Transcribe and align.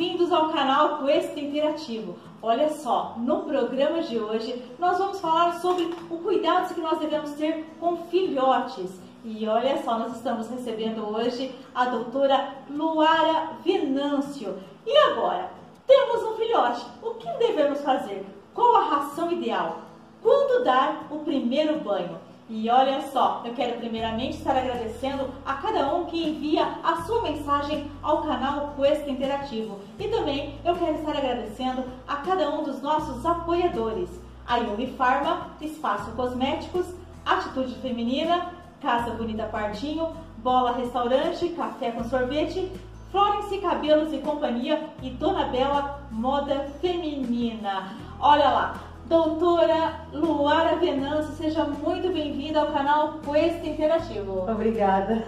bem-vindos 0.00 0.32
ao 0.32 0.48
canal 0.48 1.04
Quest 1.04 1.36
Interativo. 1.36 2.16
Olha 2.40 2.70
só, 2.70 3.16
no 3.18 3.40
programa 3.40 4.00
de 4.00 4.18
hoje 4.18 4.64
nós 4.78 4.96
vamos 4.96 5.20
falar 5.20 5.60
sobre 5.60 5.94
o 6.08 6.16
cuidado 6.16 6.72
que 6.72 6.80
nós 6.80 6.98
devemos 6.98 7.32
ter 7.32 7.66
com 7.78 7.98
filhotes. 8.06 8.98
E 9.22 9.46
olha 9.46 9.76
só, 9.82 9.98
nós 9.98 10.16
estamos 10.16 10.48
recebendo 10.48 11.06
hoje 11.06 11.54
a 11.74 11.84
doutora 11.84 12.48
Luara 12.70 13.50
Venâncio. 13.62 14.56
E 14.86 14.96
agora, 14.96 15.50
temos 15.86 16.22
um 16.22 16.34
filhote, 16.34 16.86
o 17.02 17.10
que 17.16 17.30
devemos 17.32 17.82
fazer? 17.82 18.24
Qual 18.54 18.76
a 18.76 18.84
ração 18.84 19.30
ideal? 19.30 19.80
Quando 20.22 20.64
dar 20.64 21.08
o 21.10 21.18
primeiro 21.18 21.78
banho? 21.80 22.16
E 22.52 22.68
olha 22.68 23.00
só, 23.12 23.42
eu 23.44 23.54
quero 23.54 23.78
primeiramente 23.78 24.36
estar 24.38 24.56
agradecendo 24.56 25.28
a 25.46 25.54
cada 25.54 25.94
um 25.94 26.06
que 26.06 26.30
envia 26.30 26.66
a 26.82 26.96
sua 27.02 27.22
mensagem 27.22 27.88
ao 28.02 28.22
canal 28.22 28.74
Quest 28.76 29.06
Interativo. 29.06 29.78
E 30.00 30.08
também 30.08 30.58
eu 30.64 30.74
quero 30.74 30.96
estar 30.96 31.16
agradecendo 31.16 31.84
a 32.08 32.16
cada 32.16 32.50
um 32.50 32.64
dos 32.64 32.82
nossos 32.82 33.24
apoiadores. 33.24 34.10
A 34.48 34.56
Yumi 34.56 34.88
Farma, 34.88 35.46
Espaço 35.60 36.10
Cosméticos, 36.16 36.86
Atitude 37.24 37.76
Feminina, 37.76 38.52
Casa 38.82 39.12
Bonita 39.12 39.44
Pardinho, 39.44 40.08
Bola 40.38 40.72
Restaurante, 40.72 41.50
Café 41.50 41.92
com 41.92 42.02
Sorvete, 42.02 42.68
Florence 43.12 43.56
Cabelos 43.58 44.12
e 44.12 44.18
Companhia 44.18 44.88
e 45.00 45.10
Dona 45.10 45.44
Bela 45.44 46.00
Moda 46.10 46.68
Feminina. 46.80 47.94
Olha 48.18 48.50
lá, 48.50 48.89
Doutora 49.10 50.06
Luara 50.12 50.76
Venâncio, 50.76 51.32
seja 51.32 51.64
muito 51.64 52.12
bem-vinda 52.12 52.60
ao 52.60 52.68
canal 52.68 53.14
Quest 53.14 53.66
Interativo. 53.66 54.48
Obrigada. 54.48 55.24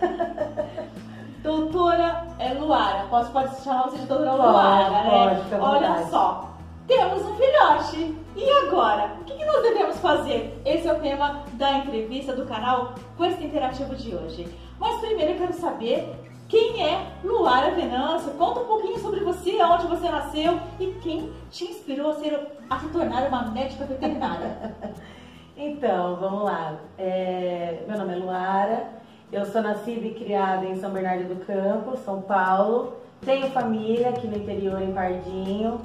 Doutora 1.43 2.29
é, 2.39 2.55
Luara, 2.55 3.09
posso, 3.11 3.33
pode 3.33 3.61
chamar 3.61 3.91
você 3.91 3.99
de 3.99 4.07
doutora 4.07 4.35
Luara, 4.35 4.85
pode, 4.85 5.35
né? 5.35 5.47
Pode, 5.51 5.61
Olha 5.61 6.07
só, 6.07 6.51
temos 6.87 7.27
um 7.27 7.35
filhote. 7.35 8.17
E 8.37 8.49
agora? 8.65 9.17
O 9.21 9.25
que, 9.25 9.35
que 9.35 9.45
nós 9.45 9.63
devemos 9.65 9.99
fazer? 9.99 10.63
Esse 10.65 10.87
é 10.87 10.93
o 10.93 11.01
tema 11.01 11.43
da 11.55 11.73
entrevista 11.79 12.37
do 12.37 12.47
canal 12.47 12.95
Quest 13.19 13.41
Interativo 13.41 13.97
de 13.97 14.15
hoje. 14.15 14.59
Mas 14.79 15.01
primeiro 15.01 15.33
eu 15.33 15.39
quero 15.39 15.55
saber 15.55 16.32
quem 16.53 16.87
é 16.87 17.07
Luara 17.25 17.71
Venâncio? 17.71 18.33
Conta 18.33 18.61
um 18.61 18.67
pouquinho 18.67 18.99
sobre 18.99 19.21
você, 19.21 19.57
onde 19.63 19.87
você 19.87 20.07
nasceu 20.11 20.61
e 20.79 20.89
quem 21.03 21.33
te 21.51 21.65
inspirou 21.65 22.11
a, 22.11 22.15
ser, 22.17 22.39
a 22.69 22.79
se 22.79 22.91
tornar 22.91 23.27
uma 23.27 23.45
médica 23.45 23.87
veterinária. 23.87 24.75
então, 25.57 26.17
vamos 26.17 26.45
lá. 26.45 26.77
É, 26.99 27.83
meu 27.89 27.97
nome 27.97 28.13
é 28.13 28.17
Luara, 28.17 28.87
eu 29.33 29.47
sou 29.47 29.63
nascida 29.63 30.07
e 30.07 30.13
criada 30.13 30.67
em 30.67 30.77
São 30.77 30.91
Bernardo 30.91 31.35
do 31.35 31.43
Campo, 31.47 31.97
São 31.97 32.21
Paulo. 32.21 32.99
Tenho 33.23 33.51
família 33.51 34.11
aqui 34.11 34.27
no 34.27 34.37
interior, 34.37 34.83
em 34.83 34.93
Pardinho. 34.93 35.81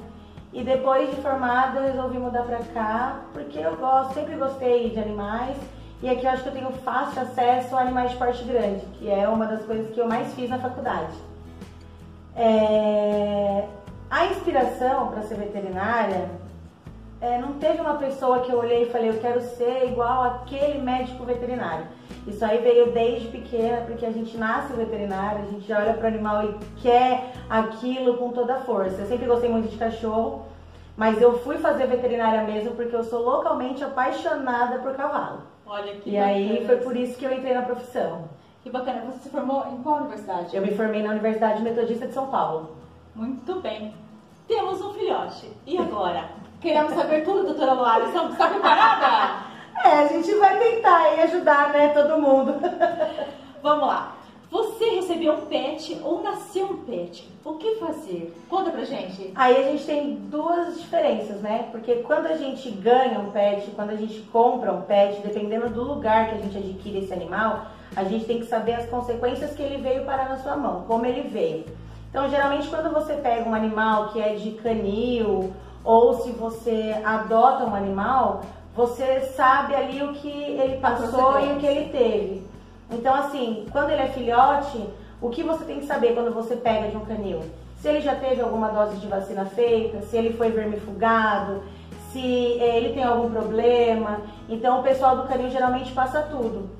E 0.52 0.62
depois 0.62 1.08
de 1.08 1.16
formada, 1.22 1.80
eu 1.80 1.84
resolvi 1.86 2.18
mudar 2.18 2.42
pra 2.42 2.58
cá, 2.58 3.20
porque 3.32 3.58
eu 3.58 3.74
gosto, 3.76 4.12
sempre 4.12 4.36
gostei 4.36 4.90
de 4.90 4.98
animais 4.98 5.56
e 6.02 6.08
aqui 6.08 6.24
eu 6.24 6.30
acho 6.30 6.42
que 6.42 6.48
eu 6.48 6.52
tenho 6.52 6.70
fácil 6.84 7.22
acesso 7.22 7.74
a 7.76 7.80
animais 7.80 8.12
de 8.12 8.16
porte 8.16 8.44
grande, 8.44 8.84
que 8.98 9.10
é 9.10 9.28
uma 9.28 9.46
das 9.46 9.64
coisas 9.64 9.92
que 9.92 10.00
eu 10.00 10.06
mais 10.06 10.32
fiz 10.34 10.48
na 10.48 10.58
faculdade. 10.58 11.16
É... 12.36 13.64
A 14.10 14.26
inspiração 14.26 15.08
para 15.08 15.22
ser 15.22 15.34
veterinária 15.34 16.30
é, 17.20 17.36
não 17.38 17.54
teve 17.54 17.80
uma 17.80 17.94
pessoa 17.94 18.40
que 18.40 18.50
eu 18.50 18.58
olhei 18.58 18.84
e 18.84 18.90
falei, 18.90 19.10
eu 19.10 19.18
quero 19.18 19.40
ser 19.40 19.88
igual 19.88 20.22
aquele 20.22 20.78
médico 20.80 21.24
veterinário. 21.24 21.86
Isso 22.26 22.44
aí 22.44 22.58
veio 22.58 22.92
desde 22.92 23.28
pequena, 23.28 23.82
porque 23.86 24.06
a 24.06 24.12
gente 24.12 24.36
nasce 24.36 24.72
veterinário, 24.74 25.42
a 25.42 25.46
gente 25.46 25.66
já 25.66 25.80
olha 25.80 25.94
para 25.94 26.04
o 26.04 26.08
animal 26.08 26.44
e 26.44 26.54
quer 26.80 27.32
aquilo 27.50 28.18
com 28.18 28.30
toda 28.30 28.54
a 28.54 28.60
força. 28.60 29.00
Eu 29.00 29.06
sempre 29.06 29.26
gostei 29.26 29.50
muito 29.50 29.68
de 29.68 29.76
cachorro, 29.76 30.46
mas 30.96 31.20
eu 31.20 31.38
fui 31.40 31.58
fazer 31.58 31.86
veterinária 31.86 32.42
mesmo 32.42 32.72
porque 32.72 32.94
eu 32.94 33.02
sou 33.02 33.22
localmente 33.22 33.82
apaixonada 33.82 34.78
por 34.78 34.94
cavalo. 34.94 35.40
Olha 35.68 35.94
que 35.96 36.10
E 36.10 36.12
bacana. 36.14 36.26
aí 36.32 36.66
foi 36.66 36.76
por 36.78 36.96
isso 36.96 37.18
que 37.18 37.24
eu 37.24 37.32
entrei 37.32 37.54
na 37.54 37.62
profissão. 37.62 38.24
Que 38.62 38.70
bacana. 38.70 39.02
Você 39.06 39.18
se 39.20 39.28
formou 39.30 39.66
em 39.70 39.82
qual 39.82 39.98
universidade? 39.98 40.56
Eu 40.56 40.62
me 40.62 40.74
formei 40.74 41.02
na 41.02 41.10
Universidade 41.10 41.62
Metodista 41.62 42.06
de 42.06 42.14
São 42.14 42.26
Paulo. 42.28 42.76
Muito 43.14 43.60
bem. 43.60 43.94
Temos 44.46 44.80
um 44.80 44.92
filhote. 44.94 45.50
E 45.66 45.76
agora? 45.78 46.24
Queremos 46.60 46.92
saber 46.94 47.24
tudo, 47.24 47.44
doutora 47.44 47.72
Luara. 47.74 48.04
Está 48.06 48.48
preparada? 48.48 49.44
é, 49.84 49.92
a 50.00 50.06
gente 50.08 50.34
vai 50.36 50.58
tentar 50.58 50.96
aí 50.96 51.20
ajudar, 51.20 51.72
né, 51.72 51.88
todo 51.88 52.20
mundo. 52.20 52.54
Vamos 53.62 53.86
lá. 53.86 54.12
Você 54.50 54.84
recebeu 54.90 55.34
um 55.34 55.40
pet 55.42 56.00
ou 56.02 56.22
nasceu 56.22 56.66
um 56.66 56.76
pet? 56.78 57.28
O 57.44 57.54
que 57.54 57.76
fazer? 57.76 58.34
Conta 58.48 58.70
pra 58.70 58.82
gente. 58.84 59.30
Aí 59.34 59.56
a 59.56 59.62
gente 59.70 59.84
tem 59.84 60.14
duas 60.14 60.80
diferenças, 60.80 61.42
né? 61.42 61.68
Porque 61.70 61.96
quando 61.96 62.26
a 62.26 62.36
gente 62.36 62.70
ganha 62.70 63.20
um 63.20 63.30
pet, 63.30 63.70
quando 63.72 63.90
a 63.90 63.96
gente 63.96 64.20
compra 64.32 64.72
um 64.72 64.82
pet, 64.82 65.20
dependendo 65.20 65.68
do 65.68 65.82
lugar 65.82 66.28
que 66.30 66.36
a 66.36 66.38
gente 66.38 66.56
adquire 66.56 66.98
esse 66.98 67.12
animal, 67.12 67.66
a 67.94 68.04
gente 68.04 68.24
tem 68.24 68.38
que 68.38 68.46
saber 68.46 68.74
as 68.74 68.86
consequências 68.88 69.52
que 69.54 69.62
ele 69.62 69.82
veio 69.82 70.04
parar 70.06 70.30
na 70.30 70.38
sua 70.38 70.56
mão, 70.56 70.84
como 70.86 71.04
ele 71.04 71.28
veio. 71.28 71.66
Então, 72.08 72.28
geralmente, 72.30 72.68
quando 72.68 72.92
você 72.92 73.14
pega 73.14 73.48
um 73.48 73.54
animal 73.54 74.08
que 74.08 74.20
é 74.20 74.34
de 74.34 74.52
canil 74.52 75.52
ou 75.84 76.14
se 76.22 76.30
você 76.30 76.94
adota 77.04 77.64
um 77.64 77.74
animal, 77.74 78.42
você 78.74 79.20
sabe 79.36 79.74
ali 79.74 80.02
o 80.02 80.14
que 80.14 80.30
ele 80.30 80.78
passou 80.78 81.38
e 81.40 81.52
o 81.52 81.56
que 81.56 81.66
ele 81.66 81.90
teve. 81.90 82.47
Então, 82.90 83.14
assim, 83.14 83.66
quando 83.70 83.90
ele 83.90 84.02
é 84.02 84.08
filhote, 84.08 84.88
o 85.20 85.28
que 85.28 85.42
você 85.42 85.64
tem 85.64 85.80
que 85.80 85.86
saber 85.86 86.14
quando 86.14 86.32
você 86.32 86.56
pega 86.56 86.88
de 86.88 86.96
um 86.96 87.04
canil? 87.04 87.40
Se 87.76 87.88
ele 87.88 88.00
já 88.00 88.14
teve 88.14 88.40
alguma 88.40 88.68
dose 88.68 88.96
de 88.96 89.06
vacina 89.06 89.44
feita, 89.44 90.00
se 90.02 90.16
ele 90.16 90.32
foi 90.32 90.50
vermifugado, 90.50 91.62
se 92.10 92.58
eh, 92.60 92.76
ele 92.76 92.94
tem 92.94 93.04
algum 93.04 93.30
problema. 93.30 94.20
Então, 94.48 94.80
o 94.80 94.82
pessoal 94.82 95.16
do 95.16 95.28
canil 95.28 95.50
geralmente 95.50 95.92
passa 95.92 96.22
tudo. 96.22 96.70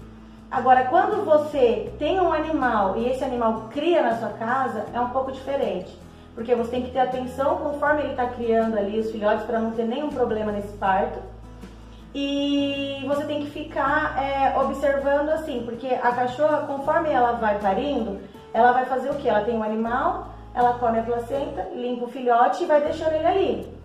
Agora, 0.50 0.86
quando 0.86 1.24
você 1.24 1.92
tem 1.98 2.18
um 2.18 2.32
animal 2.32 2.96
e 2.96 3.06
esse 3.06 3.22
animal 3.22 3.68
cria 3.70 4.02
na 4.02 4.16
sua 4.16 4.30
casa, 4.30 4.86
é 4.94 5.00
um 5.00 5.10
pouco 5.10 5.30
diferente. 5.30 5.94
Porque 6.34 6.54
você 6.54 6.70
tem 6.70 6.82
que 6.82 6.90
ter 6.90 7.00
atenção 7.00 7.56
conforme 7.56 8.00
ele 8.00 8.12
está 8.12 8.26
criando 8.26 8.78
ali 8.78 8.98
os 8.98 9.10
filhotes 9.10 9.44
para 9.44 9.58
não 9.58 9.72
ter 9.72 9.84
nenhum 9.84 10.08
problema 10.08 10.52
nesse 10.52 10.74
parto 10.78 11.18
e 12.14 13.04
você 13.06 13.24
tem 13.24 13.44
que 13.44 13.50
ficar 13.50 14.16
é, 14.18 14.58
observando 14.58 15.28
assim, 15.28 15.62
porque 15.64 15.86
a 15.88 16.12
cachorra, 16.12 16.66
conforme 16.66 17.10
ela 17.10 17.32
vai 17.32 17.58
parindo, 17.58 18.20
ela 18.52 18.72
vai 18.72 18.86
fazer 18.86 19.10
o 19.10 19.14
que? 19.16 19.28
Ela 19.28 19.44
tem 19.44 19.56
um 19.56 19.62
animal, 19.62 20.28
ela 20.54 20.74
come 20.74 20.98
a 20.98 21.02
placenta, 21.02 21.68
limpa 21.74 22.06
o 22.06 22.08
filhote 22.08 22.64
e 22.64 22.66
vai 22.66 22.80
deixando 22.80 23.12
ele 23.12 23.26
ali. 23.26 23.78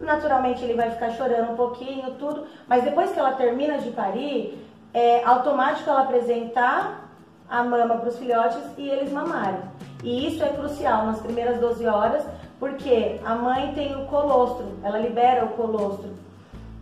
Naturalmente 0.00 0.64
ele 0.64 0.74
vai 0.74 0.90
ficar 0.90 1.10
chorando 1.10 1.52
um 1.52 1.56
pouquinho, 1.56 2.12
tudo, 2.12 2.46
mas 2.66 2.82
depois 2.82 3.12
que 3.12 3.18
ela 3.18 3.32
termina 3.32 3.78
de 3.78 3.90
parir, 3.90 4.58
é 4.94 5.22
automático 5.24 5.88
ela 5.88 6.02
apresentar 6.02 7.10
a 7.48 7.62
mama 7.62 7.96
para 7.98 8.08
os 8.08 8.18
filhotes 8.18 8.58
e 8.78 8.88
eles 8.88 9.12
mamarem. 9.12 9.60
E 10.02 10.28
isso 10.28 10.42
é 10.42 10.48
crucial 10.48 11.06
nas 11.06 11.20
primeiras 11.20 11.60
12 11.60 11.86
horas, 11.86 12.26
porque 12.58 13.20
a 13.24 13.34
mãe 13.34 13.72
tem 13.74 13.94
o 13.94 14.06
colostro, 14.06 14.66
ela 14.82 14.98
libera 14.98 15.44
o 15.44 15.48
colostro 15.50 16.15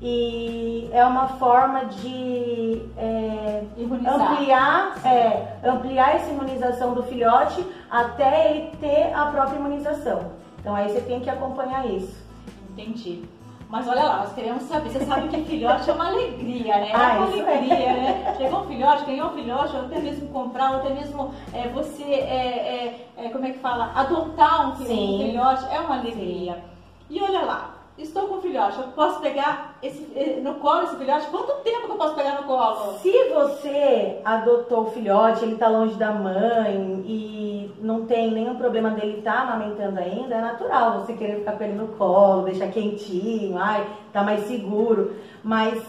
e 0.06 0.86
é 0.92 1.02
uma 1.02 1.28
forma 1.28 1.86
de 1.86 2.82
é, 2.98 3.62
ampliar, 4.06 4.98
é, 5.02 5.56
ampliar 5.66 6.16
essa 6.16 6.30
imunização 6.30 6.92
do 6.92 7.02
filhote 7.04 7.66
até 7.90 8.50
ele 8.50 8.76
ter 8.76 9.14
a 9.14 9.24
própria 9.26 9.56
imunização. 9.56 10.32
Então 10.60 10.76
aí 10.76 10.90
você 10.90 11.00
tem 11.00 11.20
que 11.20 11.30
acompanhar 11.30 11.86
isso. 11.86 12.22
Entendi. 12.70 13.24
Mas 13.70 13.88
olha 13.88 14.02
lá, 14.02 14.18
nós 14.18 14.34
queremos 14.34 14.64
saber, 14.64 14.90
você 14.90 15.06
sabe 15.06 15.28
que 15.28 15.42
filhote 15.42 15.88
é 15.88 15.92
uma 15.94 16.08
alegria, 16.08 16.76
né? 16.76 16.90
É 16.90 16.94
ah, 16.94 17.14
uma 17.16 17.26
alegria, 17.26 17.74
é. 17.74 17.92
né? 17.94 18.34
Chegou 18.36 18.60
um 18.60 18.66
filhote, 18.66 19.06
ganhou 19.06 19.30
um 19.30 19.32
filhote, 19.32 19.74
ou 19.74 19.84
até 19.86 20.00
mesmo 20.00 20.28
comprar, 20.28 20.72
ou 20.72 20.76
até 20.80 20.90
mesmo 20.90 21.34
é, 21.54 21.66
você, 21.68 22.04
é, 22.04 23.06
é, 23.16 23.24
é 23.24 23.28
como 23.30 23.46
é 23.46 23.52
que 23.52 23.58
fala, 23.58 23.90
adotar 23.94 24.68
um 24.68 24.76
filhote, 24.76 25.64
é 25.72 25.80
uma 25.80 25.98
alegria. 25.98 26.54
Sim. 26.54 26.60
E 27.08 27.22
olha 27.22 27.40
lá, 27.40 27.73
estou 27.96 28.26
com 28.26 28.40
filhote, 28.40 28.78
eu 28.78 28.88
posso 28.88 29.20
pegar 29.20 29.76
esse, 29.82 30.10
eh, 30.16 30.40
no 30.40 30.54
colo 30.54 30.82
esse 30.82 30.96
filhote? 30.96 31.28
Quanto 31.28 31.62
tempo 31.62 31.86
que 31.86 31.92
eu 31.92 31.96
posso 31.96 32.14
pegar 32.14 32.40
no 32.40 32.44
colo? 32.44 32.98
Se 32.98 33.12
você 33.32 34.20
adotou 34.24 34.82
o 34.82 34.90
filhote, 34.90 35.44
ele 35.44 35.54
está 35.54 35.68
longe 35.68 35.94
da 35.94 36.10
mãe 36.10 37.04
e 37.06 37.72
não 37.80 38.04
tem 38.06 38.30
nenhum 38.30 38.56
problema 38.56 38.90
dele 38.90 39.18
estar 39.18 39.32
tá 39.32 39.42
amamentando 39.42 40.00
ainda, 40.00 40.34
é 40.34 40.40
natural 40.40 41.00
você 41.00 41.12
querer 41.12 41.38
ficar 41.38 41.52
com 41.52 41.64
ele 41.64 41.74
no 41.74 41.88
colo, 41.88 42.42
deixar 42.42 42.68
quentinho, 42.68 43.56
ai, 43.58 43.86
tá 44.12 44.22
mais 44.22 44.46
seguro. 44.46 45.14
Mas 45.42 45.80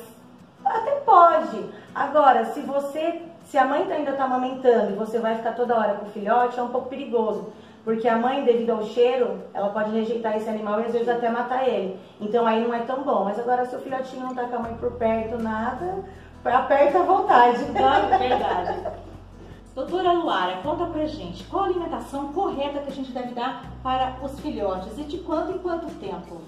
até 0.63 0.91
pode. 0.99 1.65
Agora, 1.93 2.45
se 2.45 2.61
você, 2.61 3.21
se 3.45 3.57
a 3.57 3.65
mãe 3.65 3.91
ainda 3.91 4.11
está 4.11 4.25
amamentando 4.25 4.91
e 4.91 4.95
você 4.95 5.19
vai 5.19 5.35
ficar 5.35 5.53
toda 5.53 5.77
hora 5.77 5.95
com 5.95 6.05
o 6.05 6.09
filhote, 6.09 6.59
é 6.59 6.63
um 6.63 6.69
pouco 6.69 6.89
perigoso. 6.89 7.51
Porque 7.85 8.07
a 8.07 8.17
mãe, 8.17 8.43
devido 8.43 8.71
ao 8.71 8.83
cheiro, 8.83 9.43
ela 9.53 9.69
pode 9.69 9.91
rejeitar 9.91 10.35
esse 10.35 10.49
animal 10.49 10.81
e 10.81 10.85
às 10.85 10.91
vezes 10.91 11.07
até 11.07 11.29
matar 11.29 11.69
ele. 11.69 11.99
Então 12.19 12.47
aí 12.47 12.61
não 12.61 12.73
é 12.73 12.79
tão 12.79 13.03
bom. 13.03 13.25
Mas 13.25 13.37
agora 13.37 13.63
se 13.63 13.75
o 13.75 13.79
filhotinho 13.79 14.23
não 14.23 14.33
tá 14.33 14.45
com 14.45 14.55
a 14.55 14.59
mãe 14.59 14.73
por 14.73 14.93
perto, 14.93 15.37
nada, 15.37 16.03
aperta 16.43 16.99
à 16.99 17.03
vontade. 17.03 17.63
Não, 17.71 18.13
é 18.13 18.17
verdade. 18.17 18.79
Doutora 19.75 20.13
Luara, 20.13 20.57
conta 20.63 20.85
pra 20.85 21.05
gente, 21.05 21.43
qual 21.43 21.63
a 21.63 21.67
alimentação 21.67 22.31
correta 22.31 22.79
que 22.79 22.89
a 22.89 22.93
gente 22.93 23.11
deve 23.11 23.33
dar 23.33 23.65
para 23.83 24.15
os 24.23 24.39
filhotes 24.39 24.97
e 24.97 25.03
de 25.03 25.17
quanto 25.17 25.51
em 25.51 25.57
quanto 25.57 25.87
tempo? 25.99 26.41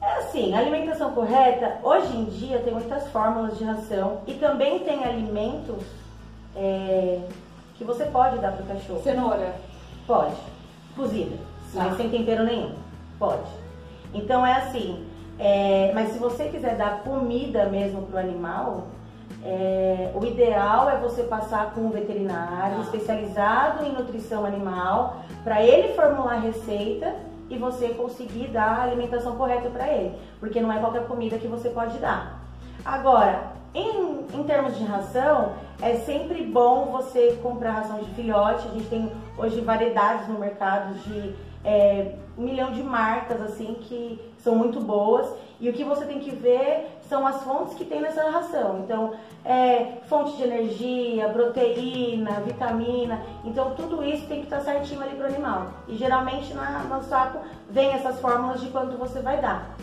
É 0.00 0.12
assim, 0.18 0.54
a 0.54 0.58
alimentação 0.58 1.12
correta, 1.12 1.78
hoje 1.82 2.16
em 2.16 2.24
dia 2.24 2.60
tem 2.60 2.72
muitas 2.72 3.06
fórmulas 3.08 3.58
de 3.58 3.64
ração 3.64 4.22
e 4.26 4.32
também 4.32 4.78
tem 4.78 5.04
alimentos 5.04 5.84
é, 6.56 7.20
que 7.74 7.84
você 7.84 8.06
pode 8.06 8.38
dar 8.38 8.52
para 8.52 8.64
o 8.64 8.66
cachorro. 8.66 9.02
Cenoura? 9.02 9.54
Pode. 10.06 10.36
Cozida, 10.94 11.36
mas 11.74 11.90
tá. 11.90 11.96
sem 11.96 12.10
tempero 12.10 12.44
nenhum. 12.44 12.74
Pode. 13.18 13.50
Então 14.14 14.46
é 14.46 14.52
assim, 14.52 15.04
é, 15.38 15.90
mas 15.94 16.12
se 16.12 16.18
você 16.18 16.48
quiser 16.48 16.76
dar 16.76 17.02
comida 17.02 17.66
mesmo 17.66 18.02
para 18.02 18.16
o 18.16 18.20
animal, 18.20 18.86
é, 19.44 20.10
o 20.14 20.24
ideal 20.24 20.88
é 20.88 20.96
você 20.98 21.22
passar 21.24 21.72
com 21.72 21.82
um 21.82 21.90
veterinário 21.90 22.78
ah. 22.78 22.82
especializado 22.82 23.84
em 23.84 23.92
nutrição 23.92 24.44
animal 24.44 25.24
para 25.44 25.62
ele 25.62 25.94
formular 25.94 26.34
a 26.34 26.40
receita 26.40 27.14
e 27.48 27.56
você 27.56 27.90
conseguir 27.90 28.48
dar 28.48 28.80
a 28.80 28.82
alimentação 28.82 29.36
correta 29.36 29.68
para 29.70 29.86
ele, 29.88 30.16
porque 30.40 30.60
não 30.60 30.72
é 30.72 30.78
qualquer 30.78 31.06
comida 31.06 31.38
que 31.38 31.46
você 31.46 31.68
pode 31.68 31.98
dar. 31.98 32.40
Agora, 32.84 33.52
em, 33.74 34.05
em 34.36 34.44
termos 34.44 34.76
de 34.76 34.84
ração, 34.84 35.54
é 35.80 35.94
sempre 35.94 36.44
bom 36.44 36.86
você 36.92 37.38
comprar 37.42 37.72
ração 37.72 37.98
de 37.98 38.10
filhote. 38.14 38.68
A 38.68 38.70
gente 38.72 38.88
tem 38.88 39.12
hoje 39.36 39.60
variedades 39.60 40.28
no 40.28 40.38
mercado 40.38 40.94
de 41.00 41.34
é, 41.64 42.14
um 42.38 42.42
milhão 42.42 42.70
de 42.70 42.82
marcas 42.82 43.40
assim 43.40 43.74
que 43.80 44.20
são 44.38 44.54
muito 44.54 44.78
boas 44.80 45.26
e 45.58 45.68
o 45.68 45.72
que 45.72 45.82
você 45.82 46.04
tem 46.04 46.20
que 46.20 46.30
ver 46.30 46.86
são 47.08 47.26
as 47.26 47.42
fontes 47.42 47.74
que 47.74 47.84
tem 47.84 48.00
nessa 48.00 48.30
ração. 48.30 48.80
Então, 48.84 49.14
é, 49.44 49.98
fonte 50.06 50.36
de 50.36 50.42
energia, 50.42 51.28
proteína, 51.30 52.40
vitamina. 52.40 53.22
Então, 53.44 53.74
tudo 53.74 54.04
isso 54.04 54.26
tem 54.26 54.40
que 54.40 54.46
estar 54.46 54.60
certinho 54.60 55.02
ali 55.02 55.16
para 55.16 55.24
o 55.24 55.28
animal. 55.28 55.70
E 55.88 55.96
geralmente 55.96 56.52
na, 56.52 56.80
no 56.80 57.02
saco 57.02 57.40
vem 57.70 57.90
essas 57.90 58.20
fórmulas 58.20 58.60
de 58.60 58.68
quanto 58.68 58.96
você 58.96 59.20
vai 59.20 59.40
dar. 59.40 59.76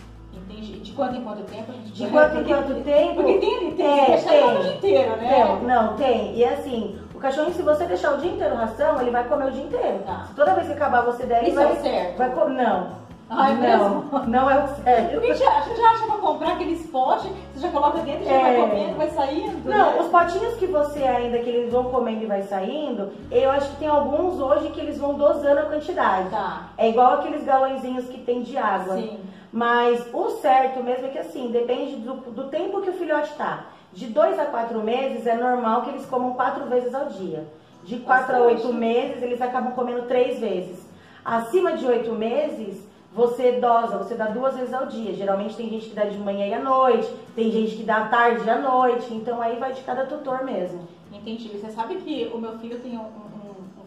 Entendi. 0.48 0.80
De 0.80 0.92
quanto 0.92 1.16
em 1.16 1.22
quanto 1.22 1.42
tempo? 1.44 1.70
A 1.70 1.74
gente 1.74 1.92
de 1.92 2.06
quanto 2.08 2.36
em 2.36 2.44
quanto 2.44 2.84
tempo? 2.84 3.14
Porque 3.14 3.38
tem, 3.38 3.74
tem, 3.74 4.00
é, 4.00 4.16
tem, 4.16 4.44
o 4.44 4.62
dia 4.62 4.74
inteiro, 4.74 5.16
né? 5.16 5.56
Tem, 5.58 5.66
não, 5.66 5.96
tem. 5.96 6.36
E 6.36 6.44
assim, 6.44 6.98
o 7.14 7.18
cachorro, 7.18 7.52
se 7.52 7.62
você 7.62 7.86
deixar 7.86 8.14
o 8.14 8.18
dia 8.18 8.30
inteiro 8.30 8.54
ração, 8.54 9.00
ele 9.00 9.10
vai 9.10 9.24
comer 9.24 9.48
o 9.48 9.50
dia 9.50 9.64
inteiro. 9.64 10.00
Tá. 10.04 10.26
Se 10.28 10.34
toda 10.34 10.54
vez 10.54 10.66
que 10.66 10.74
acabar 10.74 11.02
você 11.02 11.24
der, 11.24 11.38
ele 11.38 11.48
Isso 11.48 11.56
vai, 11.56 11.72
é 11.72 11.76
certo. 11.76 12.18
vai 12.18 12.30
comer. 12.30 12.62
Não. 12.62 13.04
Ai, 13.30 13.54
não, 13.54 13.60
mesmo? 13.60 14.28
não 14.28 14.50
é 14.50 14.62
o 14.62 14.68
certo. 14.68 15.18
A 15.18 15.20
gente, 15.20 15.42
a 15.42 15.60
gente 15.62 15.80
acha 15.80 16.06
pra 16.06 16.16
comprar 16.16 16.52
aqueles 16.52 16.86
potes, 16.86 17.30
você 17.52 17.60
já 17.60 17.70
coloca 17.70 18.00
dentro 18.00 18.22
e 18.22 18.26
já 18.26 18.32
é. 18.32 18.42
vai 18.42 18.68
comendo, 18.68 18.96
vai 18.96 19.10
saindo. 19.10 19.68
Não, 19.68 19.92
né? 19.92 20.00
os 20.00 20.06
potinhos 20.08 20.54
que 20.56 20.66
você 20.66 21.02
ainda, 21.02 21.38
que 21.38 21.48
eles 21.48 21.72
vão 21.72 21.84
comendo 21.84 22.22
e 22.22 22.26
vai 22.26 22.42
saindo, 22.42 23.12
eu 23.30 23.50
acho 23.50 23.70
que 23.70 23.76
tem 23.76 23.88
alguns 23.88 24.38
hoje 24.38 24.68
que 24.70 24.80
eles 24.80 24.98
vão 24.98 25.14
dosando 25.14 25.60
a 25.60 25.64
quantidade. 25.64 26.28
Tá. 26.28 26.68
É 26.76 26.88
igual 26.88 27.14
aqueles 27.14 27.44
galõezinhos 27.44 28.06
que 28.06 28.18
tem 28.18 28.42
de 28.42 28.58
água. 28.58 28.96
Sim. 28.96 29.18
Mas 29.54 30.04
o 30.12 30.30
certo 30.30 30.82
mesmo 30.82 31.06
é 31.06 31.10
que 31.10 31.18
assim, 31.18 31.52
depende 31.52 31.94
do, 32.00 32.14
do 32.32 32.48
tempo 32.48 32.82
que 32.82 32.90
o 32.90 32.94
filhote 32.94 33.30
está. 33.30 33.66
De 33.92 34.06
dois 34.06 34.36
a 34.36 34.46
quatro 34.46 34.82
meses 34.82 35.28
é 35.28 35.36
normal 35.36 35.82
que 35.82 35.90
eles 35.90 36.04
comam 36.06 36.34
quatro 36.34 36.64
vezes 36.64 36.92
ao 36.92 37.06
dia. 37.06 37.46
De 37.84 38.00
quatro 38.00 38.34
a 38.34 38.40
oito 38.40 38.72
meses 38.72 39.22
eles 39.22 39.40
acabam 39.40 39.72
comendo 39.72 40.08
três 40.08 40.40
vezes. 40.40 40.84
Acima 41.24 41.76
de 41.76 41.86
oito 41.86 42.10
meses 42.14 42.84
você 43.12 43.52
dosa, 43.52 43.98
você 43.98 44.16
dá 44.16 44.26
duas 44.26 44.56
vezes 44.56 44.74
ao 44.74 44.86
dia. 44.86 45.14
Geralmente 45.14 45.54
tem 45.54 45.68
gente 45.68 45.88
que 45.88 45.94
dá 45.94 46.02
de 46.02 46.18
manhã 46.18 46.48
e 46.48 46.54
à 46.54 46.58
noite, 46.58 47.08
tem 47.36 47.48
gente 47.52 47.76
que 47.76 47.84
dá 47.84 47.98
à 47.98 48.08
tarde 48.08 48.44
e 48.44 48.50
à 48.50 48.58
noite. 48.58 49.14
Então 49.14 49.40
aí 49.40 49.56
vai 49.60 49.72
de 49.72 49.82
cada 49.82 50.04
tutor 50.04 50.42
mesmo. 50.42 50.80
Entendi. 51.12 51.48
Você 51.50 51.70
sabe 51.70 51.94
que 51.98 52.28
o 52.34 52.38
meu 52.38 52.58
filho 52.58 52.80
tem 52.80 52.98
um, 52.98 53.06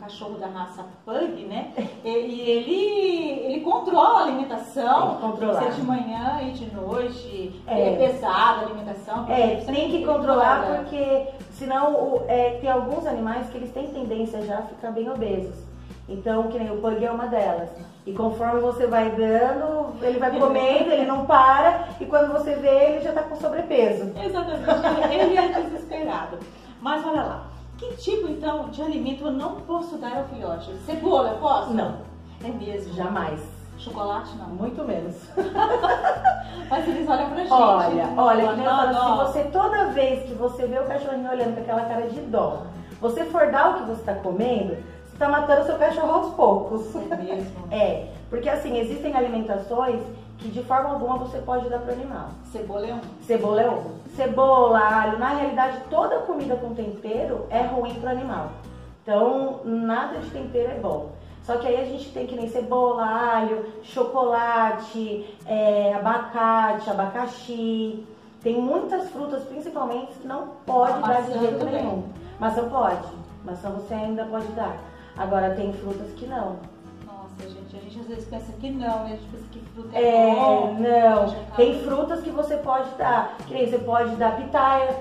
cachorro 0.07 0.37
da 0.39 0.47
raça 0.47 0.85
Pug, 1.05 1.45
né? 1.45 1.73
E 2.03 2.09
ele, 2.09 3.45
ele 3.45 3.61
controla 3.61 4.19
a 4.19 4.23
alimentação. 4.23 5.17
Controlar. 5.17 5.63
Ser 5.63 5.71
de 5.73 5.81
manhã 5.81 6.39
e 6.43 6.51
de 6.51 6.73
noite. 6.73 7.61
É, 7.67 7.93
é 7.93 7.95
pesado 7.97 8.61
a 8.61 8.65
alimentação. 8.67 9.25
É, 9.29 9.57
tem 9.65 9.91
que 9.91 10.05
controlar 10.05 10.77
porque 10.77 11.27
senão 11.51 12.21
é, 12.27 12.51
tem 12.61 12.69
alguns 12.69 13.05
animais 13.05 13.49
que 13.49 13.57
eles 13.57 13.71
têm 13.71 13.87
tendência 13.87 14.41
já 14.43 14.59
a 14.59 14.61
ficar 14.61 14.91
bem 14.91 15.09
obesos. 15.09 15.67
Então, 16.07 16.43
que 16.43 16.57
nem 16.57 16.71
o 16.71 16.77
Pug 16.77 17.03
é 17.03 17.11
uma 17.11 17.27
delas. 17.27 17.69
E 18.05 18.13
conforme 18.13 18.61
você 18.61 18.87
vai 18.87 19.11
dando, 19.11 19.93
ele 20.01 20.17
vai 20.17 20.39
comendo, 20.39 20.89
ele 20.89 21.05
não 21.05 21.25
para, 21.25 21.89
e 21.99 22.05
quando 22.05 22.31
você 22.31 22.55
vê, 22.55 22.91
ele 22.91 23.01
já 23.01 23.09
está 23.09 23.23
com 23.23 23.35
sobrepeso. 23.35 24.13
Exatamente, 24.17 25.13
ele 25.13 25.37
é 25.37 25.61
desesperado. 25.63 26.39
Mas 26.79 27.05
olha 27.05 27.23
lá, 27.23 27.47
que 27.77 27.95
tipo, 27.97 28.27
então, 28.27 28.69
de 28.69 28.81
alimento 28.81 29.25
eu 29.25 29.31
não 29.31 29.55
posso 29.61 29.97
dar 29.97 30.17
ao 30.17 30.23
filhote? 30.25 30.71
Cebola, 30.85 31.29
eu 31.29 31.37
posso? 31.37 31.73
Não. 31.73 31.97
É 32.43 32.49
mesmo? 32.49 32.93
Jamais. 32.93 33.39
Chocolate, 33.77 34.35
não? 34.37 34.47
Muito 34.47 34.83
menos. 34.83 35.15
Mas 36.69 36.87
eles 36.87 37.07
olham 37.07 37.29
pra 37.29 37.37
gente. 37.37 37.53
Olha, 37.53 38.09
olha, 38.17 38.47
que 38.49 38.61
não, 38.61 38.91
não. 38.91 39.17
se 39.17 39.33
você 39.33 39.43
toda 39.45 39.91
vez 39.91 40.23
que 40.23 40.33
você 40.33 40.65
vê 40.65 40.79
o 40.79 40.85
cachorrinho 40.85 41.29
olhando 41.29 41.55
com 41.55 41.61
aquela 41.61 41.85
cara 41.85 42.09
de 42.09 42.19
dó, 42.21 42.63
você 42.99 43.23
for 43.25 43.51
dar 43.51 43.69
o 43.69 43.73
que 43.75 43.83
você 43.83 44.01
está 44.01 44.15
comendo, 44.15 44.75
você 44.75 45.13
está 45.13 45.29
matando 45.29 45.61
o 45.61 45.65
seu 45.65 45.77
cachorro 45.77 46.11
aos 46.11 46.33
poucos. 46.33 46.95
É 47.11 47.15
mesmo? 47.17 47.57
É, 47.71 48.07
porque 48.29 48.49
assim, 48.49 48.77
existem 48.77 49.15
alimentações 49.15 50.01
que 50.37 50.49
de 50.49 50.63
forma 50.63 50.89
alguma 50.89 51.17
você 51.17 51.39
pode 51.39 51.69
dar 51.69 51.79
para 51.79 51.93
o 51.93 51.93
animal. 51.93 52.29
Cebola 52.51 52.87
é. 52.87 52.99
Cebola 53.21 53.61
é. 53.61 53.81
Cebola, 54.15 54.79
alho, 54.79 55.19
na 55.19 55.29
realidade 55.29 55.81
toda 55.89 56.19
comida 56.19 56.55
com 56.55 56.73
tempero 56.73 57.45
é 57.49 57.61
ruim 57.61 57.93
para 57.95 58.09
o 58.09 58.13
animal. 58.13 58.51
Então, 59.01 59.61
nada 59.63 60.19
de 60.19 60.29
tempero 60.29 60.71
é 60.71 60.79
bom. 60.79 61.11
Só 61.43 61.57
que 61.57 61.67
aí 61.67 61.81
a 61.81 61.85
gente 61.85 62.11
tem 62.11 62.27
que 62.27 62.35
nem 62.35 62.49
cebola, 62.49 63.05
alho, 63.05 63.65
chocolate, 63.81 65.33
é, 65.45 65.93
abacate, 65.93 66.89
abacaxi. 66.89 68.05
Tem 68.43 68.61
muitas 68.61 69.09
frutas, 69.09 69.43
principalmente, 69.43 70.13
que 70.19 70.27
não 70.27 70.49
pode 70.65 71.01
dar 71.01 71.21
de 71.21 71.39
jeito 71.39 71.59
também. 71.59 71.75
nenhum. 71.75 72.03
Maçã 72.39 72.67
pode. 72.67 73.07
Maçã 73.45 73.69
você 73.69 73.93
ainda 73.93 74.25
pode 74.25 74.47
dar. 74.47 74.77
Agora 75.17 75.55
tem 75.55 75.71
frutas 75.73 76.11
que 76.13 76.27
não 76.27 76.57
gente. 77.43 77.75
A 77.75 77.79
gente 77.79 77.99
às 77.99 78.07
vezes 78.07 78.25
pensa 78.25 78.51
que 78.53 78.69
não, 78.71 79.03
né? 79.03 79.05
A 79.05 79.07
gente 79.09 79.25
pensa 79.25 79.43
que 79.51 79.59
fruta 79.59 79.97
é, 79.97 80.29
é 80.29 80.35
bom. 80.35 80.73
Não, 80.79 81.35
tem 81.55 81.79
frutas 81.81 82.21
que 82.21 82.29
você 82.29 82.57
pode 82.57 82.89
dar. 82.95 83.37
Que 83.47 83.53
nem 83.53 83.69
você 83.69 83.77
pode 83.79 84.15
dar 84.15 84.35
pitaia. 84.35 84.95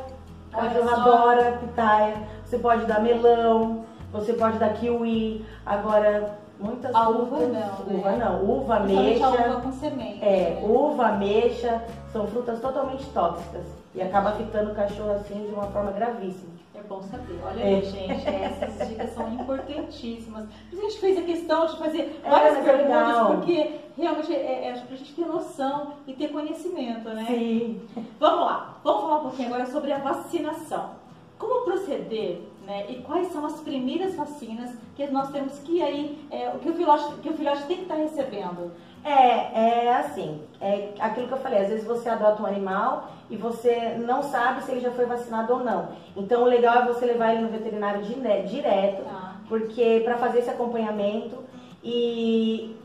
A 0.52 0.56
cachorro 0.56 0.90
adora 0.90 1.58
pitaia. 1.60 2.16
Você 2.44 2.58
pode 2.58 2.84
dar 2.86 3.00
melão. 3.00 3.84
Você 4.12 4.32
pode 4.32 4.58
dar 4.58 4.72
kiwi. 4.74 5.44
Agora, 5.64 6.38
muitas 6.58 6.94
a 6.94 7.06
frutas. 7.06 7.22
uva 7.22 7.38
não, 7.40 7.48
né? 7.48 7.70
Uva 7.88 8.12
não. 8.12 8.44
Uva, 8.44 8.76
ameixa. 8.76 9.28
uva 9.28 9.60
com 9.60 9.72
semente. 9.72 10.24
É, 10.24 10.60
uva, 10.62 11.06
ameixa. 11.08 11.82
São 12.12 12.26
frutas 12.26 12.60
totalmente 12.60 13.04
tóxicas. 13.10 13.64
E 13.94 14.02
acaba 14.02 14.30
afetando 14.30 14.72
o 14.72 14.74
cachorro 14.74 15.12
assim 15.12 15.46
de 15.46 15.52
uma 15.52 15.66
forma 15.66 15.90
gravíssima. 15.92 16.55
É 16.86 16.88
bom 16.88 17.02
saber. 17.02 17.40
Olha 17.44 17.60
é. 17.60 17.74
aí, 17.74 17.84
gente, 17.84 18.28
essas 18.28 18.88
dicas 18.88 19.10
são 19.12 19.34
importantíssimas. 19.34 20.46
Por 20.70 20.76
isso 20.76 20.86
a 20.86 20.88
gente 20.88 21.00
fez 21.00 21.18
a 21.18 21.22
questão 21.22 21.66
de 21.66 21.78
fazer 21.78 22.20
é, 22.22 22.30
várias 22.30 22.58
é, 22.58 22.62
perguntas, 22.62 23.26
porque 23.26 23.70
realmente 23.96 24.32
é, 24.32 24.68
é 24.68 24.82
pra 24.86 24.96
gente 24.96 25.12
ter 25.12 25.26
noção 25.26 25.94
e 26.06 26.12
ter 26.12 26.28
conhecimento, 26.28 27.08
né? 27.08 27.24
Sim. 27.26 27.80
Vamos 28.20 28.40
lá, 28.40 28.78
vamos 28.84 29.02
falar 29.02 29.16
um 29.16 29.22
pouquinho 29.22 29.48
agora 29.48 29.66
sobre 29.66 29.92
a 29.92 29.98
vacinação. 29.98 30.90
Como 31.36 31.64
proceder, 31.64 32.42
né? 32.66 32.86
E 32.88 32.96
quais 33.02 33.28
são 33.32 33.46
as 33.46 33.60
primeiras 33.60 34.14
vacinas 34.16 34.74
que 34.96 35.06
nós 35.06 35.30
temos 35.30 35.58
que 35.60 35.80
aí, 35.80 36.26
é, 36.30 36.50
que, 36.60 36.68
o 36.68 36.74
filhote, 36.74 37.14
que 37.22 37.28
o 37.28 37.34
filhote 37.34 37.62
tem 37.64 37.76
que 37.76 37.82
estar 37.84 37.94
recebendo? 37.94 38.72
É, 39.04 39.86
é 39.86 39.96
assim, 39.96 40.42
é 40.60 40.92
aquilo 40.98 41.28
que 41.28 41.34
eu 41.34 41.38
falei, 41.38 41.60
às 41.60 41.68
vezes 41.68 41.86
você 41.86 42.08
adota 42.08 42.42
um 42.42 42.46
animal 42.46 43.08
e 43.30 43.36
você 43.36 43.94
não 44.04 44.20
sabe 44.20 44.64
se 44.64 44.72
ele 44.72 44.80
já 44.80 44.90
foi 44.90 45.06
vacinado 45.06 45.52
ou 45.52 45.60
não. 45.60 45.90
Então 46.16 46.42
o 46.42 46.46
legal 46.46 46.82
é 46.82 46.86
você 46.86 47.06
levar 47.06 47.32
ele 47.32 47.42
no 47.42 47.50
veterinário 47.50 48.02
direto, 48.02 49.02
ah. 49.08 49.36
porque 49.48 50.02
para 50.04 50.18
fazer 50.18 50.40
esse 50.40 50.50
acompanhamento 50.50 51.44
e 51.84 52.76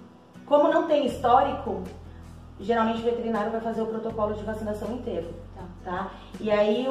como 0.45 0.67
não 0.67 0.85
tem 0.85 1.07
histórico, 1.07 1.81
geralmente 2.59 2.99
o 2.99 3.05
veterinário 3.05 3.51
vai 3.51 3.61
fazer 3.61 3.81
o 3.81 3.87
protocolo 3.87 4.35
de 4.35 4.43
vacinação 4.43 4.91
inteiro, 4.91 5.33
tá? 5.83 6.11
E 6.39 6.49
aí 6.51 6.87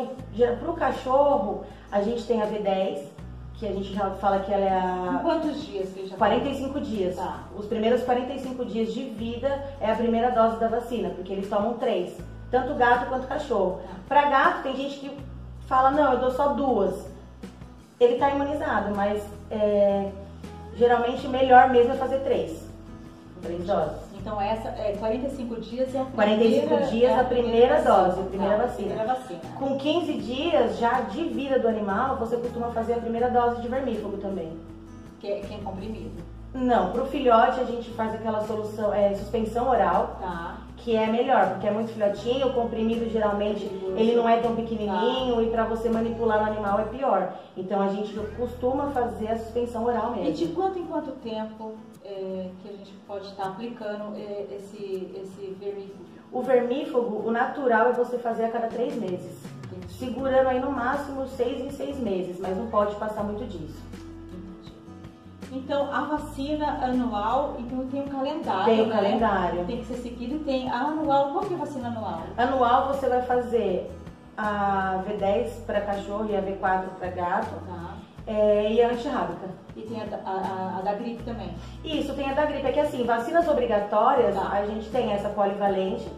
para 0.58 0.70
o 0.70 0.74
cachorro 0.74 1.64
a 1.90 2.02
gente 2.02 2.24
tem 2.24 2.40
a 2.40 2.46
V10, 2.46 3.06
que 3.54 3.66
a 3.66 3.72
gente 3.72 3.92
já 3.92 4.10
fala 4.12 4.40
que 4.40 4.52
ela 4.52 4.64
é 4.64 4.78
a. 4.78 5.20
quantos 5.22 5.62
dias 5.66 5.90
que 5.90 6.06
já 6.06 6.16
45 6.16 6.72
tá? 6.72 6.80
dias. 6.80 7.16
Tá. 7.16 7.44
Os 7.56 7.66
primeiros 7.66 8.02
45 8.02 8.64
dias 8.64 8.92
de 8.94 9.04
vida 9.10 9.48
é 9.80 9.90
a 9.90 9.94
primeira 9.94 10.30
dose 10.30 10.58
da 10.58 10.68
vacina, 10.68 11.10
porque 11.10 11.32
eles 11.32 11.48
tomam 11.48 11.74
três. 11.74 12.16
Tanto 12.50 12.74
gato 12.74 13.08
quanto 13.08 13.26
cachorro. 13.26 13.80
Tá. 13.82 13.90
Para 14.08 14.30
gato, 14.30 14.62
tem 14.62 14.76
gente 14.76 14.98
que 14.98 15.16
fala, 15.66 15.90
não, 15.90 16.14
eu 16.14 16.18
dou 16.18 16.30
só 16.30 16.54
duas. 16.54 17.06
Ele 18.00 18.14
está 18.14 18.30
imunizado, 18.30 18.94
mas 18.94 19.22
é, 19.50 20.10
geralmente 20.74 21.28
melhor 21.28 21.68
mesmo 21.68 21.92
é 21.92 21.96
fazer 21.96 22.20
três. 22.20 22.66
Três 23.42 23.64
doses. 23.64 24.09
Então 24.20 24.40
essa 24.40 24.68
é 24.68 24.94
45 24.98 25.60
dias 25.60 25.94
e 25.94 25.98
a 25.98 26.04
45 26.04 26.66
primeira, 26.66 26.86
dias 26.90 27.10
é 27.10 27.20
a 27.20 27.24
primeira 27.24 27.76
dose, 27.82 28.20
a 28.20 28.24
primeira 28.24 28.56
tá, 28.56 28.62
vacina. 28.66 28.88
Primeira 28.88 29.14
vacina. 29.14 29.40
Com 29.58 29.78
15 29.78 30.12
dias 30.14 30.78
já 30.78 31.00
de 31.02 31.24
vida 31.24 31.58
do 31.58 31.66
animal, 31.68 32.16
você 32.16 32.36
costuma 32.36 32.68
fazer 32.68 32.94
a 32.94 32.98
primeira 32.98 33.30
dose 33.30 33.62
de 33.62 33.68
vermífugo 33.68 34.18
também. 34.18 34.52
Que 35.20 35.32
é, 35.32 35.40
que 35.40 35.54
é 35.54 35.58
comprimido. 35.58 36.22
Não, 36.52 36.90
pro 36.90 37.06
filhote 37.06 37.60
a 37.60 37.64
gente 37.64 37.90
faz 37.90 38.12
aquela 38.14 38.40
solução, 38.42 38.92
é, 38.92 39.14
suspensão 39.14 39.68
oral, 39.68 40.16
Tá. 40.20 40.56
que 40.78 40.96
é 40.96 41.06
melhor, 41.06 41.50
porque 41.50 41.66
é 41.68 41.70
muito 41.70 41.92
filhotinho, 41.92 42.48
o 42.48 42.52
comprimido 42.54 43.08
geralmente 43.08 43.64
ele 43.96 44.16
não 44.16 44.28
é 44.28 44.38
tão 44.40 44.56
pequenininho 44.56 45.40
e 45.42 45.50
para 45.50 45.64
você 45.64 45.88
manipular 45.88 46.40
no 46.44 46.50
animal 46.52 46.80
é 46.80 46.84
pior. 46.84 47.34
Então 47.56 47.80
a 47.80 47.88
gente 47.88 48.12
costuma 48.36 48.88
fazer 48.90 49.28
a 49.28 49.36
suspensão 49.38 49.84
oral 49.84 50.14
E 50.16 50.20
mesmo. 50.20 50.34
de 50.34 50.52
quanto 50.52 50.78
em 50.78 50.86
quanto 50.86 51.12
tempo 51.20 51.74
é, 52.10 52.50
que 52.62 52.68
a 52.68 52.72
gente 52.72 52.92
pode 53.06 53.26
estar 53.28 53.44
aplicando 53.44 54.16
é, 54.16 54.46
esse, 54.56 55.10
esse 55.16 55.56
vermífugo? 55.60 56.04
O 56.32 56.42
vermífugo, 56.42 57.28
o 57.28 57.30
natural 57.30 57.88
é 57.88 57.92
você 57.92 58.18
fazer 58.18 58.44
a 58.44 58.50
cada 58.50 58.68
três 58.68 58.94
meses, 58.94 59.42
Entendi. 59.66 59.92
segurando 59.94 60.48
aí 60.48 60.60
no 60.60 60.70
máximo 60.70 61.26
seis 61.28 61.60
em 61.60 61.70
seis 61.70 61.98
meses, 61.98 62.38
mas 62.40 62.56
não 62.56 62.66
pode 62.68 62.94
passar 62.96 63.24
muito 63.24 63.44
disso. 63.46 63.80
Então, 65.52 65.92
a 65.92 66.02
vacina 66.02 66.78
anual, 66.84 67.56
então 67.58 67.84
tem 67.88 68.02
um 68.02 68.08
calendário, 68.08 68.64
Tem 68.66 68.82
o 68.82 68.86
né? 68.86 68.94
calendário. 68.94 69.64
Tem 69.66 69.78
que 69.78 69.86
ser 69.86 69.96
seguido 69.96 70.36
e 70.36 70.38
tem 70.40 70.70
a 70.70 70.78
anual. 70.82 71.32
Qual 71.32 71.44
que 71.44 71.52
é 71.54 71.56
a 71.56 71.60
vacina 71.60 71.88
anual? 71.88 72.22
Anual 72.36 72.86
você 72.94 73.08
vai 73.08 73.22
fazer 73.22 73.90
a 74.36 75.02
V10 75.04 75.64
para 75.66 75.80
cachorro 75.80 76.28
e 76.30 76.36
a 76.36 76.40
V4 76.40 76.84
para 77.00 77.08
gato 77.08 77.54
Tá. 77.66 77.96
é, 78.28 78.72
e 78.72 78.80
a 78.80 78.90
antirrábica. 78.90 79.48
E 79.76 79.82
tem 79.82 80.00
a, 80.00 80.04
da- 80.04 80.20
a, 80.24 80.78
a- 80.78 80.82
da 80.82 80.94
gripe 80.94 81.22
também. 81.22 81.50
Isso, 81.84 82.14
tem 82.14 82.28
a 82.30 82.34
da 82.34 82.44
gripe. 82.46 82.66
É 82.66 82.72
que 82.72 82.80
assim, 82.80 83.04
vacinas 83.04 83.46
obrigatórias, 83.48 84.34
Tá. 84.34 84.50
a 84.52 84.66
gente 84.66 84.88
tem 84.90 85.12
essa 85.12 85.28
polivalente, 85.28 86.08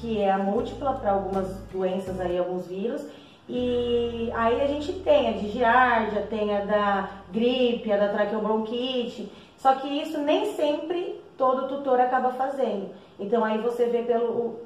que 0.00 0.20
é 0.20 0.30
a 0.30 0.38
múltipla 0.38 0.92
para 0.94 1.12
algumas 1.12 1.48
doenças 1.72 2.18
aí, 2.20 2.38
alguns 2.38 2.66
vírus. 2.66 3.04
E 3.48 4.30
aí 4.34 4.60
a 4.60 4.66
gente 4.66 4.92
tem 5.00 5.28
a 5.28 5.32
de 5.32 5.48
giardia, 5.50 6.22
tem 6.22 6.56
a 6.56 6.64
da 6.64 7.08
gripe, 7.32 7.92
a 7.92 7.96
da 7.96 8.08
traqueobronquite. 8.08 9.30
Só 9.56 9.74
que 9.74 9.88
isso 9.88 10.18
nem 10.18 10.54
sempre 10.54 11.20
todo 11.36 11.68
tutor 11.68 12.00
acaba 12.00 12.30
fazendo. 12.30 12.90
Então 13.18 13.44
aí 13.44 13.58
você 13.58 13.86
vê 13.86 14.02
pelo. 14.02 14.60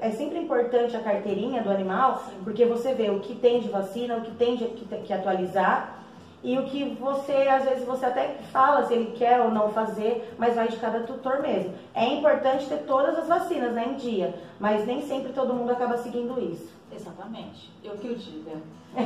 É 0.00 0.10
sempre 0.10 0.38
importante 0.38 0.96
a 0.96 1.00
carteirinha 1.00 1.62
do 1.62 1.70
animal, 1.70 2.22
Sim. 2.26 2.36
porque 2.42 2.64
você 2.64 2.94
vê 2.94 3.10
o 3.10 3.20
que 3.20 3.34
tem 3.36 3.60
de 3.60 3.68
vacina, 3.68 4.16
o 4.16 4.22
que 4.22 4.32
tem 4.32 4.56
de, 4.56 4.64
que, 4.64 4.84
que 5.02 5.12
atualizar. 5.12 5.98
E 6.42 6.58
o 6.58 6.64
que 6.64 6.96
você, 6.98 7.32
às 7.48 7.64
vezes, 7.64 7.84
você 7.86 8.06
até 8.06 8.28
fala 8.50 8.84
se 8.86 8.94
ele 8.94 9.12
quer 9.12 9.40
ou 9.42 9.50
não 9.50 9.68
fazer, 9.70 10.34
mas 10.38 10.54
vai 10.54 10.68
de 10.68 10.76
cada 10.78 11.00
tutor 11.00 11.42
mesmo. 11.42 11.74
É 11.94 12.06
importante 12.06 12.66
ter 12.66 12.78
todas 12.86 13.18
as 13.18 13.28
vacinas 13.28 13.72
né, 13.74 13.88
em 13.90 13.94
dia, 13.96 14.34
mas 14.58 14.86
nem 14.86 15.02
sempre 15.02 15.32
todo 15.34 15.52
mundo 15.52 15.70
acaba 15.72 15.98
seguindo 15.98 16.40
isso. 16.40 16.72
Exatamente. 16.90 17.70
É 17.84 17.88
o 17.88 17.98
que 17.98 18.08
eu 18.08 18.14
digo. 18.14 18.50
é. 18.96 19.00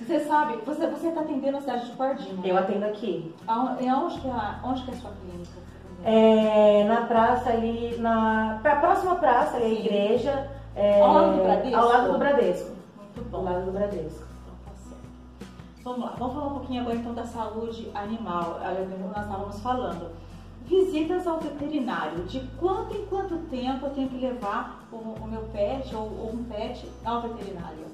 você 0.00 0.20
sabe, 0.20 0.56
você 0.64 0.86
você 0.86 1.08
está 1.08 1.20
atendendo 1.20 1.58
a 1.58 1.60
cidade 1.60 1.86
de 1.90 1.92
Pardinho. 1.96 2.40
Eu 2.44 2.56
atendo 2.56 2.84
aqui. 2.86 3.34
Aonde, 3.46 3.84
e 3.84 3.88
aonde 3.88 4.20
que 4.20 4.28
é, 4.28 4.30
a- 4.30 4.60
onde 4.64 4.82
que 4.82 4.90
é 4.90 4.94
a 4.94 4.96
sua 4.96 5.10
clínica? 5.10 5.68
É, 6.04 6.84
na 6.84 7.02
praça 7.02 7.50
ali, 7.50 7.96
na 7.98 8.60
pra 8.62 8.76
próxima 8.76 9.16
praça, 9.16 9.56
ali, 9.56 9.66
a 9.66 9.68
Sim. 9.68 9.80
igreja. 9.84 10.50
é, 10.76 11.02
Ao 11.02 11.12
lado 11.12 11.36
do 11.36 11.42
Bradesco? 11.42 11.76
Ao 11.76 11.88
lado 11.88 12.12
do 12.12 12.18
Bradesco. 12.18 12.70
Muito 12.96 13.34
Ao 13.36 13.42
bom. 13.42 13.50
lado 13.50 13.64
do 13.66 13.72
Bradesco. 13.72 14.27
Vamos 15.84 16.00
lá, 16.00 16.14
vamos 16.18 16.34
falar 16.34 16.46
um 16.48 16.54
pouquinho 16.58 16.80
agora 16.82 16.96
então 16.96 17.14
da 17.14 17.24
saúde 17.24 17.90
animal. 17.94 18.58
Nós 19.14 19.24
estávamos 19.24 19.60
falando. 19.60 20.10
Visitas 20.66 21.26
ao 21.26 21.38
veterinário. 21.38 22.24
De 22.24 22.40
quanto 22.58 22.94
em 22.94 23.06
quanto 23.06 23.36
tempo 23.50 23.86
eu 23.86 23.90
tenho 23.90 24.08
que 24.08 24.18
levar 24.18 24.82
o, 24.92 24.96
o 24.96 25.26
meu 25.26 25.42
pet 25.52 25.94
ou, 25.94 26.02
ou 26.02 26.30
um 26.34 26.44
pet 26.44 26.86
ao 27.04 27.22
veterinário? 27.22 27.86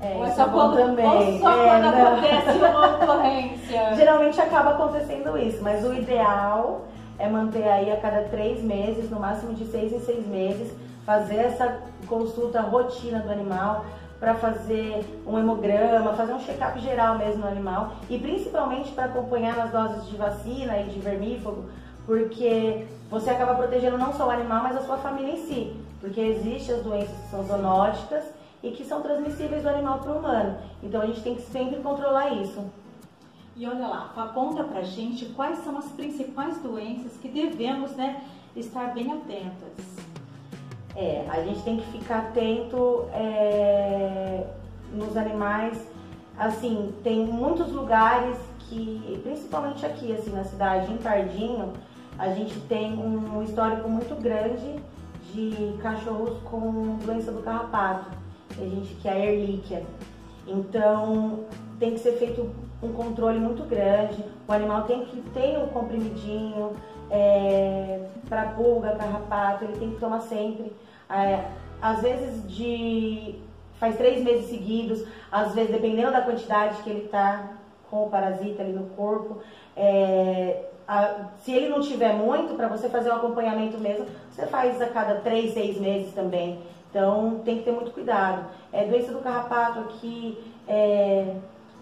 É, 0.00 0.16
ou 0.16 0.24
é 0.24 0.30
só 0.30 0.42
é 0.42 0.46
bom 0.46 0.52
quando, 0.52 0.76
também. 0.76 1.06
ou 1.06 1.40
só 1.40 1.50
É, 1.52 1.68
quando 1.68 1.82
não. 1.94 2.06
acontece 2.16 2.58
uma 2.58 2.96
ocorrência? 2.96 3.94
Geralmente 3.96 4.40
acaba 4.40 4.70
acontecendo 4.70 5.38
isso, 5.38 5.62
mas 5.62 5.84
o 5.84 5.94
ideal 5.94 6.86
é 7.18 7.28
manter 7.28 7.68
aí 7.68 7.92
a 7.92 8.00
cada 8.00 8.22
três 8.24 8.62
meses, 8.62 9.10
no 9.10 9.20
máximo 9.20 9.54
de 9.54 9.64
seis 9.66 9.92
em 9.92 10.00
seis 10.00 10.26
meses, 10.26 10.72
fazer 11.04 11.36
essa 11.36 11.80
consulta 12.08 12.60
rotina 12.60 13.20
do 13.20 13.30
animal 13.30 13.84
para 14.18 14.34
fazer 14.34 15.04
um 15.26 15.38
hemograma, 15.38 16.14
fazer 16.14 16.32
um 16.32 16.40
check-up 16.40 16.78
geral 16.80 17.18
mesmo 17.18 17.42
no 17.42 17.48
animal 17.48 17.92
e 18.10 18.18
principalmente 18.18 18.90
para 18.92 19.04
acompanhar 19.04 19.56
nas 19.56 19.70
doses 19.70 20.08
de 20.08 20.16
vacina 20.16 20.78
e 20.78 20.88
de 20.88 20.98
vermífugo, 20.98 21.66
porque 22.04 22.86
você 23.10 23.30
acaba 23.30 23.54
protegendo 23.54 23.96
não 23.96 24.12
só 24.12 24.26
o 24.26 24.30
animal, 24.30 24.62
mas 24.62 24.76
a 24.76 24.82
sua 24.82 24.96
família 24.98 25.32
em 25.32 25.46
si, 25.46 25.76
porque 26.00 26.20
existem 26.20 26.74
as 26.74 26.82
doenças 26.82 27.16
que 27.16 27.30
são 27.30 27.44
zoonóticas 27.44 28.24
e 28.62 28.70
que 28.72 28.84
são 28.84 29.02
transmissíveis 29.02 29.62
do 29.62 29.68
animal 29.68 30.00
para 30.00 30.12
o 30.12 30.18
humano. 30.18 30.58
Então 30.82 31.00
a 31.00 31.06
gente 31.06 31.22
tem 31.22 31.36
que 31.36 31.42
sempre 31.42 31.80
controlar 31.80 32.30
isso. 32.30 32.64
E 33.56 33.66
olha 33.66 33.86
lá, 33.88 34.30
conta 34.34 34.62
pra 34.64 34.82
gente 34.82 35.26
quais 35.26 35.58
são 35.64 35.78
as 35.78 35.86
principais 35.86 36.58
doenças 36.58 37.16
que 37.20 37.28
devemos 37.28 37.92
né, 37.92 38.22
estar 38.54 38.94
bem 38.94 39.12
atentas. 39.12 40.07
É, 41.00 41.24
a 41.28 41.40
gente 41.44 41.62
tem 41.62 41.76
que 41.76 41.86
ficar 41.92 42.18
atento 42.18 43.04
é, 43.12 44.44
nos 44.92 45.16
animais. 45.16 45.80
Assim, 46.36 46.92
tem 47.04 47.24
muitos 47.24 47.70
lugares 47.70 48.36
que, 48.58 49.20
principalmente 49.22 49.86
aqui, 49.86 50.12
assim, 50.12 50.30
na 50.30 50.42
cidade, 50.42 50.92
em 50.92 50.96
Pardinho, 50.96 51.72
a 52.18 52.30
gente 52.30 52.58
tem 52.62 52.98
um 52.98 53.40
histórico 53.44 53.88
muito 53.88 54.20
grande 54.20 54.74
de 55.32 55.78
cachorros 55.80 56.36
com 56.42 56.96
doença 57.04 57.30
do 57.30 57.42
carrapato, 57.42 58.10
que 58.50 58.60
a 58.60 58.68
gente 58.68 58.94
que 58.94 59.06
é 59.06 59.12
a 59.12 59.18
erlíquia. 59.18 59.84
Então, 60.48 61.44
tem 61.78 61.92
que 61.92 62.00
ser 62.00 62.14
feito 62.14 62.50
um 62.82 62.92
controle 62.92 63.38
muito 63.38 63.62
grande. 63.62 64.24
O 64.48 64.52
animal 64.52 64.82
tem 64.82 65.04
que 65.04 65.20
ter 65.30 65.58
um 65.58 65.68
comprimidinho 65.68 66.72
é, 67.08 68.08
para 68.28 68.46
pulga, 68.48 68.96
carrapato, 68.96 69.64
ele 69.64 69.76
tem 69.78 69.90
que 69.92 70.00
tomar 70.00 70.22
sempre. 70.22 70.72
É, 71.10 71.44
às 71.80 72.02
vezes 72.02 72.48
de 72.50 73.36
faz 73.78 73.96
três 73.96 74.22
meses 74.22 74.46
seguidos, 74.50 75.04
às 75.30 75.54
vezes 75.54 75.70
dependendo 75.70 76.12
da 76.12 76.20
quantidade 76.22 76.82
que 76.82 76.90
ele 76.90 77.04
está 77.04 77.50
com 77.90 78.04
o 78.04 78.10
parasita 78.10 78.62
ali 78.62 78.72
no 78.72 78.86
corpo. 78.90 79.38
é, 79.80 80.64
a- 80.88 81.26
se 81.38 81.52
ele 81.52 81.68
não 81.68 81.80
tiver 81.80 82.12
muito, 82.14 82.54
para 82.54 82.66
você 82.66 82.88
fazer 82.88 83.10
um 83.12 83.14
acompanhamento 83.14 83.78
mesmo, 83.78 84.06
você 84.30 84.44
faz 84.46 84.80
a 84.82 84.86
cada 84.88 85.16
três, 85.20 85.52
seis 85.52 85.78
meses 85.78 86.12
também. 86.14 86.58
Então 86.90 87.42
tem 87.44 87.58
que 87.58 87.64
ter 87.64 87.70
muito 87.72 87.92
cuidado. 87.92 88.46
É, 88.72 88.84
doença 88.86 89.12
do 89.12 89.20
carrapato 89.20 89.78
aqui, 89.80 90.36
é, 90.66 91.36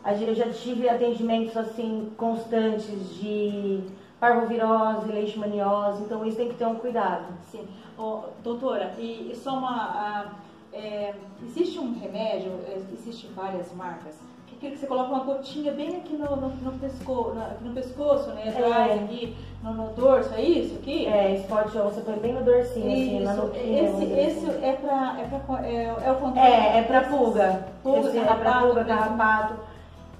eu 0.04 0.34
já 0.34 0.48
tive 0.50 0.88
atendimentos 0.88 1.56
assim 1.56 2.12
constantes 2.18 3.14
de 3.16 3.80
parvovirose, 4.20 5.10
leishmaniose, 5.10 6.02
então 6.02 6.24
isso 6.26 6.36
tem 6.36 6.48
que 6.48 6.54
ter 6.54 6.66
um 6.66 6.74
cuidado. 6.74 7.26
Sim. 7.50 7.66
Ô, 7.98 8.20
doutora, 8.42 8.92
e 8.98 9.30
e 9.32 9.36
só 9.36 9.54
uma. 9.54 9.70
ah, 9.70 10.26
é, 10.72 11.14
existe 11.42 11.78
um 11.78 11.98
remédio, 11.98 12.52
é, 12.68 12.78
existe 12.92 13.26
várias 13.28 13.72
marcas, 13.74 14.14
que 14.46 14.70
que 14.70 14.76
você 14.76 14.86
coloca 14.86 15.10
uma 15.10 15.24
gotinha 15.24 15.72
bem 15.72 15.96
aqui 15.96 16.14
no, 16.14 16.36
no, 16.36 16.48
no 16.48 16.72
pescoço, 16.78 17.38
aqui 17.38 17.64
no 17.64 17.74
pescoço, 17.74 18.30
né? 18.30 18.48
Atrás, 18.48 18.90
É. 18.90 18.94
aqui, 19.04 19.36
no, 19.62 19.72
no 19.72 19.88
dorso, 19.94 20.32
é 20.34 20.42
isso 20.42 20.74
aqui? 20.76 21.06
É, 21.06 21.34
Spot 21.36 21.70
Show, 21.70 21.84
você 21.84 22.00
põe 22.00 22.16
bem 22.18 22.32
no 22.34 22.42
dorsinho, 22.44 22.90
assim, 22.92 23.20
na 23.20 23.32
Isso, 23.32 23.42
nuquinha, 23.42 23.82
esse, 23.82 24.04
esse 24.04 24.64
é 24.64 24.72
pra. 24.72 25.16
É, 25.20 25.24
pra, 25.38 25.66
é, 25.66 25.84
é 25.84 26.12
o 26.12 26.16
controle. 26.16 26.48
É, 26.48 26.78
é 26.78 26.82
pra 26.82 27.02
pulga. 27.04 27.66
Pulga, 27.82 28.08
Esse 28.08 28.18
é 28.18 28.24
pra 28.24 28.36
carrapato, 28.36 28.66
pulga, 28.66 28.84
carrapato. 28.84 29.54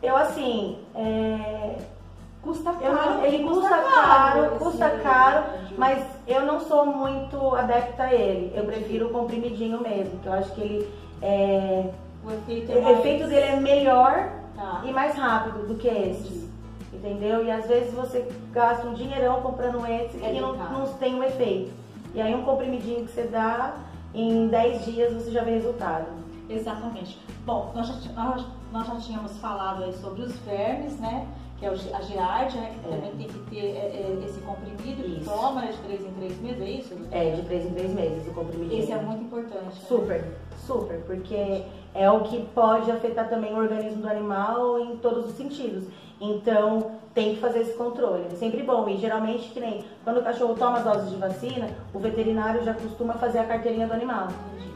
Eu 0.02 0.16
assim, 0.16 0.78
é, 0.94 1.76
Custa 2.46 2.72
caro. 2.72 2.94
não- 2.94 3.24
ele 3.24 3.44
custa 3.44 3.68
caro, 3.78 4.44
esse 4.46 4.54
custa 4.58 4.90
caro, 5.02 5.44
mas 5.76 6.06
eu 6.28 6.42
não 6.46 6.60
sou 6.60 6.86
muito 6.86 7.54
adepta 7.56 8.04
a 8.04 8.14
ele. 8.14 8.52
Eu 8.54 8.64
prefiro 8.64 9.06
o 9.06 9.10
comprimidinho 9.10 9.80
mesmo, 9.80 10.18
que 10.20 10.26
eu 10.28 10.32
acho 10.32 10.52
que 10.54 10.60
ele 10.60 10.88
é, 11.22 11.90
O 12.24 12.30
efeito 12.30 12.72
o 12.72 12.78
é 12.78 12.80
mais- 12.80 12.98
efeito 12.98 13.26
dele 13.26 13.46
é 13.46 13.56
melhor 13.56 14.28
Tá. 14.54 14.82
e 14.84 14.92
mais 14.92 15.16
rápido 15.16 15.66
do 15.66 15.74
que 15.74 15.88
esse. 15.88 16.46
Entendeu? 16.92 17.44
E 17.44 17.50
às 17.50 17.66
vezes 17.66 17.92
você 17.92 18.26
gasta 18.52 18.86
um 18.86 18.94
dinheirão 18.94 19.42
comprando 19.42 19.84
esse 19.86 20.22
É 20.24 20.32
e 20.34 20.40
não, 20.40 20.56
caro. 20.56 20.72
não 20.72 20.86
tem 20.94 21.14
um 21.14 21.22
efeito. 21.24 21.70
E 22.14 22.20
aí 22.20 22.34
um 22.34 22.42
comprimidinho 22.42 23.04
que 23.04 23.12
você 23.12 23.24
dá, 23.24 23.74
em 24.14 24.46
10 24.48 24.84
dias 24.86 25.12
você 25.12 25.30
já 25.30 25.42
vê 25.42 25.50
resultado. 25.52 26.06
Exatamente. 26.48 27.18
Bom, 27.44 27.72
nós 27.74 27.86
já, 27.88 27.94
nós, 28.12 28.44
nós 28.72 28.86
já 28.86 28.96
tínhamos 28.96 29.36
falado 29.38 29.84
aí 29.84 29.92
sobre 29.94 30.22
os 30.22 30.36
vermes, 30.40 30.98
né? 31.00 31.26
Que 31.58 31.64
é 31.64 31.68
a 31.70 31.74
giardia, 31.74 32.60
né? 32.60 32.74
Que 32.82 32.86
É. 32.88 32.96
também 32.96 33.10
tem 33.16 33.28
que 33.28 33.38
ter 33.50 33.58
é, 33.58 34.18
é, 34.20 34.24
esse 34.24 34.40
comprimido 34.40 35.02
que 35.02 35.20
Isso. 35.20 35.30
toma 35.30 35.62
né, 35.62 35.72
de 35.72 35.78
3 35.78 36.00
em 36.06 36.12
3 36.12 36.40
meses, 36.42 36.60
é 36.62 36.70
isso? 36.70 36.94
É, 37.10 37.30
de 37.30 37.42
3 37.42 37.66
em 37.66 37.70
3 37.74 37.94
meses 37.94 38.28
o 38.28 38.34
comprimidinho. 38.34 38.78
Esse 38.82 38.92
é 38.92 38.98
muito 39.00 39.22
importante. 39.24 39.64
né? 39.64 39.70
Super, 39.88 40.24
super, 40.66 41.00
porque 41.06 41.62
é 41.94 42.10
o 42.10 42.20
que 42.24 42.44
pode 42.54 42.90
afetar 42.90 43.28
também 43.30 43.54
o 43.54 43.56
organismo 43.56 44.02
do 44.02 44.08
animal 44.08 44.78
em 44.80 44.96
todos 44.98 45.30
os 45.30 45.32
sentidos. 45.36 45.84
Então, 46.20 46.92
tem 47.14 47.34
que 47.34 47.40
fazer 47.40 47.60
esse 47.60 47.72
controle. 47.72 48.26
É 48.30 48.36
sempre 48.36 48.62
bom. 48.62 48.88
E 48.88 48.96
geralmente, 48.96 49.50
que 49.50 49.60
nem 49.60 49.84
quando 50.04 50.18
o 50.18 50.22
cachorro 50.22 50.54
toma 50.54 50.78
as 50.78 50.84
doses 50.84 51.10
de 51.10 51.16
vacina, 51.16 51.70
o 51.94 51.98
veterinário 51.98 52.62
já 52.62 52.74
costuma 52.74 53.14
fazer 53.14 53.38
a 53.38 53.44
carteirinha 53.44 53.86
do 53.86 53.94
animal. 53.94 54.28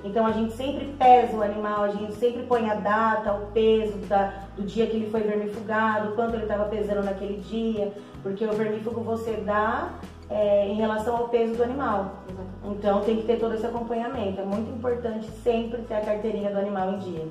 Então, 0.02 0.26
a 0.26 0.32
gente 0.32 0.54
sempre 0.54 0.86
pesa 0.98 1.36
o 1.36 1.42
animal, 1.42 1.84
a 1.84 1.90
gente 1.90 2.14
sempre 2.14 2.42
põe 2.44 2.68
a 2.70 2.74
data, 2.74 3.34
o 3.34 3.46
peso 3.52 3.98
da, 4.08 4.32
do 4.56 4.62
dia 4.62 4.86
que 4.86 4.96
ele 4.96 5.10
foi 5.10 5.20
vermifugado, 5.20 6.14
quanto 6.14 6.34
ele 6.34 6.44
estava 6.44 6.64
pesando 6.64 7.04
naquele 7.04 7.38
dia, 7.40 7.92
porque 8.22 8.44
o 8.46 8.52
vermífugo 8.52 9.02
você 9.02 9.32
dá 9.44 9.90
é, 10.30 10.68
em 10.68 10.74
relação 10.76 11.16
ao 11.16 11.28
peso 11.28 11.54
do 11.54 11.62
animal. 11.62 12.14
Então, 12.64 13.00
tem 13.00 13.16
que 13.16 13.24
ter 13.24 13.38
todo 13.38 13.54
esse 13.54 13.66
acompanhamento. 13.66 14.40
É 14.40 14.44
muito 14.44 14.70
importante 14.70 15.28
sempre 15.42 15.82
ter 15.82 15.94
a 15.94 16.00
carteirinha 16.00 16.50
do 16.50 16.58
animal 16.58 16.92
em 16.94 16.98
dia. 16.98 17.26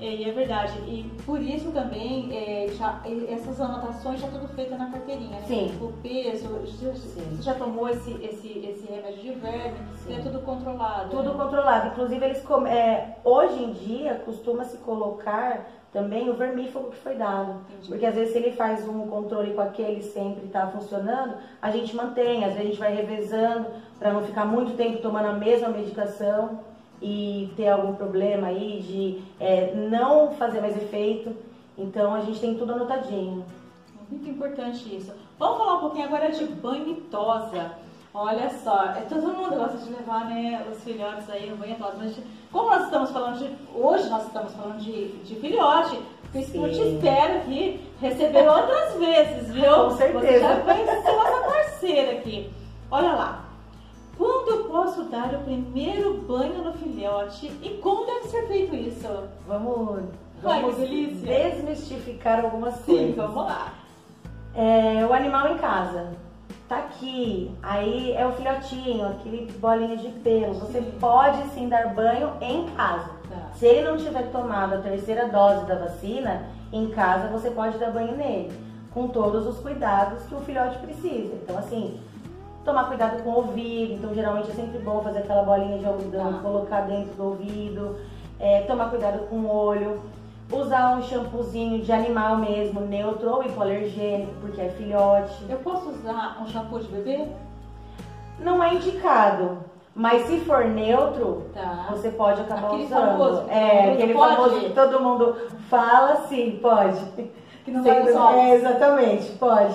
É, 0.00 0.28
é 0.28 0.32
verdade. 0.32 0.78
E 0.86 1.10
por 1.24 1.40
isso 1.40 1.70
também 1.70 2.28
é, 2.36 2.68
já, 2.68 3.00
essas 3.28 3.60
anotações 3.60 4.20
já 4.20 4.28
tudo 4.28 4.48
feita 4.48 4.76
na 4.76 4.90
carteirinha, 4.90 5.40
né? 5.40 5.44
Sim. 5.46 5.78
O 5.80 5.92
peso, 6.02 6.48
já, 6.66 6.90
você 6.90 7.42
já 7.42 7.54
tomou 7.54 7.88
esse, 7.88 8.12
esse, 8.22 8.48
esse 8.58 8.86
remédio 8.90 9.22
de 9.22 9.32
verme, 9.32 9.76
é 10.10 10.18
tudo 10.20 10.40
controlado. 10.40 11.10
Tudo 11.10 11.32
né? 11.32 11.44
controlado. 11.44 11.88
Inclusive, 11.88 12.24
eles 12.24 12.44
é, 12.68 13.16
hoje 13.24 13.62
em 13.62 13.72
dia 13.72 14.22
costuma 14.24 14.64
se 14.64 14.76
colocar 14.78 15.66
também 15.92 16.28
o 16.28 16.34
vermífugo 16.34 16.90
que 16.90 16.98
foi 16.98 17.14
dado. 17.14 17.60
Entendi. 17.70 17.88
Porque 17.88 18.04
às 18.04 18.14
vezes 18.14 18.32
se 18.32 18.38
ele 18.38 18.52
faz 18.52 18.86
um 18.86 19.06
controle 19.06 19.54
com 19.54 19.62
aquele 19.62 20.02
sempre 20.02 20.44
está 20.44 20.66
funcionando, 20.66 21.36
a 21.62 21.70
gente 21.70 21.96
mantém, 21.96 22.44
às 22.44 22.52
vezes 22.52 22.60
a 22.60 22.64
gente 22.64 22.78
vai 22.78 22.94
revezando 22.94 23.68
para 23.98 24.12
não 24.12 24.22
ficar 24.22 24.44
muito 24.44 24.76
tempo 24.76 25.00
tomando 25.00 25.28
a 25.28 25.32
mesma 25.32 25.70
medicação 25.70 26.60
e 27.00 27.52
ter 27.56 27.68
algum 27.68 27.94
problema 27.94 28.48
aí 28.48 28.80
de 28.80 29.44
é, 29.44 29.74
não 29.74 30.32
fazer 30.32 30.60
mais 30.60 30.76
efeito. 30.76 31.34
Então 31.76 32.14
a 32.14 32.20
gente 32.20 32.40
tem 32.40 32.54
tudo 32.54 32.72
anotadinho. 32.72 33.44
Muito 34.10 34.28
importante 34.30 34.94
isso. 34.94 35.12
Vamos 35.38 35.58
falar 35.58 35.76
um 35.76 35.80
pouquinho 35.80 36.06
agora 36.06 36.30
de 36.30 36.44
banho 36.44 36.90
e 36.90 36.94
tosa. 37.02 37.72
Olha 38.14 38.48
só, 38.48 38.84
é, 38.84 39.02
todo 39.08 39.28
mundo 39.28 39.56
gosta 39.56 39.76
de 39.76 39.90
levar 39.90 40.24
né, 40.30 40.64
os 40.72 40.82
filhotes 40.82 41.28
aí 41.28 41.50
no 41.50 41.56
banho 41.56 41.72
e 41.72 41.76
tosa, 41.76 41.96
mas 41.98 42.16
como 42.50 42.70
nós 42.70 42.84
estamos 42.84 43.10
falando 43.10 43.38
de. 43.38 43.50
Hoje 43.74 44.08
nós 44.08 44.26
estamos 44.26 44.52
falando 44.54 44.78
de, 44.78 45.08
de 45.18 45.34
filhote, 45.36 46.00
eu 46.34 46.70
te 46.70 46.80
espero 46.80 47.36
aqui 47.38 47.80
receber 48.00 48.48
outras 48.48 48.94
vezes, 48.94 49.52
viu? 49.52 49.70
Com 49.84 49.90
certeza. 49.90 50.62
Você 50.64 50.84
já 50.86 51.02
ser 51.02 51.12
nossa 51.12 51.44
parceira 51.44 52.12
aqui. 52.12 52.50
Olha 52.90 53.12
lá. 53.12 53.45
Quando 54.16 54.48
eu 54.48 54.64
posso 54.64 55.04
dar 55.04 55.34
o 55.34 55.40
primeiro 55.40 56.14
banho 56.22 56.64
no 56.64 56.72
filhote 56.72 57.52
e 57.62 57.78
como 57.82 58.06
deve 58.06 58.28
ser 58.28 58.46
feito 58.46 58.74
isso? 58.74 59.06
Vamos, 59.46 60.04
vamos 60.42 60.76
desmistificar 60.76 62.44
algumas 62.44 62.74
Sim, 62.76 62.84
coisas. 62.84 63.16
vamos 63.16 63.44
lá. 63.44 63.74
É, 64.54 65.04
o 65.04 65.12
animal 65.12 65.48
em 65.52 65.58
casa. 65.58 66.12
Tá 66.68 66.78
aqui, 66.78 67.52
aí 67.62 68.12
é 68.14 68.26
o 68.26 68.32
filhotinho, 68.32 69.06
aquele 69.06 69.52
bolinha 69.58 69.96
de 69.96 70.08
pelo. 70.08 70.54
Você 70.54 70.80
Sim. 70.80 70.92
pode 70.98 71.40
sim 71.50 71.68
dar 71.68 71.94
banho 71.94 72.32
em 72.40 72.66
casa. 72.70 73.10
Tá. 73.28 73.50
Se 73.54 73.66
ele 73.66 73.88
não 73.88 73.96
tiver 73.96 74.32
tomado 74.32 74.74
a 74.74 74.78
terceira 74.78 75.28
dose 75.28 75.64
da 75.66 75.76
vacina, 75.76 76.48
em 76.72 76.88
casa 76.88 77.28
você 77.28 77.50
pode 77.50 77.78
dar 77.78 77.92
banho 77.92 78.16
nele, 78.16 78.52
com 78.92 79.06
todos 79.06 79.46
os 79.46 79.60
cuidados 79.60 80.24
que 80.24 80.34
o 80.34 80.40
filhote 80.40 80.78
precisa. 80.78 81.34
Então, 81.34 81.56
assim, 81.56 82.00
tomar 82.66 82.84
cuidado 82.88 83.22
com 83.22 83.30
o 83.30 83.36
ouvido. 83.36 83.94
Então, 83.94 84.12
geralmente 84.14 84.50
é 84.50 84.54
sempre 84.54 84.78
bom 84.80 85.00
fazer 85.00 85.20
aquela 85.20 85.42
bolinha 85.42 85.78
de 85.78 85.86
algodão, 85.86 86.34
Tá. 86.34 86.38
colocar 86.40 86.80
dentro 86.82 87.14
do 87.14 87.24
ouvido. 87.24 87.96
É, 88.38 88.60
tomar 88.62 88.90
cuidado 88.90 89.20
com 89.28 89.36
o 89.36 89.50
olho. 89.50 90.02
Usar 90.52 90.96
um 90.96 91.02
shampoozinho 91.02 91.82
de 91.82 91.90
animal 91.90 92.36
mesmo, 92.36 92.80
neutro 92.82 93.30
ou 93.30 93.42
hipoalergênico, 93.42 94.32
porque 94.40 94.60
é 94.60 94.68
filhote. 94.68 95.44
Eu 95.48 95.56
posso 95.58 95.88
usar 95.90 96.36
um 96.40 96.46
shampoo 96.46 96.78
de 96.78 96.86
bebê? 96.88 97.26
Não 98.38 98.62
é 98.62 98.74
indicado, 98.74 99.58
mas 99.94 100.26
se 100.26 100.38
for 100.40 100.66
neutro, 100.66 101.46
Tá. 101.54 101.86
você 101.90 102.10
pode 102.10 102.42
acabar 102.42 102.66
Aquele 102.68 102.84
usando. 102.84 103.00
famoso 103.18 103.44
é, 103.48 103.92
aquele 103.94 104.14
pode? 104.14 104.36
famoso 104.36 104.60
que 104.60 104.70
todo 104.70 105.00
mundo 105.00 105.36
fala, 105.70 106.16
sim, 106.28 106.58
pode. 106.62 107.00
Que 107.64 107.72
não 107.72 107.82
vai 107.82 108.00
nos 108.04 108.14
olhos. 108.14 108.36
é, 108.38 108.54
exatamente, 108.54 109.32
pode. 109.32 109.74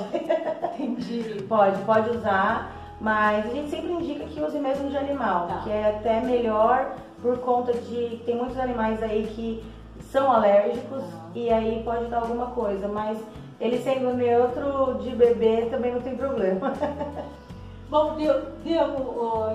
Entendi. 0.79 1.43
Pode, 1.49 1.77
pode 1.81 2.09
usar, 2.11 2.71
mas 3.01 3.45
a 3.45 3.49
gente 3.49 3.69
sempre 3.69 3.91
indica 3.91 4.23
que 4.25 4.39
use 4.41 4.57
mesmo 4.59 4.89
de 4.89 4.95
animal, 4.97 5.47
Tá. 5.47 5.61
que 5.63 5.71
é 5.71 5.89
até 5.89 6.21
melhor 6.21 6.93
por 7.21 7.37
conta 7.39 7.73
de 7.73 8.21
tem 8.25 8.35
muitos 8.35 8.57
animais 8.59 9.01
aí 9.03 9.27
que 9.35 9.63
são 10.11 10.31
alérgicos 10.31 11.01
Tá. 11.03 11.17
e 11.35 11.51
aí 11.51 11.81
pode 11.83 12.05
dar 12.05 12.19
alguma 12.19 12.47
coisa, 12.47 12.87
mas 12.87 13.17
ele 13.59 13.77
sendo 13.79 14.13
neutro 14.13 14.99
de 15.01 15.09
bebê 15.15 15.67
também 15.71 15.93
não 15.93 16.01
tem 16.01 16.15
problema. 16.15 16.73
Bom, 17.89 18.15
deu, 18.15 18.41
deu 18.63 18.85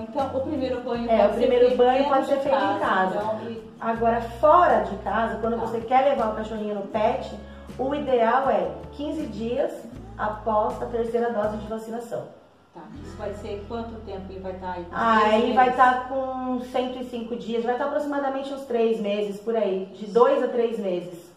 então 0.03 0.27
o 0.35 0.41
primeiro 0.41 0.81
banho 0.81 1.09
É, 1.09 1.17
pode 1.17 1.31
o 1.33 1.37
primeiro 1.37 1.75
banho 1.75 2.03
pode 2.07 2.25
ser 2.27 2.37
feito 2.37 2.55
em 2.55 2.79
casa. 2.79 3.15
Então, 3.17 3.39
e- 3.51 3.67
Agora, 3.79 4.21
fora 4.21 4.81
de 4.81 4.95
casa, 4.97 5.37
quando 5.39 5.55
Tá. 5.59 5.65
você 5.67 5.79
quer 5.81 6.01
levar 6.05 6.29
o 6.31 6.35
cachorrinho 6.35 6.75
no 6.75 6.81
pet, 6.83 7.33
o 7.79 7.93
ideal 7.95 8.49
é 8.49 8.69
15 8.93 9.25
dias 9.27 9.71
após 10.17 10.81
a 10.81 10.85
terceira 10.87 11.31
dose 11.31 11.57
de 11.57 11.67
vacinação. 11.67 12.23
Tá, 12.79 12.87
isso 13.03 13.17
vai 13.17 13.33
ser 13.33 13.65
quanto 13.67 13.99
tempo 14.05 14.23
ele 14.29 14.39
vai 14.39 14.53
estar 14.53 14.71
aí? 14.73 14.81
Uns 14.81 14.87
Ah, 14.91 15.37
ele 15.37 15.53
vai 15.53 15.69
estar 15.69 16.07
com 16.09 16.59
105 16.61 17.35
dias, 17.35 17.63
vai 17.63 17.73
estar 17.73 17.85
aproximadamente 17.85 18.53
uns 18.53 18.65
3 18.65 18.99
meses 19.01 19.39
por 19.39 19.55
aí, 19.55 19.85
de 19.93 20.07
2 20.07 20.43
a 20.43 20.47
3 20.47 20.79
meses. 20.79 21.27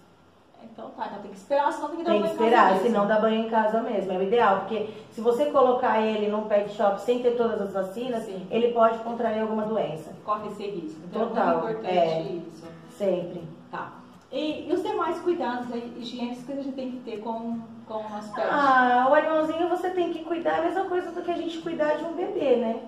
Então 0.72 0.90
tá, 0.90 1.06
então 1.08 1.20
tem 1.20 1.30
que 1.30 1.36
esperar, 1.36 1.72
senão 1.72 1.88
tem 1.88 1.98
que 1.98 2.04
dar 2.04 2.12
Tem 2.12 2.22
que 2.22 2.28
banho 2.28 2.34
em 2.34 2.38
casa 2.38 2.72
esperar, 2.74 2.80
senão 2.80 3.06
dá 3.06 3.20
banho 3.20 3.46
em 3.46 3.50
casa 3.50 3.82
mesmo, 3.82 4.12
é 4.12 4.18
o 4.18 4.22
ideal, 4.22 4.60
porque 4.60 4.88
se 5.12 5.20
você 5.20 5.46
colocar 5.46 6.00
ele 6.00 6.28
num 6.28 6.44
pet 6.44 6.72
shop 6.72 7.00
sem 7.00 7.20
ter 7.20 7.36
todas 7.36 7.60
as 7.60 7.72
vacinas, 7.72 8.24
Sim. 8.24 8.46
ele 8.50 8.72
pode 8.72 8.98
contrair 8.98 9.42
alguma 9.42 9.64
doença, 9.64 10.12
Corre 10.24 10.48
esse 10.48 10.62
risco. 10.62 11.00
Então 11.04 11.28
Total, 11.28 11.48
é 11.48 11.62
muito 11.62 11.70
importante 11.80 11.98
é. 11.98 12.22
isso. 12.22 12.66
sempre. 12.96 13.42
Tá. 13.70 13.92
E, 14.32 14.68
e 14.68 14.72
os 14.72 14.82
demais 14.82 15.18
cuidados 15.20 15.72
aí, 15.72 15.92
higiênicos 15.98 16.44
que 16.44 16.52
a 16.52 16.56
gente 16.56 16.72
tem 16.72 16.92
que 16.92 16.98
ter 17.00 17.18
com, 17.18 17.58
com 17.90 17.98
o? 17.98 18.40
Ah, 18.48 19.08
o 19.10 19.14
animalzinho 19.14 19.68
você 19.68 19.90
tem 19.90 20.12
que 20.12 20.20
cuidar, 20.24 20.58
é 20.58 20.60
a 20.60 20.62
mesma 20.62 20.84
coisa 20.84 21.10
do 21.10 21.22
que 21.22 21.30
a 21.30 21.36
gente 21.36 21.58
cuidar 21.58 21.96
de 21.96 22.04
um 22.04 22.12
bebê, 22.12 22.56
né? 22.56 22.82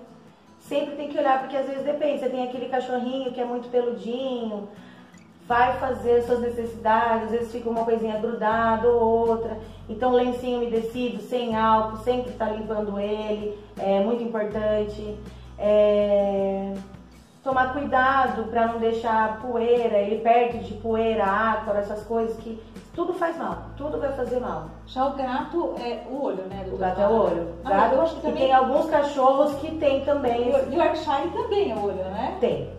Sempre 0.59 0.95
tem 0.95 1.09
que 1.09 1.17
olhar, 1.17 1.41
porque 1.41 1.57
às 1.57 1.67
vezes 1.67 1.83
depende, 1.83 2.21
você 2.21 2.29
tem 2.29 2.47
aquele 2.47 2.69
cachorrinho 2.69 3.33
que 3.33 3.41
é 3.41 3.43
muito 3.43 3.69
peludinho, 3.69 4.69
vai 5.45 5.77
fazer 5.77 6.19
as 6.19 6.25
suas 6.25 6.39
necessidades, 6.39 7.25
às 7.25 7.31
vezes 7.31 7.51
fica 7.51 7.69
uma 7.69 7.83
coisinha 7.83 8.17
grudada 8.17 8.87
ou 8.87 9.27
outra. 9.27 9.59
Então 9.89 10.13
lencinho 10.13 10.59
umedecido, 10.59 11.21
sem 11.21 11.53
álcool, 11.53 11.97
sempre 11.97 12.31
tá 12.31 12.45
limpando 12.45 12.97
ele, 12.97 13.59
é 13.77 13.99
muito 13.99 14.23
importante. 14.23 15.17
É, 15.59 16.73
Tomar 17.43 17.73
cuidado 17.73 18.45
para 18.45 18.67
não 18.67 18.79
deixar 18.79 19.41
poeira, 19.41 19.97
ele 19.97 20.21
perto 20.21 20.59
de 20.59 20.75
poeira, 20.75 21.25
ácaro, 21.25 21.77
essas 21.77 22.01
coisas 22.03 22.37
que 22.37 22.57
tudo 22.95 23.13
faz 23.13 23.37
mal, 23.37 23.63
tudo 23.75 23.99
vai 23.99 24.13
fazer 24.13 24.39
mal. 24.39 24.67
Já 24.87 25.05
o 25.07 25.11
gato 25.11 25.75
é 25.77 26.03
o 26.09 26.23
olho, 26.23 26.43
né? 26.45 26.65
O 26.71 26.77
gato 26.77 27.01
é 27.01 27.07
o 27.07 27.11
olho. 27.11 27.47
Ah, 27.65 27.69
Gato, 27.69 27.95
que 28.13 28.17
e 28.19 28.21
também 28.21 28.43
tem 28.43 28.53
alguns 28.53 28.89
cachorros 28.89 29.55
que 29.55 29.75
tem 29.75 30.05
também. 30.05 30.47
esse- 30.49 30.69
o 30.69 30.73
Yorkshire 30.73 31.29
também 31.33 31.71
é 31.71 31.75
olho, 31.75 31.95
né? 31.97 32.37
Tem. 32.39 32.69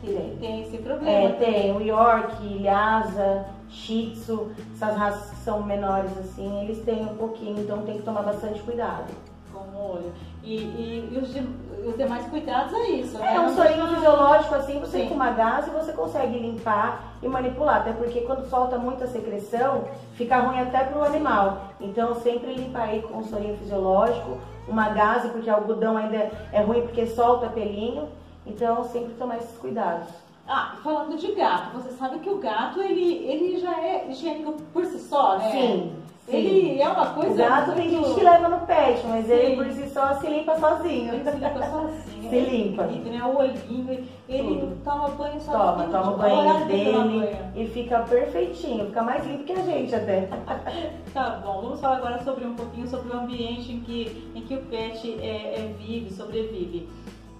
Tem, 0.00 0.36
tem 0.40 0.60
esse 0.62 0.76
É, 0.76 0.80
problema. 0.80 1.30
tem 1.34 1.76
o 1.76 1.80
York, 1.82 2.62
Lhasa, 2.62 3.44
Shih 3.68 4.12
Tzu, 4.12 4.52
essas 4.74 4.96
raças 4.96 5.30
que 5.30 5.36
são 5.36 5.62
menores 5.62 6.16
assim, 6.18 6.62
eles 6.62 6.78
têm 6.84 7.02
um 7.04 7.16
pouquinho, 7.16 7.60
então 7.60 7.82
tem 7.82 7.98
que 7.98 8.02
tomar 8.04 8.22
bastante 8.22 8.62
cuidado. 8.62 9.12
Com 9.54 9.60
o 9.76 9.92
olho. 9.94 10.12
E, 10.42 10.56
e, 10.56 11.10
e 11.12 11.18
os, 11.18 11.32
de- 11.32 11.48
os 11.88 11.96
demais 11.96 12.26
cuidados 12.26 12.72
é 12.74 12.88
isso, 12.90 13.16
né? 13.18 13.34
É 13.34 13.40
um 13.40 13.54
sorinho 13.54 13.86
fisiológico 13.88 14.54
assim, 14.56 14.80
você 14.80 14.98
Sim. 15.02 15.08
com 15.08 15.14
uma 15.14 15.30
gás 15.30 15.66
e 15.66 15.70
você 15.70 15.92
consegue 15.92 16.38
limpar 16.38 17.14
e 17.22 17.28
manipular, 17.28 17.76
até 17.76 17.92
porque 17.92 18.22
quando 18.22 18.48
solta 18.50 18.76
muita 18.78 19.06
secreção, 19.06 19.84
fica 20.14 20.38
ruim 20.40 20.60
até 20.60 20.84
pro 20.84 21.04
animal. 21.04 21.68
Então 21.80 22.14
sempre 22.16 22.52
limpar 22.54 22.88
aí 22.88 23.02
com 23.02 23.18
um 23.18 23.24
sorinho 23.24 23.56
fisiológico, 23.56 24.38
uma 24.68 24.88
gase, 24.90 25.28
porque 25.28 25.48
algodão 25.48 25.96
ainda 25.96 26.30
é 26.52 26.60
ruim 26.60 26.82
porque 26.82 27.06
solta 27.06 27.48
pelinho. 27.48 28.08
Então 28.46 28.84
sempre 28.84 29.14
tomar 29.14 29.36
esses 29.38 29.56
cuidados. 29.56 30.08
Ah, 30.46 30.74
falando 30.82 31.16
de 31.16 31.32
gato, 31.32 31.70
você 31.74 31.90
sabe 31.92 32.18
que 32.18 32.28
o 32.28 32.36
gato, 32.36 32.78
ele, 32.82 33.14
ele 33.26 33.58
já 33.58 33.80
é 33.80 34.06
higiênico 34.10 34.52
por 34.74 34.84
si 34.84 34.98
só, 34.98 35.38
né? 35.38 35.50
Sim. 35.50 35.92
Ele 36.26 36.80
é 36.80 36.88
uma 36.88 37.06
coisa 37.10 37.32
O 37.32 37.36
gato 37.36 37.72
tem 37.72 37.90
muito- 37.90 38.06
gente 38.06 38.18
que 38.18 38.24
leva 38.24 38.48
no 38.48 38.66
pet, 38.66 39.06
mas 39.06 39.28
ele 39.28 39.48
Sim. 39.50 39.56
por 39.56 39.70
si 39.72 39.88
só 39.90 40.14
se 40.14 40.26
limpa 40.26 40.58
sozinho. 40.58 41.12
Ele 41.14 41.24
se 41.24 41.36
limpa 41.36 41.62
sozinho. 41.66 42.14
Se 42.24 42.40
limpa. 42.40 42.84
Ele, 42.84 43.10
né, 43.10 43.22
o 43.22 43.36
olhinho, 43.36 44.08
ele 44.26 44.58
Tudo. 44.60 44.82
toma 44.82 45.08
banho 45.10 45.38
sozinho. 45.38 45.58
Toma, 45.58 45.84
toma 45.84 46.00
o 46.00 46.04
tipo, 46.06 46.16
banho 46.16 46.36
horário 46.36 46.66
de 46.66 46.84
tomar 46.84 47.04
dele 47.06 47.18
banho. 47.20 47.52
e 47.54 47.66
fica 47.68 47.98
perfeitinho, 48.00 48.86
fica 48.86 49.02
mais 49.02 49.26
limpo 49.26 49.44
que 49.44 49.52
a 49.52 49.62
gente 49.62 49.94
até. 49.94 50.28
Tá 51.12 51.40
bom, 51.44 51.60
vamos 51.60 51.80
falar 51.80 51.98
agora 51.98 52.22
sobre 52.24 52.46
um 52.46 52.54
pouquinho 52.54 52.88
sobre 52.88 53.14
o 53.14 53.20
ambiente 53.20 53.70
em 53.70 53.80
que, 53.80 54.32
em 54.34 54.40
que 54.40 54.54
o 54.54 54.62
pet 54.62 55.16
é, 55.20 55.26
é, 55.60 55.74
vive, 55.78 56.10
sobrevive. 56.12 56.88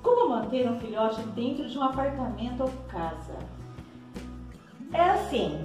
Como 0.03 0.29
manter 0.29 0.71
um 0.71 0.79
filhote 0.79 1.23
dentro 1.35 1.67
de 1.67 1.77
um 1.79 1.83
apartamento 1.83 2.61
ou 2.63 2.71
casa? 2.89 3.33
É 4.93 5.01
assim, 5.01 5.65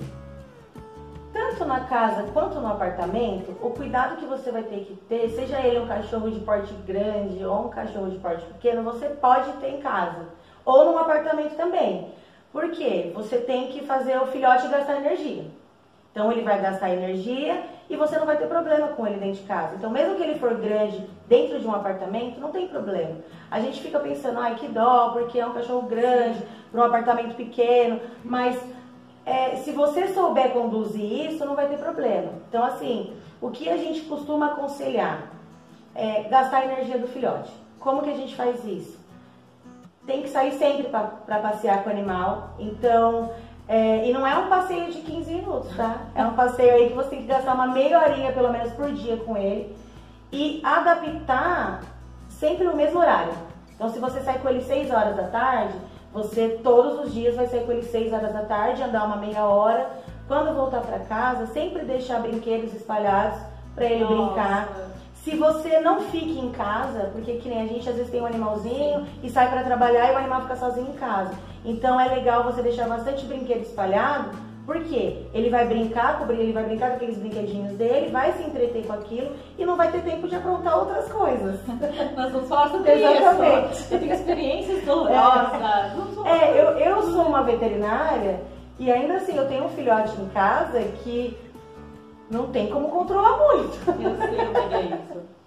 tanto 1.31 1.65
na 1.65 1.81
casa 1.81 2.23
quanto 2.33 2.59
no 2.59 2.67
apartamento, 2.67 3.55
o 3.61 3.69
cuidado 3.71 4.17
que 4.17 4.25
você 4.25 4.51
vai 4.51 4.63
ter 4.63 4.85
que 4.85 4.95
ter, 5.07 5.29
seja 5.29 5.59
ele 5.59 5.79
um 5.79 5.87
cachorro 5.87 6.29
de 6.29 6.39
porte 6.39 6.73
grande 6.85 7.43
ou 7.43 7.67
um 7.67 7.69
cachorro 7.69 8.09
de 8.09 8.17
porte 8.17 8.45
pequeno, 8.45 8.83
você 8.83 9.07
pode 9.09 9.51
ter 9.53 9.69
em 9.69 9.81
casa 9.81 10.27
ou 10.65 10.85
num 10.85 10.97
apartamento 10.97 11.55
também. 11.55 12.13
Por 12.51 12.71
quê? 12.71 13.11
Você 13.13 13.37
tem 13.37 13.67
que 13.67 13.85
fazer 13.85 14.17
o 14.17 14.27
filhote 14.27 14.67
gastar 14.67 14.97
energia. 14.97 15.45
Então 16.11 16.31
ele 16.31 16.41
vai 16.41 16.59
gastar 16.59 16.89
energia 16.89 17.63
e 17.89 17.95
você 17.95 18.17
não 18.17 18.25
vai 18.25 18.37
ter 18.37 18.47
problema 18.47 18.87
com 18.89 19.05
ele 19.05 19.19
dentro 19.19 19.41
de 19.41 19.47
casa. 19.47 19.75
Então 19.75 19.89
mesmo 19.89 20.15
que 20.15 20.23
ele 20.23 20.39
for 20.39 20.55
grande 20.55 21.07
dentro 21.27 21.59
de 21.59 21.67
um 21.67 21.73
apartamento, 21.73 22.39
não 22.39 22.51
tem 22.51 22.67
problema. 22.67 23.17
A 23.51 23.59
gente 23.59 23.81
fica 23.81 23.99
pensando, 23.99 24.39
ai 24.39 24.55
que 24.55 24.67
dó, 24.67 25.09
porque 25.09 25.39
é 25.39 25.45
um 25.45 25.53
cachorro 25.53 25.83
grande 25.83 26.43
para 26.71 26.81
um 26.81 26.85
apartamento 26.85 27.35
pequeno, 27.35 27.99
mas 28.23 28.59
é, 29.29 29.55
se 29.57 29.71
você 29.71 30.07
souber 30.07 30.51
conduzir 30.51 31.31
isso, 31.31 31.45
não 31.45 31.55
vai 31.55 31.67
ter 31.67 31.77
problema. 31.77 32.31
Então 32.47 32.63
assim, 32.63 33.13
o 33.39 33.51
que 33.51 33.69
a 33.69 33.77
gente 33.77 34.01
costuma 34.01 34.47
aconselhar 34.47 35.29
é 35.93 36.23
gastar 36.23 36.59
a 36.59 36.65
energia 36.65 36.97
do 36.97 37.07
filhote. 37.07 37.51
Como 37.79 38.01
que 38.01 38.09
a 38.09 38.15
gente 38.15 38.35
faz 38.35 38.63
isso? 38.65 38.97
Tem 40.05 40.21
que 40.23 40.29
sair 40.29 40.53
sempre 40.53 40.89
para 40.89 41.39
passear 41.39 41.83
com 41.83 41.89
o 41.89 41.93
animal. 41.93 42.55
Então 42.57 43.31
é, 43.67 44.07
e 44.09 44.11
não 44.11 44.25
é 44.25 44.35
um 44.35 44.49
passeio 44.49 44.91
de 44.91 45.01
15 45.01 45.31
minutos, 45.31 45.75
tá? 45.75 46.07
É 46.15 46.23
um 46.23 46.33
passeio 46.33 46.73
aí 46.73 46.89
que 46.89 46.95
você 46.95 47.09
tem 47.09 47.21
que 47.21 47.27
gastar 47.27 47.53
uma 47.53 47.67
meia 47.67 47.99
horinha 47.99 48.31
pelo 48.31 48.51
menos 48.51 48.73
por 48.73 48.91
dia 48.91 49.17
com 49.17 49.37
ele 49.37 49.75
e 50.31 50.59
adaptar 50.63 51.81
sempre 52.27 52.63
no 52.65 52.75
mesmo 52.75 52.99
horário. 52.99 53.33
Então, 53.75 53.89
se 53.89 53.99
você 53.99 54.21
sai 54.21 54.39
com 54.39 54.49
ele 54.49 54.61
6 54.61 54.91
horas 54.91 55.15
da 55.15 55.27
tarde, 55.27 55.75
você 56.13 56.59
todos 56.63 57.05
os 57.05 57.13
dias 57.13 57.35
vai 57.35 57.47
sair 57.47 57.65
com 57.65 57.71
ele 57.71 57.83
6 57.83 58.11
horas 58.11 58.33
da 58.33 58.41
tarde, 58.41 58.81
andar 58.81 59.05
uma 59.05 59.17
meia 59.17 59.45
hora. 59.45 59.89
Quando 60.27 60.55
voltar 60.55 60.81
para 60.81 60.99
casa, 60.99 61.47
sempre 61.47 61.83
deixar 61.83 62.21
brinquedos 62.21 62.73
espalhados 62.73 63.39
para 63.75 63.85
ele 63.85 64.03
Nossa. 64.03 64.15
brincar. 64.15 64.69
Se 65.23 65.35
você 65.35 65.79
não 65.79 66.01
fica 66.01 66.39
em 66.39 66.51
casa, 66.51 67.09
porque 67.11 67.33
que 67.33 67.49
nem 67.49 67.61
a 67.61 67.67
gente 67.67 67.89
às 67.89 67.95
vezes 67.95 68.11
tem 68.11 68.21
um 68.21 68.25
animalzinho 68.25 69.05
e 69.21 69.29
sai 69.29 69.49
para 69.49 69.63
trabalhar 69.63 70.11
e 70.11 70.15
o 70.15 70.17
animal 70.17 70.41
fica 70.41 70.55
sozinho 70.55 70.89
em 70.89 70.93
casa. 70.93 71.33
Então 71.63 71.99
é 71.99 72.07
legal 72.07 72.43
você 72.43 72.61
deixar 72.61 72.87
bastante 72.87 73.25
brinquedo 73.25 73.61
espalhado, 73.61 74.29
porque 74.69 75.25
ele 75.33 75.49
vai 75.49 75.67
brincar, 75.67 76.23
ele 76.29 76.53
vai 76.53 76.63
brincar 76.63 76.89
com 76.89 76.95
aqueles 76.97 77.17
brinquedinhos 77.17 77.75
dele, 77.75 78.11
vai 78.11 78.31
se 78.33 78.43
entreter 78.43 78.85
com 78.85 78.93
aquilo 78.93 79.31
e 79.57 79.65
não 79.65 79.75
vai 79.75 79.91
ter 79.91 80.03
tempo 80.03 80.27
de 80.27 80.35
aprontar 80.35 80.77
outras 80.77 81.11
coisas. 81.11 81.59
Nós 82.15 82.31
vamos 82.31 82.47
falar 82.47 82.69
sobre 82.69 82.91
Exatamente. 82.91 83.71
isso. 83.73 83.91
Eu 83.95 83.99
tenho 83.99 84.13
experiências 84.13 84.85
dolorosas. 84.85 85.59
É, 86.23 86.29
é 86.29 86.61
eu, 86.61 86.65
eu 86.77 87.01
sou 87.01 87.23
uma 87.23 87.41
veterinária 87.41 88.41
e 88.77 88.91
ainda 88.91 89.15
assim 89.15 89.35
eu 89.35 89.47
tenho 89.47 89.65
um 89.65 89.69
filhote 89.69 90.21
em 90.21 90.29
casa 90.29 90.79
que 91.03 91.35
não 92.29 92.51
tem 92.51 92.67
como 92.67 92.89
controlar 92.89 93.39
muito. 93.39 93.79
Eu 93.89 94.17
sei 94.17 94.37
o 94.37 94.69
que 94.69 94.75
é 94.75 94.81
isso. 94.81 95.19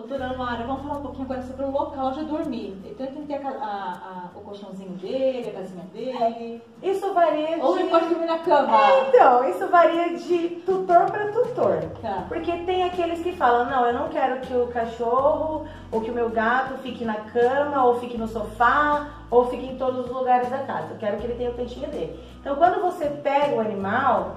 Doutora 0.00 0.32
Mara, 0.34 0.64
vamos 0.64 0.82
falar 0.82 0.98
um 0.98 1.02
pouquinho 1.02 1.24
agora 1.24 1.42
sobre 1.42 1.62
o 1.62 1.70
local 1.70 2.12
de 2.12 2.24
dormir. 2.24 2.74
Então 2.86 3.06
ele 3.06 3.16
tem 3.16 3.22
que 3.22 3.28
ter 3.28 3.46
a, 3.46 3.50
a, 3.50 4.30
a, 4.34 4.38
o 4.38 4.40
colchãozinho 4.40 4.92
dele, 4.92 5.50
a 5.50 5.60
casinha 5.60 5.84
dele. 5.92 6.62
Isso 6.82 7.12
varia 7.12 7.56
de. 7.56 7.60
Ou 7.60 7.78
ele 7.78 7.90
pode 7.90 8.06
dormir 8.06 8.24
na 8.24 8.38
cama. 8.38 8.80
É, 8.80 9.08
então, 9.08 9.48
isso 9.50 9.68
varia 9.68 10.16
de 10.16 10.48
tutor 10.64 11.04
para 11.10 11.30
tutor. 11.32 11.82
Tá. 12.00 12.24
Porque 12.28 12.50
tem 12.64 12.84
aqueles 12.84 13.20
que 13.20 13.32
falam, 13.32 13.66
não, 13.70 13.84
eu 13.84 13.92
não 13.92 14.08
quero 14.08 14.40
que 14.40 14.54
o 14.54 14.68
cachorro 14.68 15.66
ou 15.92 16.00
que 16.00 16.10
o 16.10 16.14
meu 16.14 16.30
gato 16.30 16.78
fique 16.78 17.04
na 17.04 17.16
cama, 17.16 17.84
ou 17.84 18.00
fique 18.00 18.16
no 18.16 18.26
sofá, 18.26 19.06
ou 19.30 19.50
fique 19.50 19.66
em 19.66 19.76
todos 19.76 20.06
os 20.06 20.10
lugares 20.10 20.48
da 20.48 20.60
casa. 20.60 20.92
Eu 20.92 20.98
quero 20.98 21.18
que 21.18 21.26
ele 21.26 21.34
tenha 21.34 21.50
o 21.50 21.54
cantinho 21.54 21.90
dele. 21.90 22.18
Então 22.40 22.56
quando 22.56 22.80
você 22.80 23.06
pega 23.06 23.54
o 23.54 23.60
animal 23.60 24.36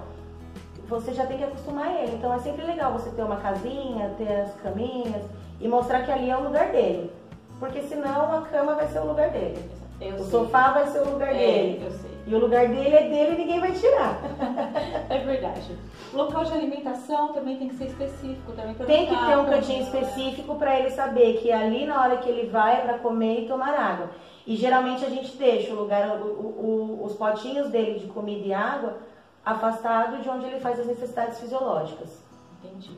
você 0.90 1.14
já 1.14 1.26
tem 1.26 1.38
que 1.38 1.46
acostumar 1.46 1.90
ele. 1.96 2.18
Então 2.18 2.34
é 2.34 2.40
sempre 2.40 2.66
legal 2.66 2.92
você 2.92 3.10
ter 3.10 3.24
uma 3.24 3.38
casinha, 3.38 4.14
ter 4.18 4.42
as 4.42 4.54
caminhas 4.56 5.24
e 5.60 5.68
mostrar 5.68 6.04
que 6.04 6.12
ali 6.12 6.30
é 6.30 6.38
o 6.38 6.44
lugar 6.44 6.72
dele. 6.72 7.12
Porque 7.60 7.82
senão 7.82 8.34
a 8.34 8.42
cama 8.42 8.76
vai 8.76 8.88
ser 8.88 9.00
o 9.00 9.08
lugar 9.08 9.30
dele. 9.30 9.58
Eu 10.02 10.16
o 10.16 10.20
sei. 10.20 10.32
sofá 10.32 10.72
vai 10.72 10.88
ser 10.88 11.00
o 11.00 11.12
lugar 11.12 11.34
é, 11.34 11.38
dele. 11.38 11.86
Eu 11.86 11.92
sei. 11.92 12.12
E 12.26 12.36
o 12.36 12.40
lugar 12.40 12.68
dele 12.68 12.96
é 12.96 13.10
dele 13.10 13.34
e 13.34 13.38
ninguém 13.38 13.60
vai 13.60 13.72
tirar. 13.74 14.18
é 15.10 15.18
verdade. 15.20 15.78
O 16.14 16.18
local 16.18 16.46
de 16.46 16.54
alimentação 16.54 17.34
também 17.34 17.58
tem 17.58 17.68
que 17.68 17.76
ser 17.76 17.86
específico 17.86 18.52
também. 18.54 18.74
Tem 18.76 19.08
que 19.08 19.16
ter 19.16 19.38
um 19.38 19.46
cantinho 19.46 19.84
específico 19.84 20.56
para 20.56 20.80
ele 20.80 20.90
saber 20.90 21.38
que 21.38 21.52
ali 21.52 21.86
na 21.86 22.02
hora 22.02 22.18
que 22.18 22.30
ele 22.30 22.50
vai 22.50 22.78
é 22.78 22.82
para 22.82 23.00
comer 23.00 23.42
e 23.42 23.48
tomar 23.48 23.74
água. 23.74 24.12
E 24.48 24.56
geralmente 24.56 25.04
a 25.06 25.10
gente 25.10 25.36
deixa 25.38 25.74
o 25.74 25.76
lugar, 25.76 26.18
o, 26.18 26.26
o, 26.26 27.02
os 27.04 27.14
potinhos 27.14 27.70
dele 27.70 28.00
de 28.00 28.08
comida 28.08 28.46
e 28.46 28.54
água 28.54 28.98
afastado 29.46 30.22
de 30.22 30.30
onde 30.30 30.46
ele 30.46 30.60
faz 30.60 30.80
as 30.80 30.88
necessidades 30.88 31.40
fisiológicas. 31.40 32.24
Entendi. 32.64 32.98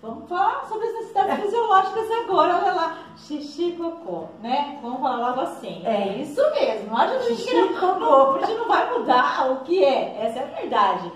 Vamos 0.00 0.28
falar 0.28 0.64
sobre 0.68 0.86
as 0.86 0.94
necessidades 0.94 1.44
fisiológicas 1.44 2.10
agora, 2.22 2.56
olha 2.56 2.72
lá, 2.72 2.98
xixi 3.16 3.70
e 3.70 3.72
cocô, 3.72 4.26
né? 4.40 4.78
Vamos 4.80 5.00
falar 5.00 5.30
logo 5.30 5.40
assim. 5.40 5.82
É, 5.84 5.90
é 5.90 6.18
isso 6.18 6.40
mesmo. 6.52 6.90
Não 6.90 6.96
adianta 6.96 7.24
xixi 7.24 7.56
e 7.56 7.68
cocô. 7.74 7.98
Não, 7.98 8.36
a 8.36 8.40
gente 8.46 8.58
não 8.58 8.68
vai 8.68 8.92
mudar 8.96 9.50
o 9.50 9.56
que 9.64 9.84
é, 9.84 10.16
essa 10.20 10.38
é 10.38 10.42
a 10.44 10.60
verdade. 10.60 11.12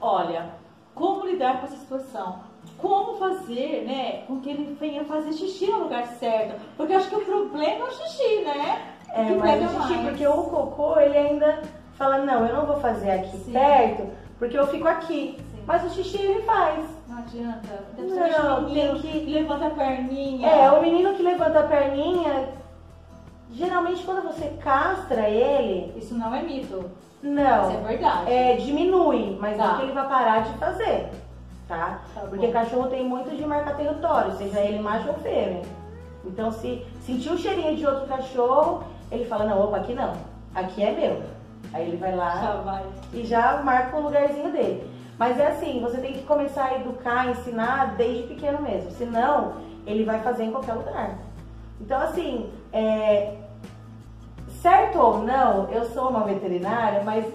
Olha, 0.00 0.48
como 0.94 1.26
lidar 1.26 1.58
com 1.58 1.66
essa 1.66 1.76
situação? 1.76 2.38
Como 2.78 3.18
fazer, 3.18 3.84
né, 3.84 4.22
com 4.28 4.40
que 4.40 4.50
ele 4.50 4.76
venha 4.78 5.04
fazer 5.04 5.32
xixi 5.32 5.66
no 5.66 5.80
lugar 5.80 6.06
certo? 6.06 6.60
Porque 6.76 6.92
eu 6.92 6.98
acho 6.98 7.08
que 7.08 7.16
o 7.16 7.24
problema 7.24 7.84
é 7.84 7.88
o 7.88 7.90
xixi, 7.90 8.42
né? 8.42 8.94
É, 9.12 9.22
mas 9.34 9.64
o 9.64 9.82
xixi, 9.82 9.94
mais. 9.94 10.08
porque 10.08 10.26
o 10.26 10.44
cocô, 10.44 11.00
ele 11.00 11.18
ainda 11.18 11.62
fala, 11.94 12.18
não, 12.18 12.46
eu 12.46 12.54
não 12.54 12.66
vou 12.66 12.76
fazer 12.76 13.10
aqui 13.10 13.36
Sim. 13.38 13.52
perto, 13.52 14.08
porque 14.38 14.56
eu 14.56 14.68
fico 14.68 14.86
aqui. 14.86 15.36
Sim. 15.36 15.64
Mas 15.66 15.84
o 15.84 15.90
xixi 15.90 16.22
ele 16.22 16.42
faz. 16.42 16.99
Não 17.10 17.18
adianta. 17.18 17.84
Não, 17.98 18.72
tem 18.72 19.00
que 19.00 19.30
levanta 19.32 19.66
a 19.66 19.70
perninha. 19.70 20.48
É, 20.48 20.70
o 20.70 20.80
menino 20.80 21.14
que 21.14 21.22
levanta 21.24 21.58
a 21.58 21.64
perninha, 21.64 22.50
geralmente 23.50 24.04
quando 24.04 24.22
você 24.22 24.46
castra 24.62 25.28
ele. 25.28 25.92
Isso 25.98 26.14
não 26.14 26.32
é 26.32 26.40
mito. 26.40 26.88
Não. 27.20 27.68
Isso 27.68 27.78
é 27.78 27.82
verdade. 27.82 28.32
É, 28.32 28.56
diminui, 28.56 29.36
mas 29.40 29.56
tá. 29.56 29.66
não 29.66 29.76
que 29.76 29.82
ele 29.82 29.92
vai 29.92 30.08
parar 30.08 30.42
de 30.44 30.56
fazer. 30.56 31.08
Tá? 31.66 32.00
tá 32.14 32.20
Porque 32.22 32.46
bom. 32.46 32.52
cachorro 32.52 32.88
tem 32.88 33.04
muito 33.04 33.36
de 33.36 33.44
marcar 33.44 33.76
território, 33.76 34.36
seja 34.36 34.60
ele 34.60 34.78
macho 34.78 35.08
ou 35.08 35.14
fêmea. 35.14 35.62
Então, 36.24 36.50
se 36.52 36.84
sentir 37.00 37.30
o 37.30 37.38
cheirinho 37.38 37.76
de 37.76 37.86
outro 37.86 38.06
cachorro, 38.06 38.84
ele 39.10 39.24
fala: 39.24 39.46
não, 39.46 39.64
opa, 39.64 39.78
aqui 39.78 39.94
não, 39.94 40.12
aqui 40.54 40.82
é 40.82 40.92
meu. 40.92 41.22
Aí 41.72 41.88
ele 41.88 41.96
vai 41.96 42.14
lá 42.14 42.40
já 42.40 42.52
vai. 42.54 42.84
e 43.12 43.24
já 43.24 43.62
marca 43.62 43.96
o 43.96 44.00
lugarzinho 44.00 44.50
dele. 44.50 44.99
Mas 45.20 45.38
é 45.38 45.48
assim, 45.48 45.82
você 45.82 45.98
tem 45.98 46.14
que 46.14 46.22
começar 46.22 46.64
a 46.64 46.76
educar, 46.76 47.28
ensinar 47.28 47.94
desde 47.94 48.22
pequeno 48.22 48.62
mesmo. 48.62 48.90
Senão, 48.92 49.56
ele 49.86 50.02
vai 50.02 50.22
fazer 50.22 50.44
em 50.44 50.50
qualquer 50.50 50.72
lugar. 50.72 51.18
Então, 51.78 52.00
assim, 52.00 52.50
é... 52.72 53.36
certo 54.62 54.98
ou 54.98 55.18
não, 55.18 55.68
eu 55.68 55.84
sou 55.84 56.08
uma 56.08 56.24
veterinária, 56.24 57.02
mas 57.04 57.26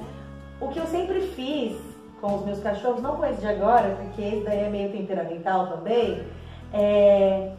o 0.60 0.69
que 0.69 0.80
eu 0.80 0.88
sempre 0.88 1.21
fiz 1.21 1.80
com 2.19 2.38
os 2.38 2.45
meus 2.45 2.60
cachorros, 2.60 3.04
não 3.04 3.17
com 3.17 3.26
esse 3.28 3.41
de 3.41 3.48
agora, 3.48 3.95
porque 4.02 4.19
esse 4.19 4.43
daí 4.43 4.62
é 4.62 4.69
meio 4.69 4.91
temperamental 4.91 5.67
também, 5.67 6.26
é... 6.74 7.52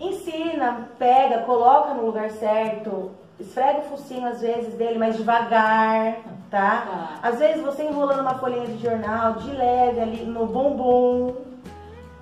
ensina, 0.00 0.88
pega, 0.98 1.42
coloca 1.42 1.94
no 1.94 2.06
lugar 2.06 2.28
certo, 2.28 3.12
esfrega 3.42 3.80
o 3.80 3.82
focinho 3.82 4.26
às 4.26 4.40
vezes 4.40 4.74
dele, 4.74 4.98
mas 4.98 5.16
devagar, 5.16 6.16
tá? 6.50 6.86
tá? 6.86 7.18
Às 7.22 7.38
vezes 7.38 7.62
você 7.62 7.82
enrolando 7.84 8.20
uma 8.20 8.34
folhinha 8.34 8.66
de 8.66 8.78
jornal, 8.78 9.34
de 9.34 9.50
leve 9.50 10.00
ali 10.00 10.24
no 10.24 10.46
bumbum, 10.46 11.34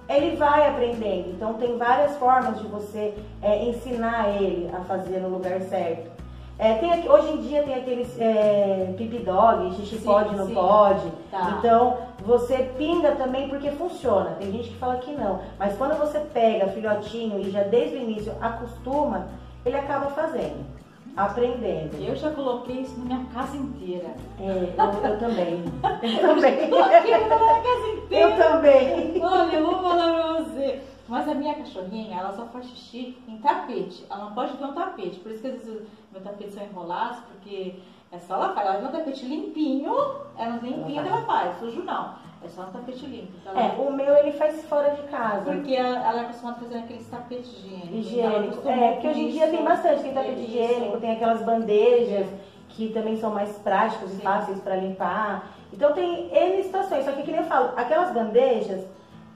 ele 0.08 0.36
vai 0.36 0.68
aprendendo. 0.68 1.30
Então 1.30 1.54
tem 1.54 1.76
várias 1.78 2.16
formas 2.16 2.58
de 2.58 2.66
você 2.66 3.14
é, 3.40 3.64
ensinar 3.64 4.28
ele 4.40 4.70
a 4.74 4.80
fazer 4.80 5.20
no 5.20 5.28
lugar 5.28 5.60
certo. 5.62 6.10
É, 6.58 6.74
tem, 6.74 7.10
hoje 7.10 7.32
em 7.32 7.36
dia 7.38 7.62
tem 7.62 7.74
aqueles 7.74 8.20
é, 8.20 8.92
pipi 8.98 9.18
dog, 9.18 9.74
xixi 9.76 9.96
sim, 9.96 10.04
pode, 10.04 10.36
não 10.36 10.46
sim. 10.46 10.54
pode. 10.54 11.10
Tá. 11.30 11.56
Então 11.56 11.96
você 12.18 12.70
pinga 12.76 13.12
também 13.12 13.48
porque 13.48 13.70
funciona. 13.70 14.36
Tem 14.38 14.52
gente 14.52 14.68
que 14.68 14.76
fala 14.76 14.98
que 14.98 15.12
não. 15.12 15.40
Mas 15.58 15.76
quando 15.78 15.98
você 15.98 16.18
pega 16.18 16.68
filhotinho 16.68 17.40
e 17.40 17.50
já 17.50 17.62
desde 17.62 17.96
o 17.96 18.00
início 18.00 18.34
acostuma, 18.42 19.28
ele 19.64 19.76
acaba 19.76 20.10
fazendo 20.10 20.79
aprendendo. 21.26 21.96
Eu 22.02 22.16
já 22.16 22.30
coloquei 22.30 22.80
isso 22.80 22.98
na 22.98 23.04
minha 23.04 23.24
casa 23.32 23.56
inteira. 23.56 24.14
É, 24.38 24.44
eu, 24.44 25.10
eu 25.10 25.18
também. 25.18 25.64
Eu 26.02 26.20
também. 26.20 26.58
Eu 26.60 26.70
coloquei 26.70 27.10
na 27.10 27.38
minha 27.38 27.62
casa 27.62 27.88
inteira. 27.96 28.30
Eu 28.30 28.36
também. 28.36 29.22
Olha, 29.22 29.56
eu 29.56 29.66
vou 29.66 29.82
falar 29.82 30.12
pra 30.12 30.32
você. 30.42 30.82
Mas 31.08 31.28
a 31.28 31.34
minha 31.34 31.54
cachorrinha, 31.54 32.20
ela 32.20 32.32
só 32.32 32.46
faz 32.46 32.66
xixi 32.66 33.18
em 33.26 33.38
tapete. 33.38 34.06
Ela 34.08 34.26
não 34.26 34.32
pode 34.32 34.56
ver 34.56 34.64
um 34.64 34.72
tapete. 34.72 35.18
Por 35.18 35.32
isso 35.32 35.42
que 35.42 35.48
às 35.48 35.54
vezes 35.54 35.82
meu 36.12 36.20
tapete 36.20 36.52
são 36.52 36.62
enrolados, 36.62 37.18
porque 37.24 37.74
é 38.12 38.18
só 38.20 38.34
ela 38.34 38.54
faz. 38.54 38.68
Ela 38.68 38.78
vê 38.78 38.86
um 38.86 38.92
tapete 38.92 39.26
limpinho, 39.26 39.92
ela 40.36 40.60
limpinho 40.62 41.00
ela 41.00 41.22
faz, 41.22 41.58
sujo 41.58 41.82
não. 41.82 42.14
É 42.42 42.48
só 42.48 42.62
um 42.62 42.70
tapete 42.70 43.04
limpo. 43.04 43.32
Então 43.40 43.58
é, 43.58 43.74
o 43.78 43.92
meu 43.92 44.16
ele 44.16 44.32
faz 44.32 44.64
fora 44.64 44.90
de 44.90 45.02
casa. 45.08 45.52
Porque 45.52 45.74
ela 45.74 46.18
é 46.18 46.20
acostumada 46.20 46.56
a 46.56 46.60
fazer 46.60 46.78
aqueles 46.78 47.06
tapetes 47.08 47.52
higiênicos. 47.52 47.90
Higiênico. 47.92 48.68
É, 48.68 48.92
porque 48.92 49.08
hoje 49.08 49.20
em 49.20 49.30
dia 49.30 49.48
tem 49.48 49.62
bastante. 49.62 50.02
Tem 50.02 50.14
tapete 50.14 50.40
isso. 50.40 50.50
higiênico, 50.50 51.00
tem 51.00 51.12
aquelas 51.12 51.42
bandejas 51.42 52.26
que 52.70 52.88
também 52.90 53.16
são 53.16 53.30
mais 53.30 53.50
práticas 53.58 54.10
Sim. 54.10 54.18
e 54.18 54.20
fáceis 54.22 54.60
para 54.60 54.76
limpar. 54.76 55.50
Então 55.72 55.92
tem 55.92 56.34
N 56.34 56.62
situações, 56.62 57.04
só 57.04 57.12
que 57.12 57.22
que 57.22 57.30
nem 57.30 57.40
eu 57.40 57.46
falo, 57.46 57.72
aquelas 57.76 58.12
bandejas, 58.12 58.84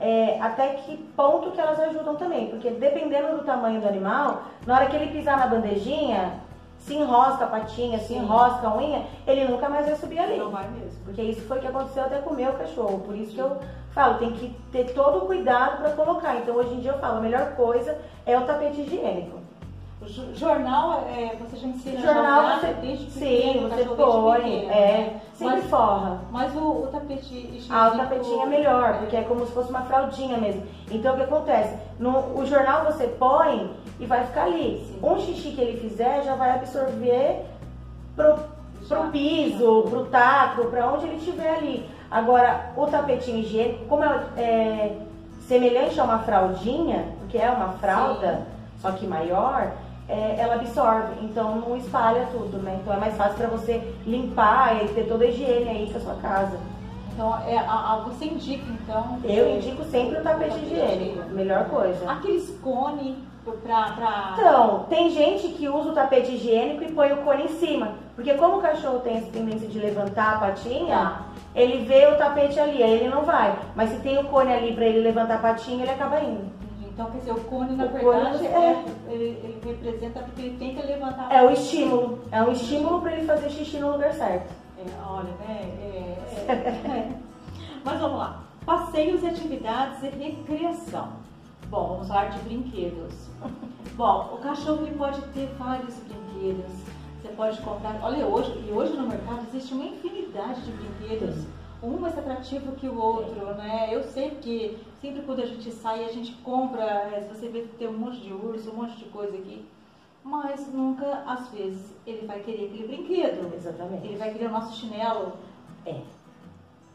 é, 0.00 0.40
até 0.40 0.68
que 0.68 0.96
ponto 1.16 1.52
que 1.52 1.60
elas 1.60 1.78
ajudam 1.78 2.16
também, 2.16 2.48
porque 2.48 2.70
dependendo 2.70 3.36
do 3.36 3.44
tamanho 3.44 3.80
do 3.80 3.88
animal, 3.88 4.44
na 4.66 4.76
hora 4.76 4.86
que 4.86 4.96
ele 4.96 5.12
pisar 5.12 5.38
na 5.38 5.46
bandejinha, 5.46 6.40
se 6.84 6.94
enrosca 6.94 7.44
a 7.44 7.48
patinha, 7.48 7.98
se 7.98 8.12
enrosca 8.12 8.68
a 8.68 8.76
unha, 8.76 9.06
ele 9.26 9.48
nunca 9.48 9.68
mais 9.70 9.86
vai 9.86 9.96
subir 9.96 10.18
ali. 10.18 10.36
Não 10.36 10.50
vai 10.50 10.68
mesmo. 10.68 11.02
Porque 11.04 11.22
isso 11.22 11.40
foi 11.42 11.56
o 11.56 11.60
que 11.60 11.66
aconteceu 11.66 12.04
até 12.04 12.18
com 12.18 12.30
o 12.30 12.36
meu 12.36 12.52
cachorro. 12.52 13.00
Por 13.00 13.16
isso 13.16 13.34
que 13.34 13.40
eu 13.40 13.56
falo, 13.92 14.18
tem 14.18 14.32
que 14.32 14.54
ter 14.70 14.92
todo 14.92 15.24
o 15.24 15.26
cuidado 15.26 15.78
para 15.78 15.92
colocar. 15.92 16.36
Então 16.36 16.54
hoje 16.54 16.74
em 16.74 16.80
dia 16.80 16.92
eu 16.92 16.98
falo, 16.98 17.18
a 17.18 17.20
melhor 17.20 17.56
coisa 17.56 17.98
é 18.26 18.36
o 18.38 18.44
tapete 18.44 18.82
higiênico. 18.82 19.43
Jornal, 20.34 21.06
é, 21.08 21.36
você 21.36 21.56
já 21.56 21.66
ensina 21.66 22.00
jornal 22.00 22.58
você, 22.58 22.74
desde 22.74 23.10
Sim, 23.10 23.68
você 23.68 23.84
põe, 23.84 24.66
é, 24.66 24.68
né? 24.68 25.20
sempre 25.34 25.56
mas, 25.56 25.70
forra. 25.70 26.20
Mas 26.30 26.54
o, 26.54 26.82
o 26.82 26.88
tapete. 26.88 27.66
Ah, 27.70 27.92
o 27.94 27.96
tapetinho 27.96 28.42
é 28.42 28.46
melhor, 28.46 28.98
porque 28.98 29.16
é 29.16 29.22
como 29.22 29.46
se 29.46 29.52
fosse 29.52 29.70
uma 29.70 29.82
fraldinha 29.82 30.36
mesmo. 30.36 30.62
Então 30.90 31.14
o 31.14 31.16
que 31.16 31.22
acontece? 31.22 31.76
No, 31.98 32.38
o 32.38 32.44
jornal 32.44 32.84
você 32.84 33.06
põe 33.06 33.70
e 33.98 34.06
vai 34.06 34.24
ficar 34.26 34.44
ali. 34.44 34.84
Sim. 34.86 34.98
Um 35.02 35.18
xixi 35.18 35.52
que 35.52 35.60
ele 35.60 35.80
fizer 35.80 36.22
já 36.22 36.34
vai 36.34 36.50
absorver 36.50 37.44
pro, 38.14 38.36
pro 38.88 39.10
piso, 39.10 39.84
pro 39.88 40.06
taco, 40.06 40.66
para 40.66 40.86
onde 40.92 41.06
ele 41.06 41.16
estiver 41.16 41.56
ali. 41.56 41.88
Agora, 42.10 42.72
o 42.76 42.86
tapetinho 42.86 43.38
higiênico, 43.38 43.86
como 43.86 44.04
é, 44.04 44.24
é 44.36 44.96
semelhante 45.48 45.98
a 45.98 46.04
uma 46.04 46.18
fraldinha, 46.20 47.06
porque 47.18 47.38
é 47.38 47.50
uma 47.50 47.70
fralda, 47.72 48.36
Sim. 48.36 48.42
só 48.80 48.92
que 48.92 49.06
maior, 49.06 49.72
é, 50.08 50.36
ela 50.38 50.56
absorve, 50.56 51.14
então 51.22 51.56
não 51.56 51.76
espalha 51.76 52.28
tudo, 52.30 52.58
né? 52.58 52.78
Então 52.80 52.92
é 52.92 52.98
mais 52.98 53.16
fácil 53.16 53.36
para 53.36 53.46
você 53.48 53.82
limpar 54.06 54.84
e 54.84 54.88
ter 54.88 55.04
toda 55.04 55.24
a 55.24 55.28
higiene 55.28 55.68
aí 55.68 55.86
pra 55.90 56.00
sua 56.00 56.14
casa. 56.16 56.58
Então, 57.12 57.38
é, 57.46 57.56
a, 57.56 57.92
a, 57.92 57.96
você 58.08 58.24
indica, 58.24 58.64
então? 58.70 59.20
Eu 59.22 59.56
indico 59.56 59.84
sempre 59.84 60.18
o 60.18 60.22
tapete, 60.22 60.50
tapete 60.50 60.66
higiênico, 60.66 61.30
melhor 61.30 61.68
coisa. 61.68 62.10
Aqueles 62.10 62.50
cone 62.60 63.16
pra, 63.62 63.92
pra... 63.92 64.34
Então, 64.36 64.86
tem 64.88 65.10
gente 65.10 65.48
que 65.48 65.68
usa 65.68 65.90
o 65.90 65.94
tapete 65.94 66.32
higiênico 66.32 66.82
e 66.82 66.92
põe 66.92 67.12
o 67.12 67.18
cone 67.18 67.44
em 67.44 67.48
cima. 67.60 67.92
Porque 68.16 68.34
como 68.34 68.58
o 68.58 68.60
cachorro 68.60 68.98
tem 68.98 69.18
essa 69.18 69.30
tendência 69.30 69.68
de 69.68 69.78
levantar 69.78 70.34
a 70.34 70.38
patinha, 70.38 70.96
tá. 70.96 71.22
ele 71.54 71.84
vê 71.84 72.06
o 72.08 72.16
tapete 72.16 72.58
ali, 72.58 72.82
aí 72.82 72.92
ele 72.92 73.08
não 73.08 73.22
vai. 73.22 73.56
Mas 73.76 73.90
se 73.90 74.00
tem 74.00 74.18
o 74.18 74.24
cone 74.24 74.52
ali 74.52 74.74
para 74.74 74.84
ele 74.84 75.00
levantar 75.00 75.36
a 75.36 75.38
patinha, 75.38 75.84
ele 75.84 75.92
acaba 75.92 76.20
indo. 76.20 76.63
Então, 76.94 77.10
quer 77.10 77.18
dizer, 77.18 77.32
o 77.32 77.40
cone, 77.40 77.74
na 77.74 77.86
o 77.86 77.88
verdade, 77.88 78.38
cone, 78.38 78.46
é, 78.46 78.56
é, 78.56 78.84
ele, 79.08 79.24
ele, 79.42 79.60
representa 79.64 80.20
porque 80.20 80.42
ele 80.42 80.56
tenta 80.56 80.86
levantar 80.86 81.26
a 81.28 81.34
É 81.34 81.42
o 81.42 81.50
estímulo. 81.50 82.20
É 82.30 82.40
um 82.40 82.52
estímulo 82.52 83.00
para 83.00 83.12
ele 83.14 83.26
fazer 83.26 83.50
xixi 83.50 83.78
no 83.78 83.90
lugar 83.90 84.12
certo. 84.12 84.54
É, 84.78 84.84
olha, 85.04 85.32
né? 85.40 85.60
É, 85.80 86.52
é, 86.52 86.52
é. 86.52 87.12
Mas 87.84 88.00
vamos 88.00 88.16
lá. 88.16 88.44
Passeios, 88.64 89.24
atividades 89.24 90.04
e 90.04 90.06
recreação. 90.06 91.08
Bom, 91.68 91.88
vamos 91.88 92.06
falar 92.06 92.26
de 92.26 92.38
brinquedos. 92.42 93.28
Bom, 93.96 94.30
o 94.34 94.38
cachorro 94.38 94.86
ele 94.86 94.94
pode 94.94 95.20
ter 95.32 95.52
vários 95.58 95.96
brinquedos. 95.96 96.70
Você 97.20 97.28
pode 97.30 97.60
comprar. 97.62 97.98
Olha, 98.04 98.24
hoje, 98.24 98.52
e 98.68 98.70
hoje 98.70 98.92
no 98.92 99.08
mercado 99.08 99.40
existe 99.48 99.74
uma 99.74 99.84
infinidade 99.84 100.62
de 100.62 100.70
brinquedos. 100.70 101.44
Um 101.84 101.98
mais 101.98 102.18
atrativo 102.18 102.72
que 102.72 102.88
o 102.88 102.98
outro, 102.98 103.54
né? 103.54 103.88
Eu 103.92 104.02
sei 104.04 104.30
que 104.30 104.78
sempre 105.00 105.22
quando 105.22 105.40
a 105.40 105.46
gente 105.46 105.70
sai, 105.70 106.04
a 106.04 106.12
gente 106.12 106.32
compra. 106.36 106.82
É, 106.82 107.28
você 107.32 107.48
vê 107.48 107.62
que 107.62 107.76
tem 107.76 107.88
um 107.88 107.98
monte 107.98 108.20
de 108.20 108.32
urso, 108.32 108.70
um 108.70 108.76
monte 108.76 108.96
de 108.96 109.04
coisa 109.06 109.36
aqui 109.36 109.66
mas 110.24 110.66
nunca, 110.72 111.22
às 111.26 111.48
vezes, 111.50 111.94
ele 112.06 112.26
vai 112.26 112.40
querer 112.40 112.64
aquele 112.64 112.86
brinquedo. 112.86 113.54
Exatamente. 113.54 114.06
Ele 114.06 114.16
vai 114.16 114.32
querer 114.32 114.46
o 114.46 114.52
nosso 114.52 114.74
chinelo. 114.74 115.34
É. 115.84 116.00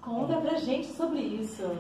Conta 0.02 0.34
é. 0.34 0.42
pra 0.42 0.58
gente 0.58 0.88
sobre 0.88 1.20
isso. 1.20 1.78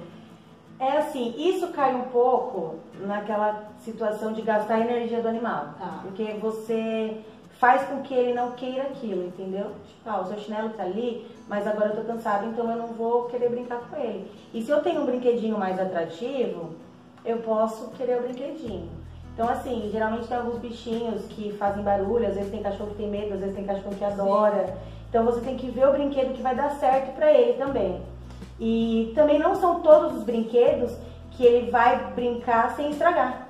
É 0.79 0.97
assim, 0.97 1.33
isso 1.37 1.67
cai 1.69 1.95
um 1.95 2.03
pouco 2.09 2.75
naquela 3.01 3.67
situação 3.79 4.31
de 4.31 4.43
gastar 4.43 4.75
a 4.75 4.79
energia 4.79 5.21
do 5.21 5.27
animal. 5.27 5.73
Tá. 5.79 6.01
Porque 6.03 6.33
você 6.33 7.19
faz 7.59 7.83
com 7.83 8.01
que 8.01 8.13
ele 8.13 8.33
não 8.33 8.51
queira 8.51 8.83
aquilo, 8.83 9.27
entendeu? 9.27 9.71
Tipo, 9.85 10.09
ah, 10.09 10.21
o 10.21 10.25
seu 10.27 10.39
chinelo 10.39 10.69
tá 10.69 10.83
ali, 10.83 11.29
mas 11.47 11.67
agora 11.67 11.89
eu 11.89 11.97
tô 11.97 12.03
cansado, 12.03 12.47
então 12.47 12.71
eu 12.71 12.77
não 12.77 12.87
vou 12.87 13.25
querer 13.25 13.49
brincar 13.49 13.81
com 13.81 13.97
ele. 13.97 14.31
E 14.53 14.61
se 14.61 14.71
eu 14.71 14.81
tenho 14.81 15.01
um 15.01 15.05
brinquedinho 15.05 15.57
mais 15.57 15.77
atrativo, 15.77 16.69
eu 17.25 17.39
posso 17.39 17.89
querer 17.91 18.19
o 18.19 18.21
brinquedinho. 18.21 18.89
Então, 19.33 19.49
assim, 19.49 19.89
geralmente 19.91 20.27
tem 20.27 20.37
alguns 20.37 20.57
bichinhos 20.57 21.25
que 21.27 21.51
fazem 21.51 21.83
barulho, 21.83 22.27
às 22.27 22.35
vezes 22.35 22.49
tem 22.49 22.63
cachorro 22.63 22.91
que 22.91 22.97
tem 22.97 23.09
medo, 23.09 23.33
às 23.33 23.41
vezes 23.41 23.55
tem 23.55 23.65
cachorro 23.65 23.95
que 23.95 24.05
adora. 24.05 24.67
Sim. 24.67 24.73
Então, 25.09 25.25
você 25.25 25.41
tem 25.41 25.57
que 25.57 25.69
ver 25.69 25.87
o 25.87 25.91
brinquedo 25.91 26.33
que 26.33 26.41
vai 26.41 26.55
dar 26.55 26.71
certo 26.71 27.13
para 27.13 27.33
ele 27.33 27.53
também. 27.53 28.01
E 28.57 29.11
também 29.15 29.37
não 29.37 29.53
são 29.55 29.81
todos 29.81 30.17
os 30.17 30.23
brinquedos 30.23 30.95
que 31.31 31.43
ele 31.43 31.69
vai 31.69 32.13
brincar 32.13 32.73
sem 32.75 32.89
estragar. 32.91 33.48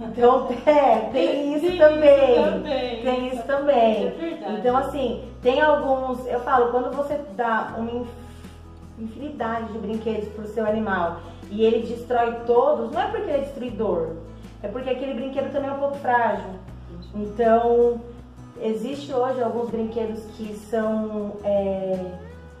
Então, 0.00 0.48
é, 0.64 1.10
tem 1.12 1.54
isso, 1.54 1.66
tem 1.66 1.78
também, 1.78 2.32
isso 2.32 2.52
também. 2.52 3.02
Tem 3.02 3.28
isso 3.28 3.42
também. 3.42 4.06
É 4.06 4.56
então, 4.58 4.76
assim, 4.76 5.24
tem 5.42 5.60
alguns. 5.60 6.26
Eu 6.26 6.40
falo, 6.40 6.70
quando 6.70 6.96
você 6.96 7.20
dá 7.36 7.74
uma 7.76 8.06
infinidade 8.98 9.72
de 9.72 9.78
brinquedos 9.78 10.28
para 10.30 10.44
o 10.44 10.48
seu 10.48 10.66
animal 10.66 11.20
e 11.50 11.64
ele 11.64 11.86
destrói 11.86 12.32
todos, 12.46 12.90
não 12.90 13.00
é 13.00 13.06
porque 13.08 13.30
ele 13.30 13.32
é 13.32 13.38
destruidor, 13.40 14.16
é 14.62 14.68
porque 14.68 14.88
aquele 14.90 15.14
brinquedo 15.14 15.52
também 15.52 15.68
é 15.68 15.72
um 15.72 15.78
pouco 15.78 15.96
frágil. 15.96 16.48
Então, 17.14 18.00
existe 18.60 19.12
hoje 19.12 19.42
alguns 19.42 19.68
brinquedos 19.70 20.22
que 20.36 20.54
são 20.54 21.36
é, 21.44 21.98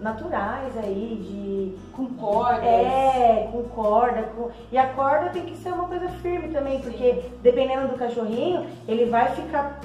naturais 0.00 0.76
aí, 0.78 1.16
de. 1.20 1.94
Com 1.94 2.06
corda. 2.14 2.64
É, 2.64 3.48
com 3.52 3.62
corda. 3.64 4.22
Com... 4.34 4.50
E 4.72 4.78
a 4.78 4.88
corda 4.94 5.30
tem 5.30 5.44
que 5.44 5.56
ser 5.56 5.72
uma 5.72 5.86
coisa 5.86 6.08
firme 6.22 6.48
também, 6.48 6.80
porque 6.80 7.22
dependendo 7.42 7.88
do 7.88 7.98
cachorrinho, 7.98 8.66
ele 8.88 9.06
vai 9.06 9.28
ficar 9.34 9.80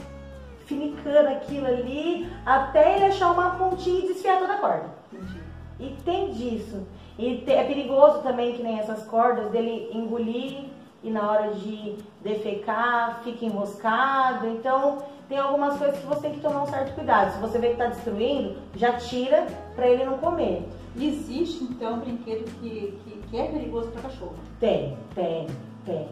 finicando 0.66 1.30
aquilo 1.30 1.68
ali 1.68 2.28
até 2.46 2.96
ele 2.96 3.06
achar 3.06 3.32
uma 3.32 3.52
pontinha 3.52 4.06
e 4.06 4.08
desfiar 4.08 4.40
toda 4.40 4.54
a 4.54 4.58
corda. 4.58 4.86
Entendi. 5.14 5.40
E 5.80 5.96
tem 6.04 6.32
disso. 6.32 6.88
E 7.18 7.44
é 7.48 7.64
perigoso 7.64 8.20
também 8.20 8.54
que 8.54 8.64
nem 8.64 8.80
essas 8.80 9.06
cordas 9.06 9.50
dele 9.52 9.90
engolir 9.94 10.66
e 11.04 11.10
na 11.10 11.30
hora 11.30 11.54
de 11.54 11.98
defecar 12.22 13.22
fica 13.24 13.46
enroscado. 13.46 14.48
Então 14.48 15.04
tem 15.28 15.38
algumas 15.38 15.78
coisas 15.78 16.00
que 16.00 16.06
você 16.06 16.22
tem 16.22 16.34
que 16.34 16.40
tomar 16.40 16.64
um 16.64 16.68
certo 16.68 16.94
cuidado. 16.94 17.34
Se 17.34 17.40
você 17.40 17.58
vê 17.58 17.68
que 17.68 17.74
está 17.74 17.88
destruindo, 17.88 18.58
já 18.76 18.94
tira 18.94 19.48
para 19.76 19.88
ele 19.88 20.06
não 20.06 20.18
comer. 20.18 20.68
existe 20.96 21.64
então 21.64 21.96
um 21.96 22.00
brinquedo 22.00 22.46
que, 22.60 23.00
que, 23.04 23.22
que 23.30 23.38
é 23.38 23.48
perigoso 23.48 23.90
para 23.90 24.04
cachorro? 24.04 24.36
Tem, 24.60 24.98
tem, 25.14 25.48
tem. 25.86 26.08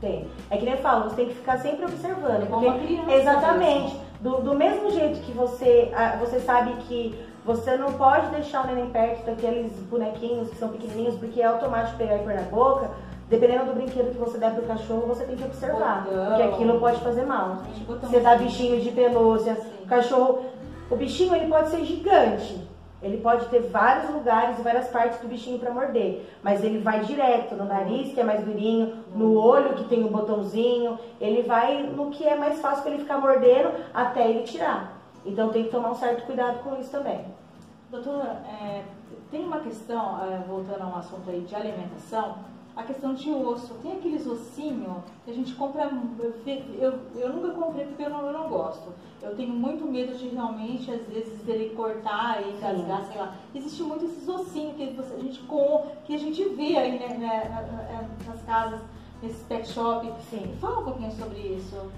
Tem. 0.00 0.28
É 0.50 0.58
que 0.58 0.64
nem 0.64 0.74
eu 0.74 0.80
falo, 0.80 1.04
você 1.04 1.16
tem 1.16 1.28
que 1.28 1.34
ficar 1.34 1.58
sempre 1.58 1.86
observando. 1.86 2.42
É 2.42 2.46
porque, 2.46 2.86
criança, 2.86 3.12
exatamente. 3.12 3.98
Do, 4.20 4.42
do 4.42 4.54
mesmo 4.54 4.90
jeito 4.90 5.20
que 5.20 5.32
você, 5.32 5.90
você 6.20 6.40
sabe 6.40 6.74
que 6.82 7.18
você 7.46 7.76
não 7.76 7.92
pode 7.92 8.28
deixar 8.30 8.64
o 8.64 8.66
neném 8.66 8.90
perto 8.90 9.24
daqueles 9.24 9.72
bonequinhos 9.84 10.50
que 10.50 10.56
são 10.56 10.68
pequenininhos, 10.68 11.14
porque 11.14 11.40
é 11.40 11.46
automático 11.46 11.96
pegar 11.96 12.16
e 12.16 12.24
pôr 12.24 12.34
na 12.34 12.42
boca. 12.42 12.90
Dependendo 13.28 13.66
do 13.66 13.74
brinquedo 13.74 14.12
que 14.12 14.18
você 14.18 14.38
der 14.38 14.54
pro 14.54 14.62
cachorro, 14.66 15.06
você 15.08 15.24
tem 15.24 15.36
que 15.36 15.44
observar. 15.44 16.04
Botão. 16.04 16.26
Porque 16.26 16.42
aquilo 16.42 16.78
pode 16.78 17.00
fazer 17.00 17.24
mal. 17.24 17.58
Você 18.00 18.20
dá 18.20 18.36
bichinho 18.36 18.80
de 18.80 18.90
pelúcia, 18.92 19.56
Sim. 19.56 19.84
o 19.84 19.86
cachorro. 19.86 20.44
O 20.88 20.94
bichinho 20.94 21.34
ele 21.34 21.48
pode 21.48 21.70
ser 21.70 21.84
gigante. 21.84 22.66
Ele 23.02 23.18
pode 23.18 23.46
ter 23.46 23.60
vários 23.60 24.10
lugares 24.10 24.58
e 24.58 24.62
várias 24.62 24.88
partes 24.88 25.20
do 25.20 25.28
bichinho 25.28 25.58
para 25.58 25.70
morder, 25.70 26.26
mas 26.42 26.64
ele 26.64 26.78
vai 26.78 27.00
direto 27.00 27.54
no 27.54 27.64
nariz, 27.64 28.14
que 28.14 28.20
é 28.20 28.24
mais 28.24 28.42
durinho, 28.42 29.04
no 29.14 29.38
olho, 29.38 29.74
que 29.74 29.84
tem 29.84 30.02
o 30.02 30.06
um 30.06 30.10
botãozinho, 30.10 30.98
ele 31.20 31.42
vai 31.42 31.82
no 31.82 32.10
que 32.10 32.26
é 32.26 32.36
mais 32.36 32.58
fácil 32.58 32.82
para 32.82 32.92
ele 32.92 33.02
ficar 33.02 33.18
mordendo 33.18 33.70
até 33.92 34.28
ele 34.30 34.44
tirar. 34.44 34.96
Então 35.26 35.50
tem 35.50 35.64
que 35.64 35.70
tomar 35.70 35.90
um 35.90 35.94
certo 35.94 36.24
cuidado 36.24 36.60
com 36.60 36.80
isso 36.80 36.90
também. 36.90 37.24
Doutora, 37.90 38.42
é, 38.62 38.82
tem 39.30 39.44
uma 39.44 39.60
questão, 39.60 40.18
é, 40.24 40.38
voltando 40.48 40.82
a 40.82 40.86
um 40.86 40.96
assunto 40.96 41.28
aí 41.28 41.40
de 41.40 41.54
alimentação, 41.54 42.38
a 42.76 42.82
questão 42.82 43.14
de 43.14 43.30
osso. 43.30 43.74
Tem 43.82 43.92
aqueles 43.92 44.26
ossinhos 44.26 44.98
que 45.24 45.30
a 45.30 45.34
gente 45.34 45.54
compra. 45.54 45.90
Eu, 46.18 46.34
eu, 46.78 47.00
eu 47.16 47.32
nunca 47.32 47.54
comprei 47.54 47.86
porque 47.86 48.02
eu 48.02 48.10
não, 48.10 48.26
eu 48.26 48.32
não 48.32 48.48
gosto. 48.48 48.92
Eu 49.22 49.34
tenho 49.34 49.54
muito 49.54 49.84
medo 49.86 50.14
de 50.14 50.28
realmente, 50.28 50.90
às 50.90 51.02
vezes, 51.06 51.40
dele 51.40 51.74
cortar 51.74 52.42
e 52.42 52.50
engasgar, 52.50 53.04
sei 53.06 53.16
lá. 53.16 53.34
Existe 53.54 53.82
muito 53.82 54.04
esses 54.04 54.28
ossinhos 54.28 54.76
que 54.76 54.90
você, 54.90 55.14
a 55.14 55.18
gente 55.18 55.40
com, 55.40 55.86
que 56.04 56.14
a 56.14 56.18
gente 56.18 56.44
vê 56.50 56.76
aí 56.76 56.98
né, 56.98 57.08
né, 57.16 58.08
nas 58.26 58.42
casas, 58.42 58.80
nesses 59.22 59.42
pet 59.44 59.66
shop. 59.66 60.12
Sim. 60.28 60.54
Fala 60.60 60.80
um 60.80 60.84
pouquinho 60.84 61.12
sobre 61.12 61.38
isso. 61.38 61.90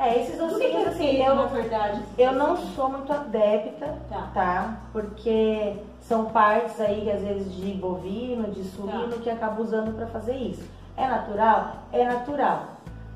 É, 0.00 0.20
esses 0.20 0.40
ossinhos, 0.40 0.86
é 0.86 0.88
assim, 0.88 1.16
eu, 1.16 1.34
na 1.34 1.46
verdade, 1.46 2.02
eu 2.16 2.32
não 2.32 2.56
sou 2.56 2.88
muito 2.88 3.12
adepta, 3.12 3.98
tá. 4.08 4.30
tá? 4.32 4.80
Porque 4.92 5.76
são 6.08 6.24
partes 6.24 6.80
aí, 6.80 7.10
às 7.10 7.20
vezes, 7.20 7.54
de 7.54 7.72
bovino, 7.72 8.50
de 8.50 8.64
suíno, 8.64 9.10
tá. 9.10 9.18
que 9.22 9.28
acaba 9.28 9.60
usando 9.60 9.94
para 9.94 10.06
fazer 10.06 10.34
isso. 10.36 10.66
É 10.96 11.06
natural? 11.06 11.82
É 11.92 12.02
natural. 12.02 12.62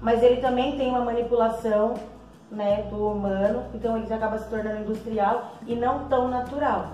Mas 0.02 0.22
ele 0.22 0.42
também 0.42 0.76
tem 0.76 0.90
uma 0.90 1.00
manipulação, 1.00 1.94
né, 2.50 2.83
do 2.90 3.09
humano, 3.09 3.64
então 3.72 3.96
ele 3.96 4.12
acaba 4.12 4.37
se 4.37 4.48
tornando 4.50 4.81
industrial 4.81 5.52
e 5.66 5.74
não 5.74 6.07
tão 6.07 6.28
natural. 6.28 6.88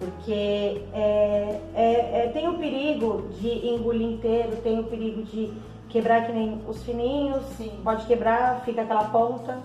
Porque 0.00 0.82
é, 0.92 1.60
é, 1.74 2.24
é, 2.24 2.30
tem 2.32 2.48
o 2.48 2.58
perigo 2.58 3.28
de 3.38 3.68
engolir 3.68 4.14
inteiro, 4.14 4.56
tem 4.62 4.80
o 4.80 4.84
perigo 4.84 5.22
de 5.22 5.52
quebrar 5.88 6.26
que 6.26 6.32
nem 6.32 6.60
os 6.66 6.82
fininhos, 6.82 7.44
Sim. 7.56 7.70
pode 7.84 8.04
quebrar, 8.06 8.62
fica 8.64 8.82
aquela 8.82 9.04
ponta. 9.04 9.58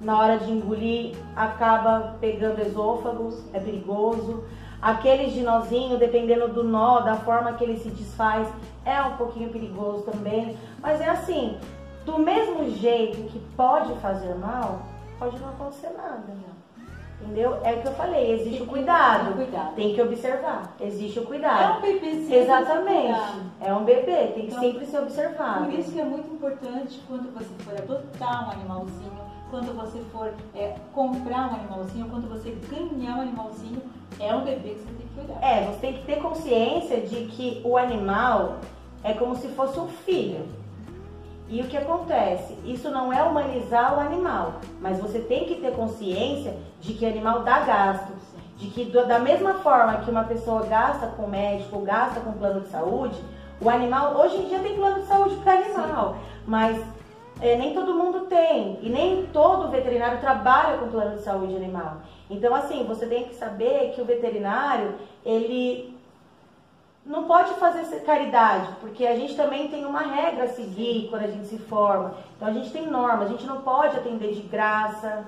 Na 0.00 0.18
hora 0.18 0.38
de 0.38 0.50
engolir, 0.50 1.14
acaba 1.36 2.16
pegando 2.20 2.60
esôfagos, 2.60 3.42
é 3.52 3.60
perigoso. 3.60 4.44
Aqueles 4.80 5.32
de 5.34 5.42
nozinho, 5.42 5.98
dependendo 5.98 6.48
do 6.48 6.64
nó, 6.64 7.00
da 7.00 7.16
forma 7.16 7.52
que 7.52 7.62
ele 7.64 7.78
se 7.78 7.90
desfaz, 7.90 8.48
é 8.84 9.00
um 9.02 9.16
pouquinho 9.16 9.50
perigoso 9.50 10.02
também. 10.04 10.56
Mas 10.80 11.02
é 11.02 11.10
assim, 11.10 11.58
do 12.06 12.18
mesmo 12.18 12.70
jeito 12.70 13.18
que 13.30 13.38
pode 13.56 13.92
fazer 14.00 14.34
mal, 14.36 14.80
pode 15.18 15.38
não 15.38 15.50
acontecer 15.50 15.90
nada. 15.96 16.24
Entendeu? 17.22 17.58
É 17.62 17.74
o 17.74 17.82
que 17.82 17.88
eu 17.88 17.92
falei, 17.92 18.32
existe 18.32 18.56
Tem 18.60 18.62
o 18.66 18.70
cuidado. 18.70 19.26
tem 19.26 19.34
cuidado. 19.44 19.74
Tem 19.74 19.94
que 19.94 20.00
observar. 20.00 20.74
Existe 20.80 21.18
o 21.18 21.22
É 21.24 21.26
cuidado. 21.26 21.76
um 21.78 21.80
bebezinho. 21.82 22.42
Exatamente. 22.42 23.20
É 23.60 23.74
um 23.74 23.84
bebê, 23.84 24.16
tem 24.28 24.46
que 24.46 24.52
Então, 24.52 24.60
sempre 24.60 24.86
ser 24.86 24.98
observado. 25.00 25.66
Por 25.66 25.74
isso 25.74 25.92
que 25.92 26.00
é 26.00 26.04
muito 26.04 26.32
importante 26.32 27.02
quando 27.06 27.30
você 27.34 27.50
for 27.62 27.74
adotar 27.76 28.48
um 28.48 28.52
animalzinho, 28.52 29.12
quando 29.50 29.76
você 29.76 29.98
for 30.12 30.32
é, 30.54 30.74
comprar 30.94 31.50
um 31.50 31.54
animalzinho, 31.56 32.08
quando 32.08 32.28
você 32.28 32.56
ganhar 32.70 33.16
um 33.16 33.20
animalzinho, 33.22 33.82
é 34.18 34.34
um 34.34 34.44
bebê 34.44 34.70
que 34.70 34.80
você 34.80 34.94
tem 34.94 35.06
que 35.06 35.14
cuidar. 35.14 35.46
É, 35.46 35.66
você 35.66 35.78
tem 35.80 35.92
que 35.94 36.04
ter 36.04 36.16
consciência 36.16 37.00
de 37.00 37.26
que 37.26 37.60
o 37.64 37.76
animal 37.76 38.56
é 39.02 39.12
como 39.12 39.34
se 39.36 39.48
fosse 39.48 39.78
um 39.78 39.88
filho. 39.88 40.46
E 41.48 41.60
o 41.60 41.66
que 41.66 41.76
acontece? 41.76 42.56
Isso 42.64 42.90
não 42.90 43.12
é 43.12 43.22
humanizar 43.22 43.96
o 43.96 44.00
animal, 44.00 44.60
mas 44.80 45.00
você 45.00 45.18
tem 45.18 45.46
que 45.46 45.56
ter 45.56 45.72
consciência 45.72 46.56
de 46.80 46.94
que 46.94 47.04
o 47.04 47.08
animal 47.08 47.42
dá 47.42 47.60
gasto. 47.60 48.12
De 48.56 48.68
que 48.68 48.84
da 48.84 49.18
mesma 49.18 49.54
forma 49.54 49.98
que 49.98 50.10
uma 50.10 50.24
pessoa 50.24 50.64
gasta 50.66 51.08
com 51.08 51.26
médico, 51.26 51.80
gasta 51.80 52.20
com 52.20 52.32
plano 52.32 52.60
de 52.60 52.68
saúde, 52.68 53.18
o 53.60 53.68
animal, 53.68 54.16
hoje 54.16 54.36
em 54.36 54.48
dia 54.48 54.60
tem 54.60 54.76
plano 54.76 55.00
de 55.00 55.06
saúde 55.06 55.36
para 55.36 55.54
animal, 55.54 56.16
mas 56.46 56.82
é, 57.40 57.56
nem 57.56 57.74
todo 57.74 57.94
mundo 57.94 58.26
tem 58.26 58.78
e 58.82 58.88
nem 58.88 59.26
todo 59.26 59.70
veterinário 59.70 60.20
trabalha 60.20 60.78
com 60.78 60.90
plano 60.90 61.16
de 61.16 61.22
saúde 61.22 61.56
animal. 61.56 61.98
Então, 62.28 62.54
assim, 62.54 62.84
você 62.84 63.06
tem 63.06 63.24
que 63.24 63.34
saber 63.34 63.92
que 63.94 64.00
o 64.00 64.04
veterinário, 64.04 64.94
ele 65.24 65.96
não 67.04 67.24
pode 67.24 67.54
fazer 67.54 68.00
caridade, 68.02 68.68
porque 68.80 69.06
a 69.06 69.16
gente 69.16 69.34
também 69.34 69.68
tem 69.68 69.84
uma 69.84 70.02
regra 70.02 70.44
a 70.44 70.48
seguir 70.48 71.08
quando 71.08 71.24
a 71.24 71.30
gente 71.30 71.46
se 71.46 71.58
forma. 71.58 72.14
Então, 72.36 72.48
a 72.48 72.52
gente 72.52 72.70
tem 72.70 72.86
normas, 72.86 73.26
a 73.26 73.30
gente 73.30 73.46
não 73.46 73.62
pode 73.62 73.96
atender 73.96 74.32
de 74.34 74.42
graça, 74.42 75.24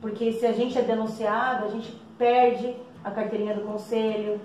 porque 0.00 0.32
se 0.32 0.44
a 0.44 0.52
gente 0.52 0.78
é 0.78 0.82
denunciado, 0.82 1.64
a 1.64 1.68
gente 1.68 1.90
perde 2.18 2.76
a 3.02 3.10
carteirinha 3.10 3.54
do 3.54 3.62
conselho. 3.62 4.40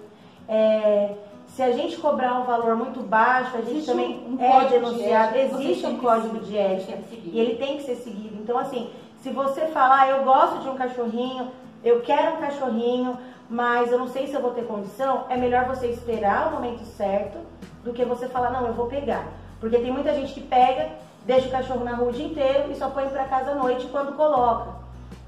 É, 0.48 1.16
se 1.56 1.62
a 1.64 1.72
gente 1.72 1.98
cobrar 1.98 2.36
um 2.40 2.44
valor 2.44 2.76
muito 2.76 3.02
baixo, 3.02 3.56
a 3.58 3.62
gente 3.62 3.72
Existe 3.72 3.92
também 3.92 4.24
um- 4.28 4.38
é 4.42 4.60
de 4.66 4.70
denunciado. 4.70 5.32
você 5.34 5.40
Existe 5.40 5.86
um 5.86 5.98
código 5.98 6.40
de 6.40 6.58
ética 6.58 6.98
e 7.26 7.40
ele 7.40 7.56
tem 7.56 7.78
que 7.78 7.84
ser 7.84 7.96
seguido. 7.96 8.36
Então, 8.42 8.58
assim, 8.58 8.90
se 9.22 9.30
você 9.30 9.62
falar, 9.68 10.02
"Ah, 10.02 10.08
eu 10.10 10.24
gosto 10.24 10.60
de 10.60 10.70
um 10.70 10.76
cachorrinho, 10.76 11.50
eu 11.84 12.02
quero 12.02 12.36
um 12.36 12.38
cachorrinho, 12.38 13.18
mas 13.50 13.92
eu 13.92 13.98
não 14.00 14.08
sei 14.08 14.28
se 14.28 14.34
eu 14.34 14.42
vou 14.42 14.52
ter 14.52 14.64
condição, 14.66 15.26
é 15.30 15.36
melhor 15.36 15.66
você 15.66 15.88
esperar 15.88 16.48
o 16.48 16.52
momento 16.56 16.84
certo 16.86 17.38
do 17.84 17.92
que 17.94 18.06
você 18.06 18.28
falar, 18.28 18.52
não, 18.52 18.68
eu 18.68 18.74
vou 18.74 18.86
pegar. 18.88 19.26
Porque 19.60 19.78
tem 19.80 19.92
muita 19.92 20.14
gente 20.14 20.34
que 20.34 20.42
pega, 20.42 20.90
deixa 21.26 21.48
o 21.48 21.52
cachorro 21.52 21.84
na 21.84 21.96
rua 21.96 22.10
o 22.10 22.14
dia 22.14 22.26
inteiro 22.28 22.72
e 22.72 22.76
só 22.76 22.90
põe 22.90 23.08
pra 23.10 23.26
casa 23.26 23.52
à 23.52 23.56
noite 23.56 23.88
quando 23.88 24.16
coloca. 24.16 24.79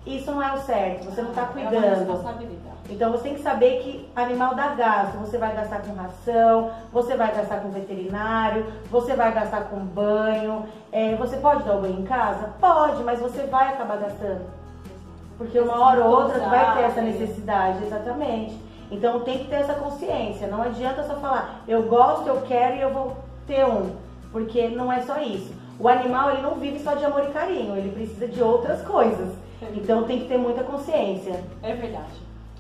Isso 0.06 0.32
não 0.32 0.42
é 0.42 0.52
o 0.54 0.58
certo, 0.58 1.06
você 1.06 1.22
não 1.22 1.32
tá 1.32 1.44
É 1.44 1.46
cuidando. 1.46 2.08
Então 2.90 3.12
você 3.12 3.24
tem 3.24 3.36
que 3.36 3.42
saber 3.42 3.84
que 3.84 4.10
animal 4.16 4.56
dá 4.56 4.70
gasto. 4.70 5.18
Você 5.20 5.38
vai 5.38 5.56
gastar 5.56 5.82
com 5.82 5.94
ração, 5.94 6.72
você 6.92 7.16
vai 7.16 7.34
gastar 7.34 7.62
com 7.62 7.70
veterinário, 7.70 8.66
você 8.90 9.16
vai 9.16 9.32
gastar 9.32 9.66
com 9.66 9.78
banho. 9.78 10.66
É, 10.92 11.16
você 11.16 11.38
pode 11.38 11.64
dar 11.64 11.76
o 11.76 11.82
banho 11.82 12.00
em 12.00 12.04
casa? 12.04 12.50
Pode, 12.60 13.04
mas 13.04 13.20
você 13.20 13.44
vai 13.44 13.70
acabar 13.70 13.98
gastando. 13.98 14.42
Porque 15.38 15.60
uma 15.60 15.80
hora 15.80 16.04
ou 16.04 16.12
outra 16.12 16.40
vai 16.40 16.76
ter 16.76 16.84
essa 16.84 17.02
necessidade, 17.02 17.84
exatamente. 17.84 18.60
Então 18.92 19.22
tem 19.22 19.40
que 19.40 19.48
ter 19.48 19.56
essa 19.56 19.74
consciência. 19.76 20.48
Não 20.48 20.62
adianta 20.62 21.04
só 21.04 21.16
falar, 21.16 21.62
eu 21.68 21.84
gosto, 21.84 22.28
eu 22.28 22.42
quero 22.42 22.76
e 22.76 22.82
eu 22.82 22.92
vou 22.92 23.16
ter 23.48 23.66
um. 23.66 23.96
Porque 24.32 24.68
não 24.68 24.92
é 24.92 25.02
só 25.02 25.20
isso. 25.20 25.54
O 25.80 25.88
animal 25.88 26.32
ele 26.32 26.42
não 26.42 26.56
vive 26.56 26.80
só 26.80 26.94
de 26.94 27.06
amor 27.06 27.24
e 27.24 27.32
carinho, 27.32 27.76
ele 27.76 27.92
precisa 27.92 28.28
de 28.28 28.42
outras 28.42 28.82
coisas. 28.82 29.30
Então 29.76 30.04
tem 30.04 30.20
que 30.20 30.28
ter 30.28 30.38
muita 30.38 30.64
consciência. 30.64 31.44
É 31.62 31.74
verdade. 31.74 32.14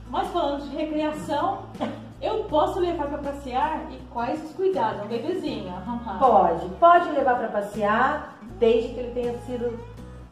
Mas 0.09 0.27
falando 0.27 0.69
de 0.69 0.75
recreação, 0.75 1.59
eu 2.21 2.43
posso 2.43 2.79
levar 2.79 3.07
para 3.07 3.17
passear 3.17 3.87
e 3.91 3.97
quais 4.11 4.43
os 4.43 4.53
cuidados? 4.53 5.05
Um 5.05 5.07
bebezinho. 5.07 5.73
Pode, 6.19 6.65
pode 6.79 7.09
levar 7.11 7.35
para 7.37 7.47
passear, 7.47 8.37
desde 8.59 8.89
que 8.89 8.99
ele 8.99 9.13
tenha 9.13 9.37
sido 9.39 9.79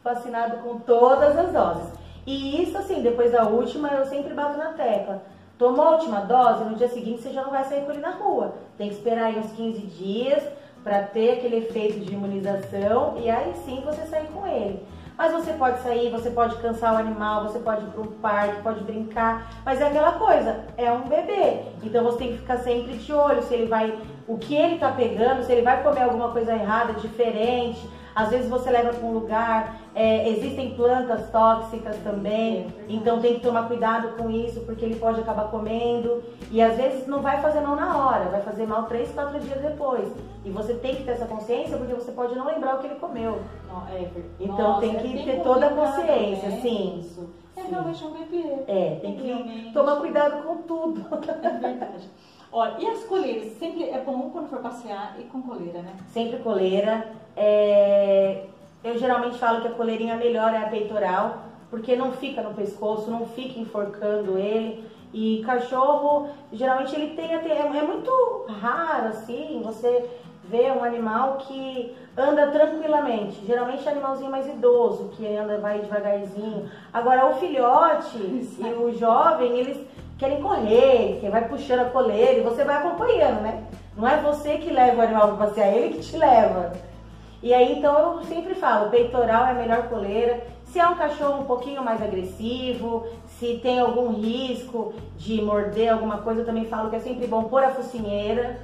vacinado 0.04 0.58
com 0.58 0.78
todas 0.78 1.36
as 1.36 1.52
doses. 1.52 1.92
E 2.26 2.62
isso, 2.62 2.76
assim, 2.76 3.02
depois 3.02 3.32
da 3.32 3.44
última, 3.44 3.88
eu 3.88 4.04
sempre 4.06 4.34
bato 4.34 4.56
na 4.56 4.72
tecla. 4.72 5.22
Tomou 5.58 5.84
a 5.84 5.90
última 5.92 6.20
dose, 6.20 6.64
no 6.64 6.76
dia 6.76 6.88
seguinte 6.88 7.22
você 7.22 7.32
já 7.32 7.42
não 7.42 7.50
vai 7.50 7.64
sair 7.64 7.84
com 7.84 7.92
ele 7.92 8.00
na 8.00 8.12
rua. 8.12 8.54
Tem 8.78 8.88
que 8.88 8.94
esperar 8.94 9.26
aí 9.26 9.38
uns 9.38 9.52
15 9.52 9.80
dias 9.80 10.42
para 10.82 11.02
ter 11.02 11.32
aquele 11.32 11.56
efeito 11.56 12.00
de 12.00 12.14
imunização 12.14 13.18
e 13.18 13.28
aí 13.28 13.52
sim 13.64 13.82
você 13.84 14.06
sair 14.06 14.28
com 14.28 14.46
ele. 14.46 14.82
Mas 15.20 15.32
você 15.32 15.52
pode 15.52 15.82
sair, 15.82 16.08
você 16.08 16.30
pode 16.30 16.56
cansar 16.62 16.94
o 16.94 16.96
animal, 16.96 17.42
você 17.42 17.58
pode 17.58 17.84
ir 17.84 17.88
para 17.90 18.00
um 18.00 18.06
parque, 18.06 18.62
pode 18.62 18.82
brincar, 18.84 19.50
mas 19.66 19.78
é 19.78 19.86
aquela 19.86 20.12
coisa, 20.12 20.64
é 20.78 20.90
um 20.90 21.02
bebê. 21.02 21.60
Então 21.82 22.02
você 22.04 22.16
tem 22.16 22.28
que 22.32 22.38
ficar 22.38 22.56
sempre 22.60 22.96
de 22.96 23.12
olho 23.12 23.42
se 23.42 23.52
ele 23.52 23.66
vai, 23.66 23.94
o 24.26 24.38
que 24.38 24.54
ele 24.54 24.78
tá 24.78 24.90
pegando, 24.90 25.42
se 25.42 25.52
ele 25.52 25.60
vai 25.60 25.82
comer 25.82 26.04
alguma 26.04 26.30
coisa 26.30 26.54
errada, 26.54 26.94
diferente. 26.94 27.86
Às 28.14 28.30
vezes 28.30 28.48
você 28.48 28.70
leva 28.70 28.92
para 28.92 29.06
um 29.06 29.12
lugar, 29.12 29.76
é, 29.94 30.28
existem 30.28 30.74
plantas 30.74 31.30
tóxicas 31.30 31.96
também, 31.98 32.66
então 32.88 33.20
tem 33.20 33.34
que 33.34 33.40
tomar 33.40 33.68
cuidado 33.68 34.16
com 34.16 34.30
isso, 34.30 34.60
porque 34.60 34.84
ele 34.84 34.96
pode 34.96 35.20
acabar 35.20 35.44
comendo 35.50 36.22
e 36.50 36.60
às 36.60 36.76
vezes 36.76 37.06
não 37.06 37.20
vai 37.20 37.40
fazer 37.40 37.60
mal 37.60 37.76
na 37.76 37.96
hora, 37.96 38.30
vai 38.30 38.40
fazer 38.42 38.66
mal 38.66 38.84
três, 38.84 39.10
quatro 39.12 39.38
dias 39.40 39.60
depois. 39.60 40.08
E 40.44 40.50
você 40.50 40.74
tem 40.74 40.96
que 40.96 41.04
ter 41.04 41.12
essa 41.12 41.26
consciência, 41.26 41.76
porque 41.76 41.94
você 41.94 42.12
pode 42.12 42.34
não 42.34 42.46
lembrar 42.46 42.76
o 42.76 42.78
que 42.78 42.86
ele 42.86 42.96
comeu. 42.96 43.40
Não, 43.68 43.86
é 43.88 43.98
verdade. 43.98 44.24
Então 44.40 44.56
Nossa, 44.56 44.80
tem 44.80 44.96
é 44.96 45.00
que 45.00 45.24
ter 45.24 45.42
toda 45.42 45.66
a 45.66 45.70
consciência, 45.70 46.48
né? 46.48 46.60
sim. 46.62 47.00
Isso. 47.00 47.30
É 47.56 47.62
Sim. 47.62 47.70
realmente 47.72 48.04
um 48.04 48.10
bebê. 48.12 48.62
É, 48.66 48.98
tem 49.02 49.16
que 49.16 49.26
Realmente. 49.26 49.72
tomar 49.72 49.96
cuidado 49.96 50.42
com 50.44 50.56
tudo. 50.62 51.04
É 51.42 51.48
verdade. 51.50 52.08
Olha, 52.52 52.74
e 52.80 52.86
as 52.86 53.04
coleiras? 53.04 53.52
Sempre 53.58 53.84
é 53.90 54.00
bom 54.00 54.30
quando 54.30 54.48
for 54.48 54.60
passear 54.60 55.14
e 55.18 55.24
com 55.24 55.40
coleira, 55.42 55.82
né? 55.82 55.94
Sempre 56.08 56.38
coleira. 56.38 57.06
É, 57.36 58.44
Eu 58.82 58.98
geralmente 58.98 59.38
falo 59.38 59.60
que 59.60 59.68
a 59.68 59.72
coleirinha 59.72 60.16
melhor 60.16 60.54
é 60.54 60.58
a 60.58 60.68
peitoral, 60.68 61.38
porque 61.70 61.94
não 61.94 62.12
fica 62.12 62.40
no 62.42 62.54
pescoço, 62.54 63.10
não 63.10 63.26
fica 63.26 63.60
enforcando 63.60 64.38
ele. 64.38 64.84
E 65.12 65.42
cachorro, 65.44 66.28
geralmente 66.52 66.94
ele 66.94 67.14
tem 67.14 67.34
até. 67.34 67.50
É 67.50 67.60
é 67.60 67.82
muito 67.82 68.46
raro 68.48 69.08
assim 69.08 69.60
você 69.62 70.08
ver 70.44 70.72
um 70.72 70.82
animal 70.82 71.36
que 71.38 71.94
anda 72.16 72.46
tranquilamente. 72.48 73.44
Geralmente 73.46 73.86
é 73.86 73.90
animalzinho 73.90 74.30
mais 74.30 74.46
idoso, 74.48 75.10
que 75.16 75.26
anda, 75.36 75.58
vai 75.58 75.80
devagarzinho. 75.80 76.68
Agora 76.92 77.26
o 77.26 77.34
filhote 77.34 78.16
e 78.18 78.74
o 78.78 78.92
jovem, 78.98 79.58
eles 79.58 79.78
querem 80.18 80.42
correr, 80.42 81.18
que 81.20 81.28
vai 81.28 81.48
puxando 81.48 81.80
a 81.80 81.90
coleira 81.90 82.34
e 82.34 82.42
você 82.42 82.64
vai 82.64 82.76
acompanhando, 82.76 83.40
né? 83.42 83.64
Não 83.96 84.06
é 84.08 84.16
você 84.20 84.58
que 84.58 84.70
leva 84.70 84.98
o 84.98 85.02
animal 85.02 85.28
para 85.28 85.46
passear, 85.46 85.68
é 85.68 85.76
ele 85.76 85.94
que 85.94 86.00
te 86.00 86.16
leva. 86.16 86.72
E 87.42 87.54
aí, 87.54 87.78
então, 87.78 88.18
eu 88.18 88.22
sempre 88.24 88.54
falo, 88.54 88.90
peitoral 88.90 89.46
é 89.46 89.50
a 89.52 89.54
melhor 89.54 89.88
coleira. 89.88 90.40
Se 90.66 90.78
é 90.78 90.86
um 90.86 90.94
cachorro 90.94 91.40
um 91.42 91.46
pouquinho 91.46 91.82
mais 91.82 92.00
agressivo, 92.02 93.06
se 93.26 93.58
tem 93.62 93.80
algum 93.80 94.12
risco 94.12 94.92
de 95.16 95.40
morder 95.40 95.92
alguma 95.92 96.18
coisa, 96.18 96.42
eu 96.42 96.46
também 96.46 96.66
falo 96.66 96.90
que 96.90 96.96
é 96.96 97.00
sempre 97.00 97.26
bom 97.26 97.44
pôr 97.44 97.64
a 97.64 97.70
focinheira. 97.70 98.58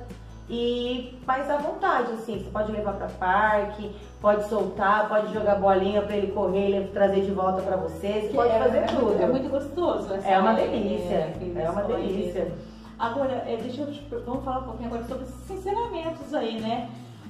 E 0.49 1.19
mais 1.27 1.51
à 1.51 1.57
vontade, 1.57 2.13
assim, 2.13 2.39
você 2.39 2.51
pode 2.51 2.71
levar 2.71 2.93
para 2.93 3.09
parque, 3.09 3.91
pode 4.21 4.47
soltar, 4.49 5.09
pode 5.09 5.33
jogar 5.35 5.57
bolinha 5.57 6.03
para 6.03 6.17
ele 6.17 6.31
correr, 6.31 6.71
ele 6.77 6.89
trazer 6.89 7.23
de 7.23 7.33
volta 7.33 7.63
para 7.63 7.77
você, 7.77 8.29
você 8.29 8.33
pode 8.33 8.51
é, 8.51 8.59
fazer 8.61 8.79
é 8.79 8.83
tudo. 8.83 9.05
Muito, 9.07 9.23
é 9.23 9.27
muito 9.27 9.49
gostoso. 9.49 10.15
essa- 10.15 10.29
É 10.29 10.39
uma 10.39 10.53
delícia, 10.53 11.33
aquele 11.35 11.59
é 11.61 11.69
uma 11.69 11.83
delícia. 11.83 12.53
Agora, 12.97 13.33
é, 13.47 13.59
deixa 13.61 13.83
eu 13.83 13.93
te, 13.93 14.07
vamos 14.25 14.45
falar 14.45 14.59
um 14.61 14.65
pouquinho 14.65 14.89
agora 14.89 15.05
sobre 15.05 15.25
esses 15.25 15.51
ensinamentos 15.51 16.33
aí, 16.33 16.61
né? 16.61 16.89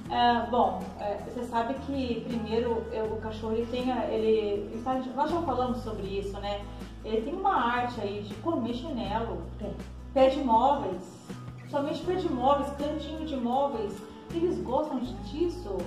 Ah, 0.09 0.47
bom, 0.49 0.81
é, 0.99 1.17
você 1.25 1.43
sabe 1.43 1.73
que 1.85 2.21
primeiro 2.27 2.83
eu- 2.93 3.05
o 3.13 3.17
cachorro 3.17 3.53
ele 3.53 3.65
tem, 3.65 3.91
a- 3.91 4.05
ele, 4.05 4.27
ele 4.71 4.81
tá- 4.83 5.01
nós 5.15 5.29
já 5.29 5.41
falamos 5.41 5.79
sobre 5.79 6.03
isso, 6.07 6.39
né? 6.39 6.61
Ele 7.03 7.21
tem 7.21 7.33
uma 7.33 7.53
arte 7.55 7.99
aí 8.01 8.21
de 8.21 8.33
comer 8.35 8.73
chinelo, 8.73 9.41
Tem. 9.59 9.73
pé 10.13 10.29
de 10.29 10.39
móveis, 10.43 11.27
somente 11.69 12.01
pé 12.05 12.15
de 12.15 12.29
móveis, 12.31 12.69
cantinho 12.77 13.25
de 13.25 13.35
móveis. 13.35 14.01
Eles 14.33 14.61
gostam 14.61 14.99
disso? 14.99 15.77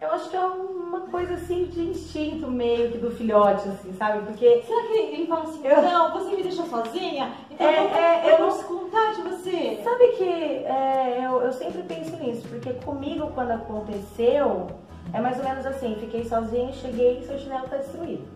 Eu 0.00 0.10
acho 0.12 0.30
que 0.30 0.36
é 0.36 0.40
uma 0.40 1.00
coisa 1.02 1.34
assim 1.34 1.66
de 1.66 1.82
instinto 1.82 2.50
meio 2.50 2.90
que 2.90 2.96
do 2.96 3.10
filhote, 3.10 3.68
assim, 3.68 3.92
sabe? 3.92 4.24
Porque. 4.24 4.62
Será 4.62 4.82
que 4.86 4.94
ele 4.94 5.26
fala 5.26 5.42
assim, 5.42 5.66
eu... 5.66 5.82
não, 5.82 6.12
você 6.12 6.36
me 6.36 6.42
deixou 6.42 6.64
sozinha? 6.64 7.34
Então 7.50 7.66
é, 7.66 7.84
eu, 7.84 7.88
vou, 7.88 7.98
é, 7.98 8.24
eu, 8.24 8.30
eu 8.30 8.36
posso 8.38 8.64
contar 8.64 9.12
de 9.12 9.20
você. 9.20 9.78
Sabe 9.84 10.08
que 10.16 10.24
é, 10.24 11.26
eu, 11.26 11.42
eu 11.42 11.52
sempre 11.52 11.82
penso 11.82 12.16
nisso, 12.16 12.48
porque 12.48 12.72
comigo 12.72 13.30
quando 13.34 13.50
aconteceu, 13.50 14.68
é 15.12 15.20
mais 15.20 15.36
ou 15.36 15.44
menos 15.44 15.66
assim, 15.66 15.94
fiquei 16.00 16.24
sozinha, 16.24 16.72
cheguei 16.72 17.18
e 17.18 17.26
seu 17.26 17.38
chinelo 17.38 17.68
tá 17.68 17.76
destruído. 17.76 18.26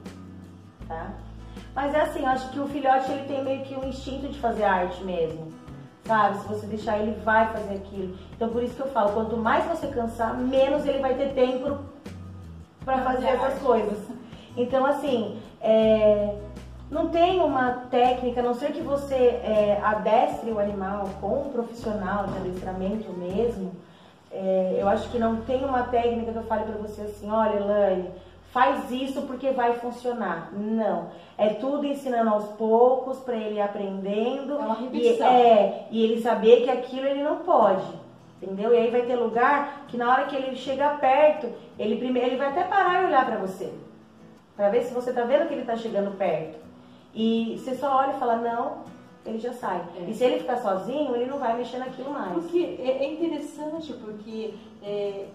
Tá? 0.86 1.12
Mas 1.74 1.94
é 1.94 2.02
assim, 2.02 2.20
eu 2.20 2.26
acho 2.26 2.50
que 2.50 2.60
o 2.60 2.68
filhote 2.68 3.10
ele 3.10 3.26
tem 3.26 3.42
meio 3.42 3.64
que 3.64 3.74
um 3.74 3.88
instinto 3.88 4.28
de 4.28 4.38
fazer 4.38 4.64
arte 4.64 5.02
mesmo 5.02 5.53
sabe? 6.04 6.38
Se 6.38 6.48
você 6.48 6.66
deixar, 6.66 6.98
ele 6.98 7.18
vai 7.24 7.46
fazer 7.52 7.74
aquilo. 7.74 8.16
Então, 8.34 8.48
por 8.48 8.62
isso 8.62 8.74
que 8.74 8.82
eu 8.82 8.88
falo, 8.88 9.12
quanto 9.12 9.36
mais 9.36 9.64
você 9.64 9.86
cansar, 9.88 10.36
menos 10.36 10.86
ele 10.86 10.98
vai 10.98 11.14
ter 11.14 11.32
tempo 11.34 11.78
para 12.84 13.02
fazer 13.02 13.26
essas 13.26 13.58
coisas. 13.60 13.98
Então, 14.56 14.84
assim, 14.86 15.40
é, 15.60 16.36
não 16.90 17.08
tem 17.08 17.40
uma 17.40 17.72
técnica, 17.90 18.40
a 18.40 18.44
não 18.44 18.54
ser 18.54 18.72
que 18.72 18.82
você 18.82 19.14
é, 19.14 19.80
adestre 19.82 20.52
o 20.52 20.58
animal 20.58 21.08
com 21.20 21.46
um 21.46 21.50
profissional 21.50 22.26
de 22.26 22.36
adestramento 22.36 23.10
mesmo, 23.12 23.72
é, 24.30 24.76
eu 24.78 24.88
acho 24.88 25.08
que 25.10 25.18
não 25.18 25.36
tem 25.42 25.64
uma 25.64 25.84
técnica 25.84 26.32
que 26.32 26.38
eu 26.38 26.44
fale 26.44 26.64
para 26.64 26.76
você 26.76 27.02
assim, 27.02 27.30
olha, 27.30 27.56
Elaine, 27.56 28.10
faz 28.54 28.88
isso 28.92 29.22
porque 29.22 29.50
vai 29.50 29.72
funcionar. 29.80 30.52
Não. 30.52 31.08
É 31.36 31.48
tudo 31.48 31.84
ensinando 31.84 32.30
aos 32.30 32.44
poucos 32.52 33.18
para 33.18 33.36
ele 33.36 33.60
aprendendo. 33.60 34.54
É 34.54 34.58
uma 34.58 34.74
repetição. 34.76 35.26
E, 35.26 35.42
é, 35.42 35.88
e 35.90 36.04
ele 36.04 36.22
saber 36.22 36.62
que 36.62 36.70
aquilo 36.70 37.04
ele 37.04 37.24
não 37.24 37.38
pode. 37.38 37.84
Entendeu? 38.40 38.72
E 38.72 38.78
aí 38.78 38.90
vai 38.92 39.02
ter 39.02 39.16
lugar 39.16 39.86
que 39.88 39.96
na 39.96 40.08
hora 40.08 40.26
que 40.26 40.36
ele 40.36 40.54
chega 40.54 40.90
perto, 40.90 41.48
ele 41.76 41.96
primeiro 41.96 42.28
ele 42.28 42.36
vai 42.36 42.50
até 42.50 42.62
parar 42.62 43.02
e 43.02 43.06
olhar 43.06 43.26
para 43.26 43.38
você. 43.38 43.72
Para 44.54 44.68
ver 44.68 44.84
se 44.84 44.94
você 44.94 45.12
tá 45.12 45.24
vendo 45.24 45.48
que 45.48 45.54
ele 45.54 45.64
tá 45.64 45.76
chegando 45.76 46.16
perto. 46.16 46.56
E 47.12 47.58
você 47.58 47.74
só 47.74 47.96
olha 47.96 48.12
e 48.12 48.18
fala, 48.20 48.36
não, 48.36 48.84
ele 49.26 49.40
já 49.40 49.52
sai. 49.52 49.82
É. 49.98 50.10
E 50.10 50.14
se 50.14 50.22
ele 50.22 50.38
ficar 50.38 50.58
sozinho, 50.58 51.16
ele 51.16 51.26
não 51.26 51.38
vai 51.38 51.56
mexer 51.56 51.78
naquilo 51.78 52.12
mais. 52.12 52.34
Porque 52.34 52.78
é, 52.78 53.04
é 53.04 53.12
interessante, 53.14 53.92
porque 53.94 54.54
é, 54.80 55.26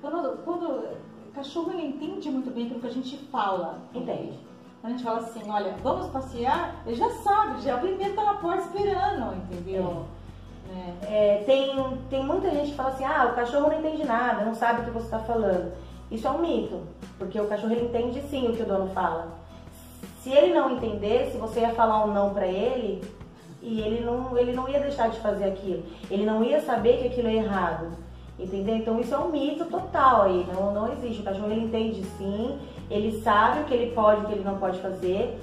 quando, 0.00 0.44
quando 0.44 0.84
o 1.30 1.32
cachorro 1.32 1.72
ele 1.72 1.86
entende 1.86 2.28
muito 2.28 2.50
bem 2.50 2.64
aquilo 2.64 2.80
que 2.80 2.86
a 2.88 2.92
gente 2.92 3.16
fala. 3.30 3.78
Entende. 3.94 4.36
Quando 4.80 4.94
a 4.94 4.96
gente 4.96 5.04
fala 5.04 5.18
assim, 5.20 5.48
olha, 5.48 5.74
vamos 5.82 6.08
passear, 6.08 6.82
ele 6.84 6.96
já 6.96 7.08
sabe, 7.10 7.62
já 7.62 7.72
é 7.72 7.74
o 7.76 7.80
primeiro 7.80 8.14
tá 8.14 8.24
na 8.24 8.34
porta 8.34 8.64
esperando, 8.64 9.36
entendeu? 9.36 10.06
É. 11.02 11.36
É, 11.36 11.42
tem, 11.44 11.98
tem 12.08 12.24
muita 12.24 12.50
gente 12.50 12.70
que 12.70 12.76
fala 12.76 12.90
assim, 12.90 13.04
ah, 13.04 13.30
o 13.30 13.36
cachorro 13.36 13.70
não 13.70 13.78
entende 13.78 14.04
nada, 14.04 14.44
não 14.44 14.54
sabe 14.54 14.80
o 14.80 14.84
que 14.84 14.90
você 14.90 15.04
está 15.04 15.20
falando. 15.20 15.72
Isso 16.10 16.26
é 16.26 16.30
um 16.30 16.40
mito, 16.40 16.80
porque 17.16 17.40
o 17.40 17.46
cachorro 17.46 17.72
ele 17.72 17.86
entende 17.86 18.22
sim 18.22 18.48
o 18.48 18.56
que 18.56 18.62
o 18.62 18.66
dono 18.66 18.88
fala. 18.88 19.38
Se 20.22 20.30
ele 20.30 20.52
não 20.52 20.72
entender, 20.72 21.30
se 21.30 21.38
você 21.38 21.60
ia 21.60 21.74
falar 21.74 22.04
um 22.04 22.12
não 22.12 22.34
para 22.34 22.46
ele, 22.46 23.02
e 23.62 23.80
ele 23.80 24.04
não, 24.04 24.36
ele 24.36 24.52
não 24.52 24.68
ia 24.68 24.80
deixar 24.80 25.10
de 25.10 25.20
fazer 25.20 25.44
aquilo. 25.44 25.84
Ele 26.10 26.24
não 26.24 26.42
ia 26.42 26.60
saber 26.60 26.98
que 26.98 27.08
aquilo 27.08 27.28
é 27.28 27.34
errado. 27.34 27.92
Entendeu? 28.40 28.76
Então 28.76 28.98
isso 28.98 29.14
é 29.14 29.18
um 29.18 29.28
mito 29.28 29.66
total 29.66 30.22
aí, 30.22 30.46
não, 30.52 30.72
não 30.72 30.92
existe. 30.92 31.20
O 31.20 31.24
cachorro 31.24 31.52
ele 31.52 31.66
entende 31.66 32.02
sim, 32.16 32.58
ele 32.90 33.20
sabe 33.20 33.60
o 33.60 33.64
que 33.64 33.74
ele 33.74 33.92
pode 33.92 34.22
e 34.22 34.24
o 34.24 34.26
que 34.28 34.32
ele 34.32 34.44
não 34.44 34.56
pode 34.56 34.78
fazer. 34.80 35.38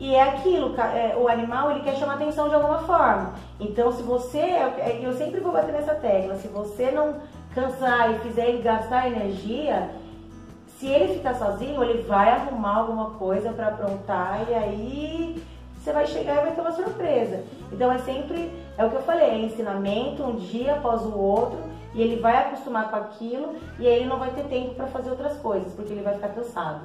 E 0.00 0.14
é 0.14 0.22
aquilo, 0.22 0.74
é, 0.80 1.14
o 1.16 1.28
animal 1.28 1.70
ele 1.70 1.80
quer 1.80 1.96
chamar 1.96 2.14
atenção 2.14 2.48
de 2.48 2.54
alguma 2.54 2.78
forma. 2.78 3.34
Então 3.60 3.92
se 3.92 4.02
você, 4.02 4.38
é, 4.38 5.00
eu 5.02 5.12
sempre 5.12 5.38
vou 5.40 5.52
bater 5.52 5.72
nessa 5.72 5.94
tecla, 5.94 6.34
se 6.36 6.48
você 6.48 6.90
não 6.90 7.16
cansar 7.54 8.12
e 8.12 8.18
fizer 8.20 8.48
ele 8.48 8.62
gastar 8.62 9.06
energia, 9.06 9.90
se 10.78 10.86
ele 10.86 11.14
ficar 11.14 11.34
sozinho, 11.34 11.84
ele 11.84 12.02
vai 12.02 12.30
arrumar 12.30 12.78
alguma 12.78 13.10
coisa 13.10 13.52
para 13.52 13.68
aprontar 13.68 14.46
e 14.48 14.54
aí 14.54 15.42
você 15.76 15.92
vai 15.92 16.06
chegar 16.06 16.38
e 16.38 16.40
vai 16.46 16.52
ter 16.52 16.60
uma 16.62 16.72
surpresa. 16.72 17.44
Então 17.70 17.92
é 17.92 17.98
sempre, 17.98 18.50
é 18.78 18.84
o 18.84 18.90
que 18.90 18.96
eu 18.96 19.02
falei, 19.02 19.26
é 19.26 19.38
ensinamento 19.38 20.24
um 20.24 20.36
dia 20.36 20.74
após 20.74 21.02
o 21.02 21.16
outro 21.16 21.73
e 21.94 22.02
ele 22.02 22.20
vai 22.20 22.36
acostumar 22.36 22.90
com 22.90 22.96
aquilo 22.96 23.54
e 23.78 23.86
aí 23.86 23.94
ele 23.94 24.06
não 24.06 24.18
vai 24.18 24.30
ter 24.30 24.44
tempo 24.44 24.74
para 24.74 24.86
fazer 24.88 25.10
outras 25.10 25.36
coisas, 25.38 25.72
porque 25.72 25.92
ele 25.92 26.02
vai 26.02 26.14
ficar 26.14 26.28
cansado. 26.28 26.82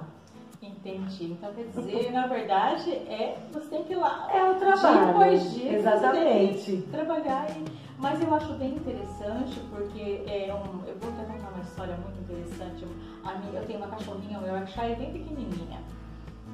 Entendi. 0.61 1.31
Então 1.31 1.53
quer 1.53 1.65
dizer, 1.65 2.11
na 2.11 2.27
verdade, 2.27 2.91
é 2.91 3.37
você 3.51 3.67
tem 3.67 3.83
que 3.83 3.93
ir 3.93 3.97
lá 3.97 4.29
é 4.31 4.43
o 4.43 4.55
trabalho. 4.55 4.99
dia 4.99 5.09
após 5.09 5.53
dia. 5.53 5.73
Exatamente. 5.73 6.77
trabalhar 6.91 7.49
e... 7.51 7.89
Mas 7.99 8.21
eu 8.21 8.33
acho 8.33 8.53
bem 8.53 8.75
interessante 8.75 9.59
porque 9.69 10.23
é 10.25 10.53
um. 10.53 10.87
Eu 10.87 10.95
vou 10.99 11.09
até 11.11 11.33
contar 11.33 11.49
uma 11.49 11.63
história 11.63 11.97
muito 11.97 12.21
interessante. 12.21 12.85
A 13.25 13.35
minha, 13.35 13.59
eu 13.59 13.67
tenho 13.67 13.79
uma 13.79 13.89
cachorrinha, 13.89 14.39
o 14.39 14.47
Yorkshire, 14.47 14.95
bem 14.95 15.11
pequenininha. 15.11 15.81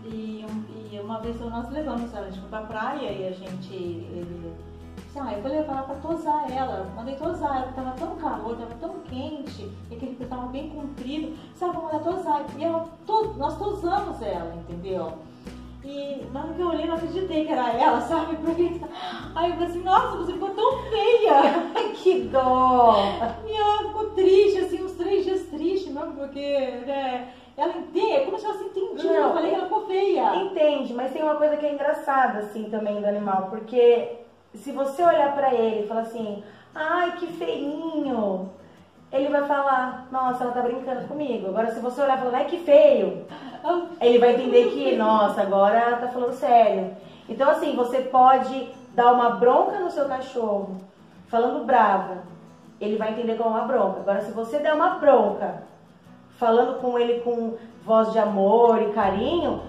E, 0.03 0.43
e 0.91 0.99
uma 0.99 1.19
vez 1.19 1.39
nós 1.39 1.69
levamos 1.69 2.11
ela 2.15 2.29
para 2.49 2.59
a 2.59 2.63
praia 2.63 3.11
e 3.11 3.27
a 3.27 3.31
gente. 3.31 3.73
Ele, 3.73 4.53
ah, 5.19 5.33
eu 5.33 5.41
vou 5.41 5.51
levar 5.51 5.73
ela 5.73 5.83
pra 5.83 5.95
tosar 5.95 6.51
ela. 6.51 6.87
Mandei 6.95 7.15
tosar 7.15 7.55
ela, 7.55 7.67
porque 7.67 7.81
tava 7.81 7.91
tão 7.97 8.15
calor, 8.15 8.57
tava 8.57 8.75
tão 8.75 8.99
quente, 9.01 9.71
e 9.89 9.95
aquele 9.95 10.15
pelo 10.15 10.29
tava 10.29 10.47
bem 10.47 10.69
comprido. 10.69 11.35
Sabe, 11.55 11.73
vamos 11.73 11.93
mandar 11.93 12.11
tosar. 12.11 12.45
E 12.57 12.63
ela, 12.63 12.89
to, 13.05 13.33
nós 13.37 13.57
tosamos 13.57 14.21
ela, 14.21 14.53
entendeu? 14.55 15.13
E 15.83 16.25
na 16.33 16.43
hora 16.43 16.53
que 16.53 16.61
eu 16.61 16.67
olhei, 16.67 16.87
não 16.87 16.95
acreditei 16.95 17.45
que 17.45 17.51
era 17.51 17.71
ela, 17.73 18.01
sabe? 18.01 18.35
Porque 18.43 18.81
aí 19.35 19.49
eu 19.51 19.55
falei 19.55 19.69
assim, 19.69 19.83
nossa, 19.83 20.17
você 20.17 20.33
ficou 20.33 20.49
tão 20.49 20.79
feia. 20.89 21.93
que 21.93 22.21
dó! 22.21 22.95
E 23.47 23.51
ela 23.55 23.87
ficou 23.89 24.05
triste, 24.11 24.59
assim, 24.59 24.83
uns 24.83 24.93
três 24.93 25.23
dias 25.23 25.43
triste 25.43 25.91
mesmo, 25.91 26.13
porque, 26.13 26.41
né? 26.85 27.29
Ela 27.55 27.77
entende, 27.77 28.11
é 28.11 28.25
como 28.25 28.37
se 28.37 28.45
ela 28.45 28.57
se 28.57 28.65
entendia. 28.65 29.11
Não, 29.11 29.27
eu 29.29 29.33
falei 29.33 29.49
que 29.49 29.55
ela 29.55 29.65
ficou 29.65 29.85
feia. 29.85 30.35
Entende, 30.35 30.93
mas 30.93 31.13
tem 31.13 31.23
uma 31.23 31.35
coisa 31.35 31.55
que 31.55 31.65
é 31.65 31.73
engraçada, 31.73 32.39
assim, 32.39 32.65
também 32.65 32.99
do 32.99 33.07
animal, 33.07 33.47
porque 33.49 34.24
se 34.55 34.71
você 34.71 35.03
olhar 35.03 35.33
para 35.33 35.53
ele 35.53 35.83
e 35.83 35.87
falar 35.87 36.01
assim, 36.01 36.43
ai 36.73 37.13
que 37.13 37.27
feinho, 37.27 38.49
ele 39.11 39.29
vai 39.29 39.43
falar, 39.45 40.07
nossa, 40.11 40.43
ela 40.43 40.53
tá 40.53 40.61
brincando 40.61 41.07
comigo. 41.07 41.47
Agora 41.47 41.71
se 41.71 41.79
você 41.79 42.01
olhar 42.01 42.17
e 42.17 42.21
falar, 42.21 42.37
ai 42.37 42.45
que 42.45 42.59
feio, 42.59 43.25
ele 44.01 44.19
vai 44.19 44.35
entender 44.35 44.71
que, 44.71 44.95
nossa, 44.95 45.41
agora 45.41 45.77
ela 45.77 45.97
tá 45.97 46.07
falando 46.07 46.33
sério. 46.33 46.95
Então 47.27 47.49
assim, 47.49 47.75
você 47.75 47.99
pode 47.99 48.69
dar 48.93 49.13
uma 49.13 49.31
bronca 49.31 49.79
no 49.79 49.91
seu 49.91 50.05
cachorro, 50.05 50.77
falando 51.27 51.65
brava, 51.65 52.23
ele 52.79 52.97
vai 52.97 53.11
entender 53.11 53.35
como 53.35 53.51
uma 53.51 53.65
bronca. 53.65 53.99
Agora 53.99 54.21
se 54.21 54.31
você 54.31 54.59
der 54.59 54.73
uma 54.73 54.95
bronca, 54.95 55.63
falando 56.37 56.79
com 56.79 56.99
ele 56.99 57.21
com 57.21 57.55
voz 57.83 58.11
de 58.11 58.19
amor 58.19 58.81
e 58.81 58.91
carinho, 58.91 59.61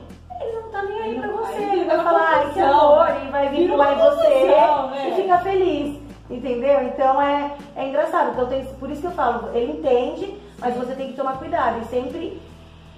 não 0.67 0.73
tá 0.73 0.83
nem 0.83 1.01
aí 1.01 1.21
pra 1.21 1.29
você. 1.29 1.63
Ele 1.63 1.85
vai 1.85 2.03
falar, 2.03 2.29
ai, 2.35 2.53
que 2.53 2.61
amor, 2.61 3.07
e 3.25 3.31
vai 3.31 3.49
vincular 3.49 3.93
em 3.93 3.99
você 3.99 4.45
né? 4.45 5.09
e 5.09 5.23
fica 5.23 5.39
feliz. 5.39 6.01
Entendeu? 6.29 6.83
Então 6.83 7.23
é, 7.23 7.57
é 7.77 7.89
engraçado. 7.89 8.33
Então, 8.33 8.47
tem, 8.47 8.65
por 8.65 8.91
isso 8.91 9.01
que 9.01 9.07
eu 9.07 9.13
falo, 9.13 9.51
ele 9.55 9.73
entende, 9.73 10.37
mas 10.59 10.77
você 10.77 10.95
tem 10.95 11.09
que 11.09 11.17
tomar 11.17 11.39
cuidado 11.39 11.81
e 11.81 11.85
sempre 11.85 12.41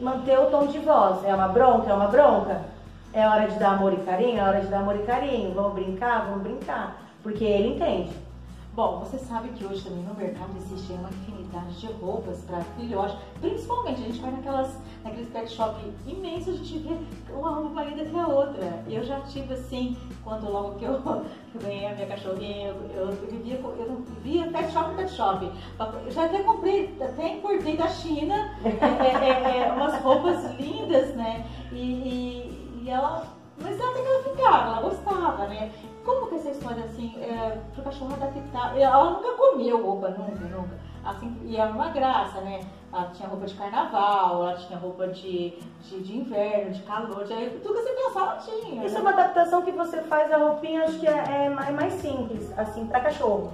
manter 0.00 0.38
o 0.38 0.46
tom 0.46 0.66
de 0.66 0.78
voz. 0.78 1.22
É 1.24 1.34
uma 1.34 1.48
bronca? 1.48 1.90
É 1.90 1.94
uma 1.94 2.06
bronca? 2.06 2.62
É 3.12 3.26
hora 3.26 3.46
de 3.48 3.58
dar 3.58 3.72
amor 3.72 3.92
e 3.92 3.96
carinho? 3.98 4.38
É 4.38 4.42
hora 4.42 4.60
de 4.60 4.68
dar 4.68 4.78
amor 4.78 4.96
e 4.96 5.02
carinho. 5.02 5.52
Vamos 5.52 5.74
brincar? 5.74 6.26
Vamos 6.26 6.42
brincar. 6.42 6.96
Porque 7.22 7.44
ele 7.44 7.74
entende. 7.74 8.10
Bom, 8.78 9.00
você 9.00 9.18
sabe 9.18 9.48
que 9.48 9.64
hoje 9.64 9.82
também 9.82 10.04
no 10.04 10.14
mercado 10.14 10.56
existe 10.56 10.92
uma 10.92 11.08
infinidade 11.08 11.80
de 11.80 11.88
roupas 11.94 12.44
para 12.44 12.60
filhotes. 12.76 13.16
Principalmente, 13.40 14.02
a 14.02 14.04
gente 14.04 14.20
vai 14.20 14.30
naquelas, 14.30 14.78
naqueles 15.02 15.28
pet 15.30 15.50
shop 15.50 15.80
imensos, 16.06 16.54
a 16.54 16.58
gente 16.58 16.78
vê 16.78 16.96
uma 17.34 17.56
roupa 17.56 17.82
linda 17.82 18.04
que 18.04 18.16
a 18.16 18.28
outra. 18.28 18.84
Eu 18.86 19.02
já 19.02 19.20
tive 19.22 19.54
assim, 19.54 19.96
quando 20.22 20.48
logo 20.48 20.76
que 20.76 20.84
eu, 20.84 20.94
que 21.02 21.56
eu 21.56 21.60
ganhei 21.60 21.86
a 21.86 21.94
minha 21.96 22.06
cachorrinha, 22.06 22.68
eu, 22.68 22.76
eu, 22.94 23.12
vivia, 23.28 23.56
eu 23.56 24.04
via 24.22 24.46
pet 24.46 24.72
shop 24.72 24.94
pet 24.94 25.10
shop. 25.10 25.50
Eu 26.06 26.10
já 26.12 26.26
até 26.26 26.40
comprei, 26.44 26.96
até 27.00 27.34
importei 27.34 27.76
da 27.76 27.88
China 27.88 28.54
é, 28.64 28.68
é, 28.68 29.58
é, 29.58 29.58
é 29.58 29.72
umas 29.72 30.00
roupas 30.00 30.54
lindas, 30.54 31.16
né? 31.16 31.44
E, 31.72 31.76
e, 31.76 32.82
e 32.84 32.90
ela 32.90 33.26
mas 33.60 33.80
ela 33.80 33.92
tem 33.92 34.02
que 34.02 34.08
ela 34.08 34.22
ficava, 34.22 34.70
ela 34.70 34.80
gostava, 34.82 35.46
né? 35.48 35.72
Como 36.08 36.26
que 36.26 36.36
essa 36.36 36.48
história 36.48 36.84
assim, 36.84 37.14
é, 37.20 37.58
pro 37.74 37.84
cachorro 37.84 38.14
adaptar? 38.14 38.78
Ela 38.78 39.10
nunca 39.10 39.30
comeu 39.34 39.84
roupa, 39.84 40.08
nunca, 40.08 40.40
nunca. 40.46 40.78
Assim, 41.04 41.36
e 41.44 41.58
é 41.58 41.64
uma 41.66 41.90
graça, 41.90 42.40
né? 42.40 42.60
Ela 42.90 43.10
tinha 43.12 43.28
roupa 43.28 43.44
de 43.44 43.54
carnaval, 43.54 44.42
ela 44.42 44.56
tinha 44.56 44.78
roupa 44.78 45.08
de, 45.08 45.50
de, 45.82 46.00
de 46.00 46.16
inverno, 46.16 46.70
de 46.70 46.80
calor, 46.84 47.24
de, 47.26 47.50
tudo 47.62 47.74
que 47.74 47.82
você 47.82 47.92
pensar 47.92 48.20
ela 48.20 48.36
tinha. 48.36 48.86
Isso 48.86 48.94
né? 48.94 49.00
é 49.00 49.02
uma 49.02 49.10
adaptação 49.10 49.60
que 49.60 49.70
você 49.70 50.00
faz 50.00 50.32
a 50.32 50.38
roupinha, 50.38 50.84
acho 50.84 50.98
que 50.98 51.06
é, 51.06 51.44
é 51.44 51.50
mais, 51.50 51.74
mais 51.74 51.92
simples, 51.92 52.58
assim, 52.58 52.86
para 52.86 53.00
cachorro. 53.00 53.52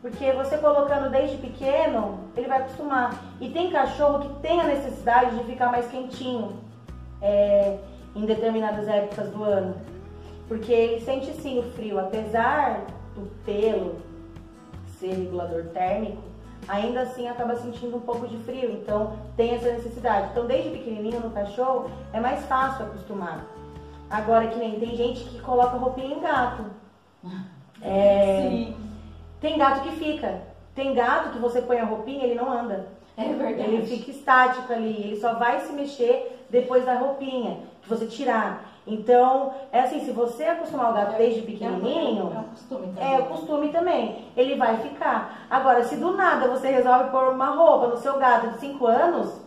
Porque 0.00 0.32
você 0.32 0.56
colocando 0.56 1.10
desde 1.10 1.36
pequeno, 1.36 2.20
ele 2.34 2.48
vai 2.48 2.62
acostumar. 2.62 3.22
E 3.38 3.50
tem 3.50 3.70
cachorro 3.70 4.20
que 4.20 4.40
tem 4.40 4.62
a 4.62 4.64
necessidade 4.64 5.36
de 5.36 5.44
ficar 5.44 5.70
mais 5.70 5.86
quentinho 5.90 6.58
é, 7.20 7.76
em 8.16 8.24
determinadas 8.24 8.88
épocas 8.88 9.28
do 9.28 9.44
ano. 9.44 9.89
Porque 10.50 10.72
ele 10.72 11.00
sente 11.04 11.32
sim 11.34 11.60
o 11.60 11.62
frio, 11.74 12.00
apesar 12.00 12.80
do 13.14 13.30
pelo 13.44 14.00
ser 14.98 15.14
regulador 15.14 15.66
térmico, 15.66 16.20
ainda 16.66 17.02
assim 17.02 17.28
acaba 17.28 17.54
sentindo 17.54 17.96
um 17.96 18.00
pouco 18.00 18.26
de 18.26 18.36
frio, 18.38 18.72
então 18.72 19.16
tem 19.36 19.54
essa 19.54 19.70
necessidade. 19.70 20.30
Então, 20.32 20.48
desde 20.48 20.70
pequenininho 20.70 21.20
no 21.20 21.30
cachorro, 21.30 21.88
é 22.12 22.18
mais 22.18 22.44
fácil 22.46 22.86
acostumar. 22.86 23.46
Agora, 24.10 24.48
que 24.48 24.58
nem 24.58 24.80
tem 24.80 24.96
gente 24.96 25.22
que 25.22 25.40
coloca 25.40 25.76
roupinha 25.76 26.16
em 26.16 26.20
gato. 26.20 26.64
É, 27.80 28.48
Sim. 28.50 28.76
Tem 29.40 29.56
gato 29.56 29.82
que 29.82 29.92
fica. 30.04 30.42
Tem 30.74 30.94
gato 30.94 31.30
que 31.30 31.38
você 31.38 31.62
põe 31.62 31.78
a 31.78 31.84
roupinha, 31.84 32.24
ele 32.24 32.34
não 32.34 32.50
anda. 32.50 32.88
É 33.16 33.32
verdade. 33.32 33.70
Ele 33.70 33.86
fica 33.86 34.10
estático 34.10 34.72
ali, 34.72 35.00
ele 35.00 35.20
só 35.20 35.34
vai 35.34 35.60
se 35.60 35.72
mexer 35.72 36.44
depois 36.50 36.84
da 36.84 36.98
roupinha, 36.98 37.60
que 37.82 37.88
você 37.88 38.06
tirar. 38.06 38.69
Então, 38.86 39.52
é 39.70 39.80
assim, 39.80 40.00
se 40.00 40.10
você 40.10 40.44
acostumar 40.44 40.90
o 40.90 40.94
gato 40.94 41.16
desde 41.16 41.42
pequenininho, 41.42 42.32
É 42.32 42.42
costume 42.50 42.86
também. 42.94 43.14
é 43.14 43.18
o 43.18 43.24
costume 43.26 43.68
também, 43.68 44.24
ele 44.36 44.56
vai 44.56 44.78
ficar. 44.78 45.46
Agora, 45.50 45.84
se 45.84 45.96
do 45.96 46.16
nada 46.16 46.48
você 46.48 46.68
resolve 46.68 47.10
pôr 47.10 47.28
uma 47.32 47.50
roupa 47.50 47.88
no 47.88 47.96
seu 47.98 48.18
gato 48.18 48.48
de 48.48 48.58
5 48.58 48.86
anos, 48.86 49.40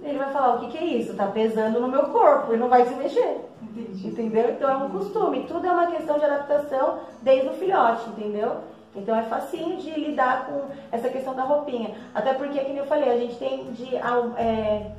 ele 0.00 0.18
vai 0.18 0.30
falar, 0.30 0.54
o 0.56 0.60
que, 0.60 0.68
que 0.68 0.78
é 0.78 0.84
isso? 0.84 1.14
Tá 1.14 1.26
pesando 1.26 1.80
no 1.80 1.88
meu 1.88 2.04
corpo 2.10 2.52
e 2.52 2.56
não 2.56 2.68
vai 2.68 2.84
se 2.84 2.94
mexer. 2.94 3.40
Entendi. 3.62 4.06
Entendeu? 4.08 4.50
Então 4.50 4.70
é 4.70 4.76
um 4.76 4.90
costume. 4.90 5.44
Tudo 5.48 5.66
é 5.66 5.72
uma 5.72 5.86
questão 5.86 6.18
de 6.18 6.24
adaptação 6.24 6.98
desde 7.22 7.48
o 7.48 7.52
filhote, 7.54 8.08
entendeu? 8.10 8.56
Então 8.94 9.16
é 9.16 9.22
facinho 9.22 9.76
de 9.78 9.90
lidar 9.90 10.46
com 10.46 10.62
essa 10.92 11.08
questão 11.08 11.34
da 11.34 11.42
roupinha. 11.42 11.94
Até 12.14 12.34
porque, 12.34 12.60
como 12.60 12.78
eu 12.78 12.86
falei, 12.86 13.10
a 13.10 13.18
gente 13.18 13.36
tem 13.36 13.72
de. 13.72 13.96
é, 14.36 14.92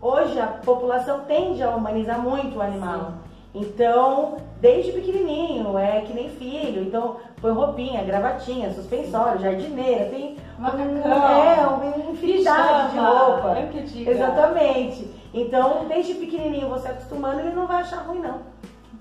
hoje 0.00 0.38
a 0.38 0.46
população 0.46 1.20
tende 1.20 1.62
a 1.62 1.70
humanizar 1.70 2.20
muito 2.20 2.58
o 2.58 2.62
animal. 2.62 3.12
Então, 3.52 4.36
desde 4.60 4.92
pequenininho, 4.92 5.76
é 5.76 6.02
que 6.02 6.14
nem 6.14 6.28
filho. 6.28 6.82
Então, 6.82 7.16
põe 7.40 7.52
roupinha, 7.52 8.04
gravatinha, 8.04 8.72
suspensório, 8.72 9.40
jardineira, 9.40 10.08
tem 10.08 10.36
Macacão. 10.56 11.42
é, 11.42 11.66
uma 11.66 12.12
infinidade 12.12 12.92
de 12.92 12.98
roupa. 12.98 13.58
é 13.58 13.64
o 13.64 13.68
que 13.68 13.78
eu 13.78 13.84
digo. 13.84 14.10
Exatamente. 14.10 15.10
Então, 15.34 15.86
desde 15.88 16.14
pequenininho 16.14 16.68
você 16.68 16.88
acostumando, 16.88 17.40
ele 17.40 17.50
não 17.50 17.66
vai 17.66 17.80
achar 17.80 18.06
ruim, 18.06 18.20
não. 18.20 18.38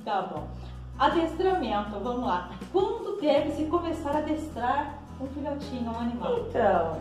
Tá 0.03 0.23
bom. 0.23 0.47
Adestramento, 0.97 1.99
vamos 2.03 2.25
lá. 2.25 2.49
Quando 2.71 3.21
deve-se 3.21 3.65
começar 3.65 4.11
a 4.11 4.17
adestrar 4.17 4.95
um 5.21 5.27
filhotinho, 5.27 5.91
um 5.91 5.99
animal? 5.99 6.39
Então, 6.39 6.97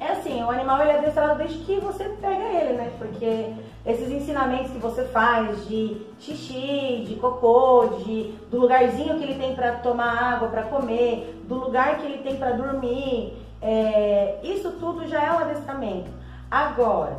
é 0.00 0.12
assim, 0.12 0.42
o 0.42 0.50
animal 0.50 0.80
ele 0.80 0.92
é 0.92 0.98
adestrado 0.98 1.38
desde 1.38 1.58
que 1.58 1.80
você 1.80 2.04
pega 2.04 2.44
ele, 2.44 2.74
né? 2.74 2.92
Porque 2.98 3.52
esses 3.84 4.10
ensinamentos 4.10 4.70
que 4.70 4.78
você 4.78 5.04
faz 5.04 5.66
de 5.66 6.06
xixi, 6.20 7.04
de 7.06 7.16
cocô, 7.20 7.86
de, 8.04 8.34
do 8.50 8.60
lugarzinho 8.60 9.18
que 9.18 9.24
ele 9.24 9.34
tem 9.34 9.56
para 9.56 9.72
tomar 9.72 10.34
água, 10.34 10.48
para 10.48 10.62
comer, 10.62 11.42
do 11.48 11.56
lugar 11.56 11.98
que 11.98 12.06
ele 12.06 12.18
tem 12.18 12.36
para 12.36 12.52
dormir, 12.52 13.36
é, 13.60 14.38
isso 14.42 14.72
tudo 14.72 15.06
já 15.08 15.20
é 15.22 15.32
um 15.32 15.38
adestramento. 15.38 16.10
Agora, 16.48 17.16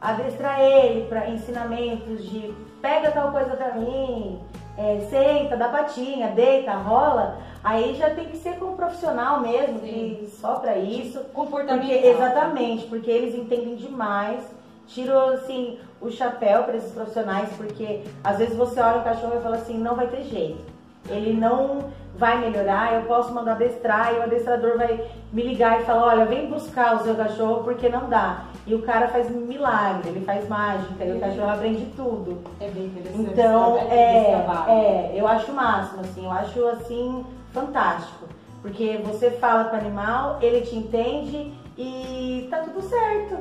adestrar 0.00 0.60
ele 0.60 1.06
para 1.06 1.30
ensinamentos 1.30 2.28
de 2.28 2.52
pega 2.82 3.10
tal 3.12 3.30
coisa 3.30 3.56
pra 3.56 3.72
mim, 3.74 4.40
é, 4.76 5.06
senta, 5.08 5.56
dá 5.56 5.68
patinha, 5.68 6.28
deita, 6.28 6.72
rola, 6.74 7.38
aí 7.62 7.94
já 7.94 8.10
tem 8.10 8.26
que 8.26 8.36
ser 8.36 8.56
com 8.58 8.66
um 8.66 8.76
profissional 8.76 9.40
mesmo, 9.40 9.80
que 9.80 10.28
só 10.40 10.54
pra 10.56 10.78
isso. 10.78 11.20
Comportamental. 11.32 11.88
Porque, 11.88 12.06
exatamente, 12.06 12.86
porque 12.86 13.10
eles 13.10 13.34
entendem 13.34 13.76
demais. 13.76 14.42
Tiro 14.86 15.16
assim 15.30 15.78
o 16.00 16.10
chapéu 16.10 16.64
para 16.64 16.76
esses 16.76 16.92
profissionais, 16.92 17.48
porque 17.56 18.02
às 18.22 18.38
vezes 18.38 18.56
você 18.56 18.80
olha 18.80 18.98
o 18.98 19.04
cachorro 19.04 19.38
e 19.38 19.42
fala 19.42 19.56
assim, 19.56 19.78
não 19.78 19.94
vai 19.94 20.08
ter 20.08 20.24
jeito. 20.24 20.60
Ele 21.08 21.32
não 21.32 21.90
vai 22.16 22.38
melhorar, 22.38 22.94
eu 22.94 23.02
posso 23.02 23.32
mandar 23.32 23.52
adestrar 23.52 24.12
e 24.14 24.18
o 24.18 24.22
adestrador 24.22 24.76
vai 24.76 25.08
me 25.32 25.42
ligar 25.42 25.80
e 25.80 25.84
falar, 25.84 26.08
olha, 26.08 26.24
vem 26.26 26.48
buscar 26.48 26.96
o 26.96 27.02
seu 27.02 27.14
cachorro 27.14 27.64
porque 27.64 27.88
não 27.88 28.08
dá. 28.08 28.44
E 28.66 28.74
o 28.74 28.82
cara 28.82 29.08
faz 29.08 29.30
milagre, 29.30 30.10
ele 30.10 30.24
faz 30.24 30.48
mágica, 30.48 31.04
e 31.04 31.16
o 31.16 31.20
cachorro 31.20 31.50
aprende 31.50 31.86
tudo. 31.96 32.38
É 32.60 32.68
bem 32.68 32.84
interessante. 32.84 33.30
Então, 33.32 33.78
é, 33.78 34.32
é, 34.68 35.12
eu 35.16 35.26
acho 35.26 35.50
o 35.50 35.54
máximo, 35.54 36.00
assim, 36.02 36.24
eu 36.24 36.30
acho 36.30 36.66
assim, 36.68 37.24
fantástico. 37.52 38.26
Porque 38.60 38.98
você 39.04 39.30
fala 39.30 39.64
com 39.64 39.76
o 39.76 39.78
animal, 39.78 40.38
ele 40.40 40.60
te 40.62 40.76
entende 40.76 41.52
e 41.76 42.46
tá 42.50 42.58
tudo 42.58 42.80
certo. 42.82 43.38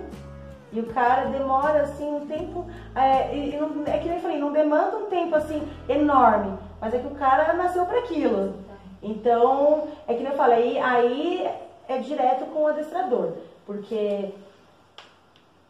E 0.74 0.80
o 0.80 0.86
cara 0.88 1.26
demora 1.26 1.82
assim 1.82 2.10
um 2.10 2.26
tempo, 2.26 2.66
é, 2.96 3.36
e 3.36 3.58
não- 3.58 3.84
é 3.86 3.98
que 3.98 4.08
nem 4.08 4.18
eu 4.18 4.22
falei, 4.22 4.40
não 4.40 4.54
demanda 4.54 4.98
um 4.98 5.06
tempo 5.08 5.36
assim 5.36 5.68
enorme, 5.90 6.58
mas 6.80 6.94
é 6.94 7.00
que 7.00 7.08
o 7.08 7.16
cara 7.16 7.54
nasceu 7.54 7.86
para 7.86 8.00
aquilo. 8.00 8.56
Então, 9.04 9.88
é 10.08 10.14
que 10.14 10.24
nem 10.24 10.32
eu 10.32 10.38
falei, 10.38 10.80
aí, 10.80 11.46
aí 11.46 11.50
é 11.90 11.98
direto 11.98 12.46
com 12.46 12.64
o 12.64 12.68
adestrador, 12.68 13.34
porque 13.66 14.34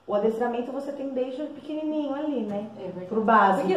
o 0.05 0.13
adestramento 0.13 0.71
você 0.71 0.91
tem 0.91 1.09
desde 1.09 1.43
pequenininho 1.43 2.13
ali, 2.13 2.41
né? 2.41 2.67
É 2.77 2.83
verdade. 2.83 3.05
Pro 3.07 3.21
básico. 3.21 3.67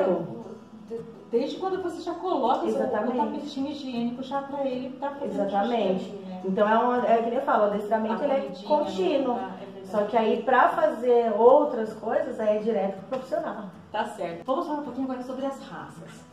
Porque 0.88 1.00
desde 1.35 1.57
quando 1.57 1.82
você 1.82 2.01
já 2.01 2.14
coloca 2.14 2.64
o 2.64 2.70
seu- 2.70 2.80
o 2.80 2.85
Exatamente. 2.85 3.16
tapetinho 3.18 3.70
higiênico 3.72 4.22
já 4.22 4.41
pra 4.43 4.64
ele 4.64 4.91
tá 5.01 5.11
fazendo 5.11 5.41
Exatamente. 5.49 6.05
xixi, 6.05 6.16
né? 6.18 6.43
Então 6.45 6.68
é, 6.68 6.78
uma, 6.78 7.07
é 7.09 7.16
que 7.18 7.30
nem 7.30 7.35
eu 7.41 7.43
falo, 7.45 7.64
o 7.64 7.66
adestramento 7.66 8.22
ele 8.22 8.32
é 8.32 8.41
comidinha, 8.41 8.68
contínuo. 8.68 9.35
né? 9.35 9.53
É. 9.82 9.87
Só 9.87 10.05
que 10.05 10.16
aí 10.16 10.43
pra 10.45 10.68
fazer 10.68 11.32
outras 11.37 11.93
coisas 11.95 12.39
aí 12.39 12.59
é 12.59 12.61
direto 12.61 12.99
pro 13.01 13.09
profissional. 13.18 13.64
Tá 13.91 14.05
certo. 14.05 14.45
Vamos 14.45 14.66
falar 14.68 14.78
um 14.80 14.85
pouquinho 14.85 15.07
agora 15.11 15.22
sobre 15.24 15.45
as 15.45 15.61
raças. 15.61 16.24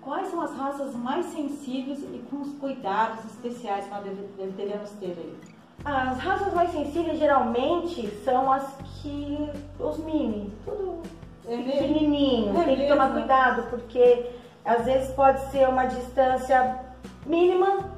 Quais 0.00 0.26
são 0.28 0.40
as 0.40 0.52
raças 0.56 0.92
mais 0.96 1.26
sensíveis 1.26 2.00
e 2.02 2.18
com 2.28 2.40
os 2.40 2.52
cuidados 2.54 3.24
especiais 3.26 3.84
que 3.84 3.90
nós 3.92 4.02
deve- 4.02 4.26
deve- 4.36 4.50
devemos 4.52 4.90
ter 4.90 5.16
aí? 5.16 5.36
As 5.84 6.18
raças 6.18 6.52
mais 6.52 6.70
sensíveis 6.72 7.16
geralmente 7.16 8.08
são 8.24 8.50
as 8.50 8.66
que. 9.00 9.50
os 9.78 9.98
mini, 9.98 10.52
tudo 10.64 11.00
É 11.46 11.56
mesmo? 11.56 11.72
pequenininho. 11.72 12.60
É 12.60 12.64
Tem 12.64 12.76
que 12.76 12.86
tomar 12.88 13.04
mesmo? 13.06 13.18
cuidado, 13.20 13.62
porque 13.70 14.30
às 14.64 14.84
vezes 14.84 15.10
pode 15.14 15.40
ser 15.50 15.68
uma 15.68 15.86
distância 15.86 16.80
mínima 17.26 17.90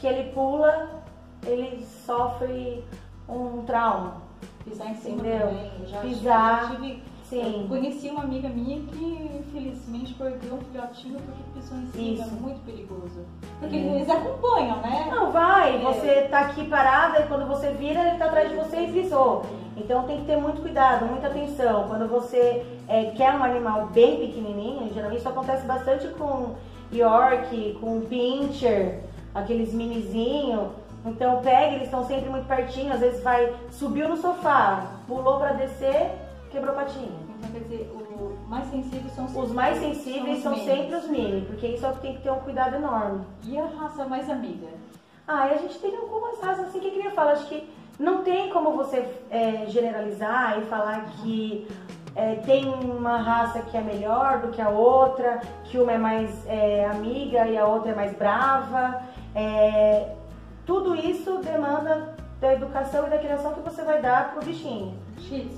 que 0.00 0.06
ele 0.06 0.32
pula, 0.32 1.02
ele 1.46 1.84
sofre 2.06 2.84
um 3.28 3.62
trauma. 3.64 4.22
Pisar 4.64 4.90
em 4.90 4.94
cima 4.94 5.18
Entendeu? 5.18 5.46
também. 5.48 5.72
Eu 5.80 5.86
já 5.86 6.00
Pisar, 6.00 6.62
já 6.62 6.68
tive- 6.76 7.02
Sim. 7.30 7.62
Eu 7.62 7.68
conheci 7.68 8.08
uma 8.08 8.24
amiga 8.24 8.48
minha 8.48 8.80
que 8.80 9.30
infelizmente 9.38 10.14
perdeu 10.14 10.54
um 10.54 10.60
filhotinho 10.72 11.20
porque 11.20 11.42
pisou 11.54 11.78
em 11.78 11.86
cima. 11.92 12.12
Isso. 12.14 12.22
É 12.22 12.40
muito 12.40 12.64
perigoso. 12.64 13.24
Porque 13.60 13.76
É. 13.76 13.78
eles 13.78 14.10
acompanham, 14.10 14.78
né? 14.78 15.08
Não, 15.10 15.30
vai, 15.30 15.76
É. 15.76 15.78
você 15.78 16.22
tá 16.28 16.40
aqui 16.40 16.66
parada 16.66 17.20
e 17.20 17.26
quando 17.28 17.46
você 17.46 17.70
vira, 17.70 18.00
ele 18.08 18.18
tá 18.18 18.24
atrás 18.24 18.48
de 18.50 18.56
você 18.56 18.80
e 18.80 18.92
pisou. 18.92 19.46
Então 19.76 20.02
tem 20.02 20.18
que 20.18 20.26
ter 20.26 20.36
muito 20.36 20.60
cuidado, 20.60 21.06
muita 21.06 21.28
atenção. 21.28 21.86
Quando 21.86 22.08
você 22.08 22.66
é, 22.88 23.04
quer 23.16 23.32
um 23.32 23.44
animal 23.44 23.86
bem 23.94 24.18
pequenininho, 24.18 24.92
geralmente 24.92 25.20
isso 25.20 25.28
acontece 25.28 25.64
bastante 25.64 26.08
com 26.08 26.56
York, 26.92 27.78
com 27.80 28.00
Pinscher, 28.00 28.98
aqueles 29.32 29.72
minizinhos. 29.72 30.68
Então 31.06 31.40
pega, 31.42 31.74
eles 31.76 31.84
estão 31.84 32.04
sempre 32.04 32.28
muito 32.28 32.46
pertinho, 32.48 32.92
às 32.92 32.98
vezes 33.00 33.22
vai, 33.22 33.54
subiu 33.70 34.08
no 34.08 34.16
sofá, 34.16 34.86
pulou 35.06 35.38
pra 35.38 35.52
descer, 35.52 36.10
quebrou 36.50 36.74
patinha. 36.74 37.08
Então, 37.38 37.50
quer 37.52 37.60
dizer, 37.60 37.92
o 37.94 38.36
mais 38.48 38.66
sensíveis 38.70 39.12
são 39.14 39.24
Os 39.24 39.52
mais 39.52 39.78
sensíveis 39.78 40.42
são 40.42 40.52
os 40.52 40.62
sempre 40.62 40.82
mini. 40.82 40.94
os 40.94 41.08
mini, 41.08 41.40
porque 41.46 41.66
isso 41.68 41.86
é 41.86 41.88
o 41.88 41.92
que 41.94 42.00
tem 42.00 42.16
que 42.16 42.22
ter 42.22 42.30
um 42.30 42.40
cuidado 42.40 42.76
enorme. 42.76 43.24
E 43.44 43.58
a 43.58 43.66
raça 43.66 44.04
mais 44.04 44.28
amiga? 44.28 44.68
Ah, 45.26 45.48
e 45.48 45.54
a 45.54 45.56
gente 45.58 45.78
tem 45.78 45.96
algumas 45.96 46.40
raças 46.40 46.68
assim 46.68 46.80
que 46.80 46.88
eu 46.88 46.92
queria 46.92 47.10
falar. 47.12 47.32
Acho 47.32 47.46
que 47.46 47.68
não 47.98 48.22
tem 48.22 48.50
como 48.50 48.72
você 48.72 49.06
é, 49.30 49.66
generalizar 49.68 50.58
e 50.58 50.62
falar 50.66 51.04
que 51.22 51.68
é, 52.16 52.36
tem 52.36 52.68
uma 52.68 53.18
raça 53.18 53.60
que 53.62 53.76
é 53.76 53.80
melhor 53.80 54.40
do 54.40 54.48
que 54.48 54.60
a 54.60 54.68
outra, 54.68 55.40
que 55.64 55.78
uma 55.78 55.92
é 55.92 55.98
mais 55.98 56.46
é, 56.46 56.86
amiga 56.86 57.46
e 57.46 57.56
a 57.56 57.66
outra 57.66 57.92
é 57.92 57.94
mais 57.94 58.12
brava. 58.16 59.02
É, 59.34 60.14
tudo 60.66 60.96
isso 60.96 61.38
demanda 61.38 62.14
da 62.40 62.54
educação 62.54 63.06
e 63.06 63.10
da 63.10 63.18
criação 63.18 63.52
que 63.52 63.60
você 63.60 63.82
vai 63.82 64.00
dar 64.00 64.32
pro 64.32 64.44
bichinho. 64.44 64.94
Shih. 65.18 65.50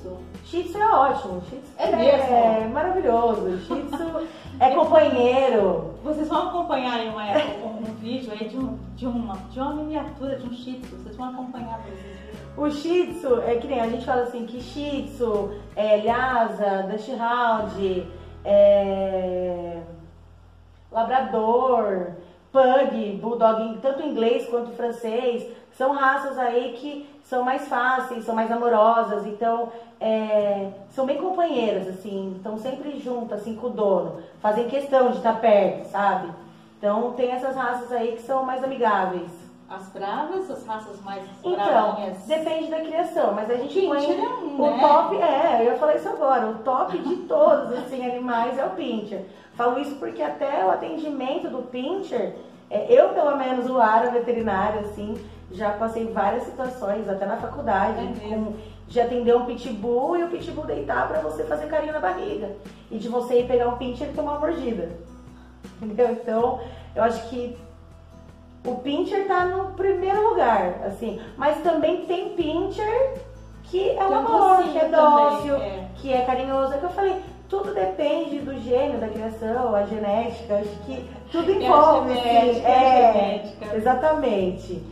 Shih 0.53 0.65
Tzu 0.65 0.79
é 0.79 0.87
ótimo, 0.95 1.41
Shih 1.49 1.57
Tzu 1.63 1.73
É 1.79 1.97
mesmo? 1.97 2.35
é 2.35 2.69
maravilhoso, 2.69 3.59
Shih 3.61 3.83
Tzu 3.91 4.29
é 4.61 4.71
companheiro. 4.75 5.95
Vocês 6.05 6.29
vão 6.29 6.49
acompanhar 6.51 7.01
aí 7.01 7.09
uma- 7.09 7.67
um, 7.67 7.79
um 7.79 7.95
vídeo 7.95 8.31
aí 8.33 8.47
de, 8.51 8.59
um, 8.59 8.79
de, 8.95 9.07
uma, 9.07 9.35
de 9.51 9.59
uma 9.59 9.73
miniatura 9.73 10.37
de 10.37 10.47
um 10.47 10.53
Shih 10.53 10.79
Tzu. 10.81 10.97
Vocês 10.97 11.17
vão 11.17 11.31
acompanhar 11.31 11.81
esses 11.89 12.03
vídeos. 12.03 12.37
O 12.55 12.71
Shih 12.71 13.15
Tzu, 13.15 13.41
é 13.47 13.55
que 13.57 13.67
nem 13.67 13.81
a 13.81 13.89
gente 13.89 14.05
fala 14.05 14.25
assim, 14.25 14.45
que 14.45 14.61
Shih 14.61 15.05
Tzu, 15.15 15.53
é, 15.75 15.97
Lhasa, 16.05 16.83
Dachshund, 16.87 18.07
é, 18.45 19.81
Labrador, 20.91 22.09
Pug, 22.53 23.13
Bulldog, 23.23 23.79
tanto 23.81 24.03
inglês 24.03 24.47
quanto 24.51 24.73
francês, 24.73 25.47
são 25.71 25.93
raças 25.93 26.37
aí 26.39 26.75
que 26.75 27.09
são 27.33 27.43
mais 27.43 27.67
fáceis, 27.67 28.27
são 28.27 28.35
mais 28.35 28.53
amorosas, 28.53 29.27
então 29.27 29.71
é, 29.99 30.69
são 30.91 31.07
bem 31.07 31.17
companheiras, 31.17 31.89
assim, 31.89 32.35
estão 32.37 32.59
sempre 32.59 33.01
juntas, 33.01 33.41
assim, 33.41 33.57
com 33.57 33.69
o 33.69 33.71
dono, 33.71 34.19
fazem 34.43 34.69
questão 34.69 35.11
de 35.13 35.17
estar 35.17 35.41
perto, 35.41 35.87
sabe? 35.87 36.29
Então 36.77 37.13
tem 37.13 37.31
essas 37.31 37.57
raças 37.57 37.91
aí 37.91 38.13
que 38.13 38.23
são 38.23 38.45
mais 38.45 38.63
amigáveis. 38.63 39.31
as 39.67 39.89
bravas, 39.89 40.51
as 40.51 40.67
raças 40.67 41.01
mais 41.01 41.23
Então, 41.43 41.65
bravinhas? 41.65 42.19
depende 42.27 42.69
da 42.71 42.81
criação, 42.81 43.33
mas 43.33 43.51
a 43.51 43.55
gente 43.55 43.81
põe 43.81 44.05
é 44.05 44.29
um, 44.29 44.61
o 44.61 44.71
né? 44.71 44.79
top, 44.87 45.17
é, 45.17 45.67
eu 45.67 45.79
falar 45.79 45.95
isso 45.95 46.11
agora, 46.11 46.49
o 46.49 46.55
top 46.57 46.99
de 46.99 47.17
todos, 47.17 47.73
assim, 47.79 48.05
animais 48.05 48.59
é 48.59 48.65
o 48.67 48.71
pincher. 48.71 49.25
Falo 49.55 49.79
isso 49.79 49.95
porque 49.95 50.21
até 50.23 50.67
o 50.67 50.71
atendimento 50.71 51.49
do 51.49 51.63
pincher, 51.63 52.35
é, 52.69 52.93
eu 52.93 53.09
pelo 53.15 53.35
menos, 53.39 53.71
o 53.71 53.81
ara 53.81 54.11
veterinário, 54.11 54.81
assim, 54.81 55.17
já 55.53 55.71
passei 55.73 56.07
várias 56.13 56.45
situações, 56.45 57.09
até 57.09 57.27
na 57.27 57.37
faculdade, 57.37 58.01
É 58.01 58.29
com, 58.29 58.55
de 58.89 59.01
atender 59.01 59.35
um 59.37 59.47
pitbull 59.47 60.17
e 60.17 60.25
o 60.25 60.29
pitbull 60.29 60.67
deitar 60.67 61.09
pra 61.09 61.21
você 61.21 61.45
fazer 61.45 61.67
carinho 61.67 61.93
na 61.93 62.01
barriga. 62.01 62.51
E 62.91 62.99
de 62.99 63.09
você 63.09 63.41
ir 63.41 63.47
pegar 63.47 63.69
um 63.69 63.77
pincher 63.77 64.09
e 64.09 64.13
tomar 64.13 64.33
uma 64.33 64.41
mordida. 64.41 64.91
Entendeu? 65.81 66.13
Então, 66.13 66.61
eu 66.95 67.03
acho 67.03 67.29
que 67.29 67.57
o 68.67 68.77
pincher 68.77 69.27
tá 69.27 69.45
no 69.47 69.73
primeiro 69.73 70.29
lugar, 70.31 70.83
assim. 70.87 71.21
Mas 71.37 71.59
também 71.63 72.05
tem 72.07 72.31
pincher 72.31 73.15
que 73.65 73.91
é 73.91 74.05
um 74.07 74.11
um 74.11 74.15
amor, 74.19 74.65
que 74.65 74.79
é 74.79 74.89
dócil, 74.89 75.57
é. 75.57 75.89
que 75.97 76.13
é 76.13 76.21
carinhoso. 76.23 76.75
É 76.75 76.79
que 76.79 76.85
eu 76.85 76.91
falei, 76.91 77.17
tudo 77.49 77.73
depende 77.75 78.39
do 78.41 78.59
gênio 78.61 78.99
da 79.01 79.09
criação, 79.09 79.75
a 79.75 79.85
genética, 79.87 80.57
acho 80.57 80.69
que 80.85 81.09
tudo 81.31 81.51
É 81.53 81.55
a 81.55 81.61
envolve, 81.63 82.15
genética, 82.15 82.51
assim. 82.51 82.65
é 82.67 82.75
a 82.75 83.09
É, 83.09 83.13
genética. 83.13 83.77
exatamente. 83.77 84.83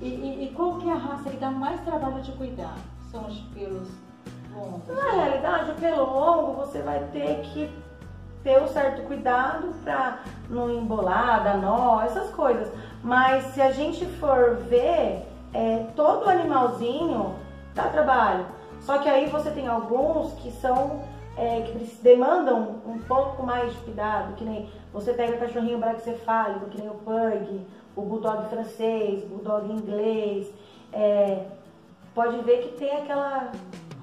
E, 0.00 0.06
e, 0.06 0.44
e 0.44 0.54
qual 0.54 0.78
que 0.78 0.88
é 0.88 0.92
a 0.92 0.96
raça 0.96 1.30
que 1.30 1.36
dá 1.36 1.50
mais 1.50 1.80
trabalho 1.82 2.20
de 2.20 2.32
cuidar? 2.32 2.76
São 3.10 3.26
os 3.26 3.38
pelos 3.54 3.88
longos? 4.54 4.88
Na 4.88 5.10
realidade, 5.12 5.70
o 5.70 5.74
pelo 5.74 6.04
longo 6.04 6.52
você 6.52 6.82
vai 6.82 7.00
ter 7.12 7.40
que 7.42 7.70
ter 8.42 8.60
um 8.60 8.68
certo 8.68 9.02
cuidado 9.02 9.72
para 9.82 10.18
não 10.50 10.70
embolar, 10.70 11.42
dar 11.42 11.56
nó, 11.56 12.02
essas 12.02 12.30
coisas. 12.30 12.70
Mas 13.02 13.44
se 13.54 13.62
a 13.62 13.72
gente 13.72 14.04
for 14.04 14.56
ver, 14.68 15.26
é, 15.52 15.86
todo 15.96 16.28
animalzinho 16.28 17.36
dá 17.74 17.84
trabalho. 17.84 18.46
Só 18.80 18.98
que 18.98 19.08
aí 19.08 19.30
você 19.30 19.50
tem 19.50 19.66
alguns 19.66 20.34
que 20.34 20.50
são 20.50 21.02
é, 21.36 21.62
que 21.62 21.98
demandam 22.02 22.80
um 22.86 22.98
pouco 22.98 23.42
mais 23.42 23.72
de 23.72 23.78
cuidado, 23.80 24.34
que 24.34 24.44
nem 24.44 24.70
você 24.92 25.12
pega 25.12 25.38
cachorrinho 25.38 25.78
braquicefálico, 25.78 26.66
que 26.66 26.78
nem 26.78 26.88
o 26.88 26.94
pug, 26.94 27.66
o 27.96 28.02
bulldog 28.02 28.48
francês, 28.48 29.24
bulldog 29.24 29.70
inglês. 29.70 30.52
é, 30.92 31.46
pode 32.14 32.38
ver 32.42 32.62
que 32.62 32.78
tem 32.78 32.90
aquela 32.90 33.52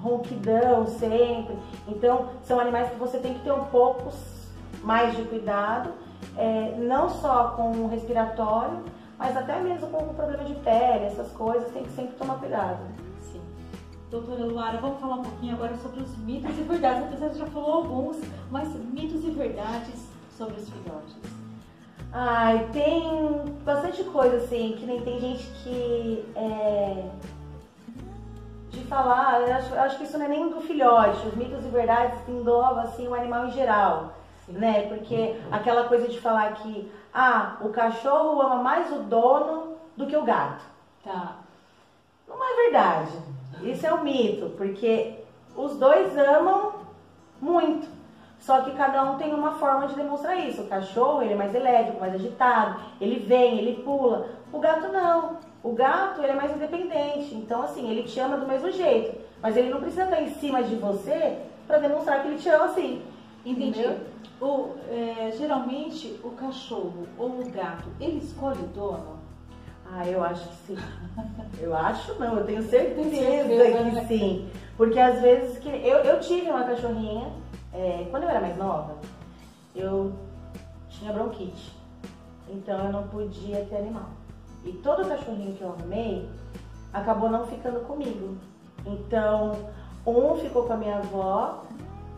ronquidão 0.02 0.86
sempre. 0.88 1.56
Então, 1.88 2.30
são 2.44 2.60
animais 2.60 2.90
que 2.90 2.98
você 2.98 3.18
tem 3.20 3.34
que 3.34 3.44
ter 3.44 3.52
um 3.52 3.66
pouco 3.66 4.12
mais 4.84 5.16
de 5.16 5.24
cuidado, 5.24 5.92
é, 6.38 6.76
não 6.78 7.10
só 7.10 7.50
com 7.56 7.72
o 7.72 7.88
respiratório, 7.88 8.84
mas 9.18 9.38
até 9.38 9.60
mesmo 9.62 9.88
com 9.88 10.04
o 10.04 10.14
problema 10.14 10.44
de 10.44 10.56
pele, 10.56 11.06
essas 11.06 11.32
coisas, 11.32 11.72
tem 11.72 11.84
que 11.84 11.92
sempre 11.92 12.16
tomar 12.16 12.40
cuidado. 12.40 12.80
Sim. 13.20 13.42
Doutora 14.10 14.44
Luara, 14.44 14.80
vamos 14.80 15.00
falar 15.00 15.16
um 15.16 15.24
pouquinho 15.24 15.54
agora 15.56 15.78
sobre 15.78 16.02
os 16.02 16.18
mitos 16.18 16.58
e 16.58 16.64
verdades. 16.64 17.04
Apesar 17.04 17.30
de 17.30 17.38
já 17.38 17.46
falou 17.46 17.74
alguns, 17.74 18.18
mas 18.50 18.68
mitos 18.92 19.24
e 19.24 19.30
verdades 19.30 20.08
sobre 20.36 20.56
os 20.56 20.70
filhotes. 20.70 21.41
Ai, 22.14 22.70
tem 22.74 23.46
bastante 23.64 24.04
coisa 24.04 24.38
assim, 24.38 24.76
que 24.78 24.86
nem 24.86 25.02
tem 25.02 25.20
gente 25.20 25.46
que 25.64 26.26
é, 26.36 27.06
de 28.70 28.84
falar, 28.86 29.42
eu 29.42 29.54
acho, 29.56 29.74
eu 29.74 29.82
acho 29.82 29.98
que 29.98 30.04
isso 30.04 30.18
não 30.18 30.26
é 30.26 30.30
nem 30.30 30.50
do 30.50 30.60
filhote, 30.60 31.28
os 31.28 31.36
mitos 31.36 31.64
e 31.66 31.70
verdades 31.70 32.20
engloba 32.28 32.82
assim 32.82 33.08
o 33.08 33.16
animal 33.16 33.48
em 33.48 33.52
geral, 33.52 34.14
Sim. 34.46 34.54
né? 34.54 34.88
Porque 34.90 35.40
aquela 35.50 35.86
coisa 35.86 36.10
de 36.10 36.20
falar 36.20 36.54
que 36.56 36.92
ah, 37.14 37.58
o 37.62 37.70
cachorro 37.70 38.42
ama 38.42 38.58
mais 38.58 38.92
o 38.92 39.04
dono 39.04 39.78
do 39.96 40.06
que 40.06 40.16
o 40.16 40.24
gato. 40.24 40.64
Tá. 41.06 41.38
Não 42.28 42.36
é 42.36 42.64
verdade. 42.64 43.12
Isso 43.62 43.86
é 43.88 43.94
um 43.94 44.04
mito, 44.04 44.50
porque 44.58 45.16
os 45.56 45.78
dois 45.78 46.18
amam 46.18 46.74
muito. 47.40 47.88
Só 48.42 48.62
que 48.62 48.72
cada 48.72 49.04
um 49.04 49.18
tem 49.18 49.34
uma 49.34 49.52
forma 49.52 49.88
de 49.88 49.94
demonstrar 49.94 50.36
isso. 50.40 50.64
O 50.64 50.68
cachorro, 50.68 51.22
ele 51.22 51.34
é 51.34 51.36
mais 51.36 51.54
elétrico, 51.54 52.00
mais 52.00 52.16
agitado, 52.16 52.82
ele 53.00 53.20
vem, 53.20 53.60
ele 53.60 53.84
pula. 53.84 54.30
O 54.52 54.60
gato 54.60 54.92
não. 54.92 55.38
O 55.64 55.74
gato, 55.74 56.22
ele 56.22 56.32
é 56.32 56.36
mais 56.36 56.52
independente. 56.52 57.36
Então, 57.36 57.62
assim, 57.62 57.88
ele 57.90 58.02
te 58.02 58.20
ama 58.20 58.38
do 58.38 58.48
mesmo 58.48 58.72
jeito. 58.72 59.16
Mas 59.44 59.56
ele 59.56 59.70
não 59.70 59.80
precisa 59.80 60.06
estar 60.06 60.22
em 60.22 60.30
cima 60.32 60.64
de 60.64 60.76
você 60.76 61.38
para 61.68 61.78
demonstrar 61.78 62.24
que 62.24 62.30
ele 62.30 62.40
te 62.40 62.50
ama 62.50 62.66
assim. 62.66 63.04
Entendi. 63.46 63.86
O, 64.42 64.70
é, 64.90 65.32
geralmente, 65.38 66.20
o 66.24 66.32
cachorro 66.32 67.08
ou 67.20 67.42
o 67.42 67.52
gato, 67.52 67.90
ele 68.00 68.18
escolhe 68.18 68.60
o 68.60 68.68
dono? 68.68 69.20
Ah, 69.94 70.08
eu 70.08 70.24
acho 70.24 70.48
que 70.48 70.56
sim. 70.68 70.78
Eu 71.62 71.76
acho 71.76 72.16
não, 72.16 72.38
eu 72.38 72.46
tenho 72.46 72.64
certeza, 72.64 73.10
certeza, 73.10 73.82
né? 73.84 74.02
que 74.02 74.08
sim. 74.08 74.50
Porque 74.78 74.98
às 74.98 75.22
vezes 75.22 75.60
que 75.60 75.70
eu, 75.70 75.98
eu 75.98 76.20
tive 76.20 76.50
uma 76.50 76.64
cachorrinha, 76.64 77.30
é, 77.74 78.08
quando 78.12 78.24
eu 78.24 78.30
era 78.30 78.42
mais 78.42 78.58
nova, 78.58 78.96
eu 79.76 80.14
tinha 80.90 81.14
bronquite. 81.14 81.76
Então 82.50 82.86
eu 82.86 82.92
não 82.92 83.08
podia 83.08 83.66
ter 83.66 83.78
animal. 83.78 84.10
E 84.64 84.74
todo 84.74 85.08
cachorrinho 85.08 85.56
que 85.56 85.62
eu 85.62 85.70
arrumei 85.70 86.30
acabou 86.94 87.30
não 87.30 87.48
ficando 87.48 87.80
comigo. 87.82 88.38
Então, 88.86 89.70
um 90.06 90.36
ficou 90.36 90.64
com 90.64 90.74
a 90.74 90.78
minha 90.78 90.98
avó, 90.98 91.64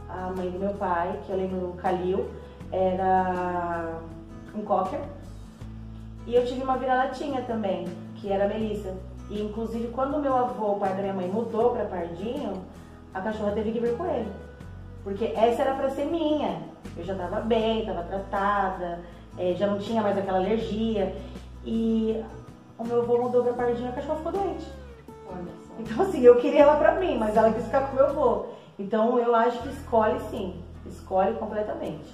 a 0.10 0.32
mãe 0.36 0.50
do 0.50 0.60
meu 0.60 0.74
pai, 0.74 1.20
que 1.26 1.32
eu 1.32 1.38
lembro 1.38 1.70
o 1.70 1.74
Calil, 1.74 2.30
era 2.72 4.00
um 4.56 4.62
cocker. 4.64 5.02
E 6.26 6.36
eu 6.36 6.46
tive 6.46 6.64
uma 6.64 6.78
vira-latinha 6.78 7.42
também, 7.44 7.86
que 8.16 8.32
era 8.32 8.46
a 8.46 8.48
Melissa. 8.48 8.96
E 9.30 9.42
inclusive 9.42 9.90
quando 9.90 10.20
meu 10.20 10.36
avô, 10.36 10.74
o 10.74 10.80
pai 10.80 10.96
da 10.96 11.02
minha 11.02 11.14
mãe, 11.14 11.28
mudou 11.28 11.72
para 11.72 11.86
Pardinho, 11.86 12.64
a 13.14 13.22
cachorra 13.22 13.52
teve 13.52 13.72
que 13.72 13.80
vir 13.80 13.98
com 13.98 14.06
ele. 14.06 14.32
Porque 15.04 15.26
essa 15.36 15.62
era 15.62 15.74
para 15.76 15.90
ser 15.90 16.06
minha. 16.06 16.62
Eu 16.96 17.04
já 17.04 17.16
tava 17.16 17.42
bem, 17.42 17.86
tava 17.86 18.04
tratada, 18.04 19.02
eh, 19.38 19.54
já 19.58 19.68
não 19.68 19.78
tinha 19.80 20.02
mais 20.02 20.18
aquela 20.18 20.38
alergia. 20.40 21.16
E 21.66 22.24
o 22.78 22.84
meu 22.86 23.02
avô 23.02 23.18
mudou 23.18 23.44
pra 23.44 23.54
Pardinho 23.54 23.88
e 23.88 23.90
a 23.90 23.94
cachorra 23.94 24.18
ficou 24.18 24.32
doente. 24.32 24.66
Então 25.80 26.04
assim, 26.06 26.22
eu 26.22 26.36
queria 26.38 26.62
ela 26.62 26.76
pra 26.78 26.96
mim, 26.96 27.18
mas 27.18 27.36
ela 27.36 27.52
quis 27.52 27.66
ficar 27.66 27.88
com 27.88 27.94
o 27.94 27.96
meu 27.96 28.06
avô. 28.08 28.46
Então 28.78 29.18
eu 29.20 29.36
acho 29.36 29.60
que 29.60 29.70
escolhe 29.70 30.20
sim, 30.30 30.56
escolhe 30.86 31.34
completamente. 31.36 32.14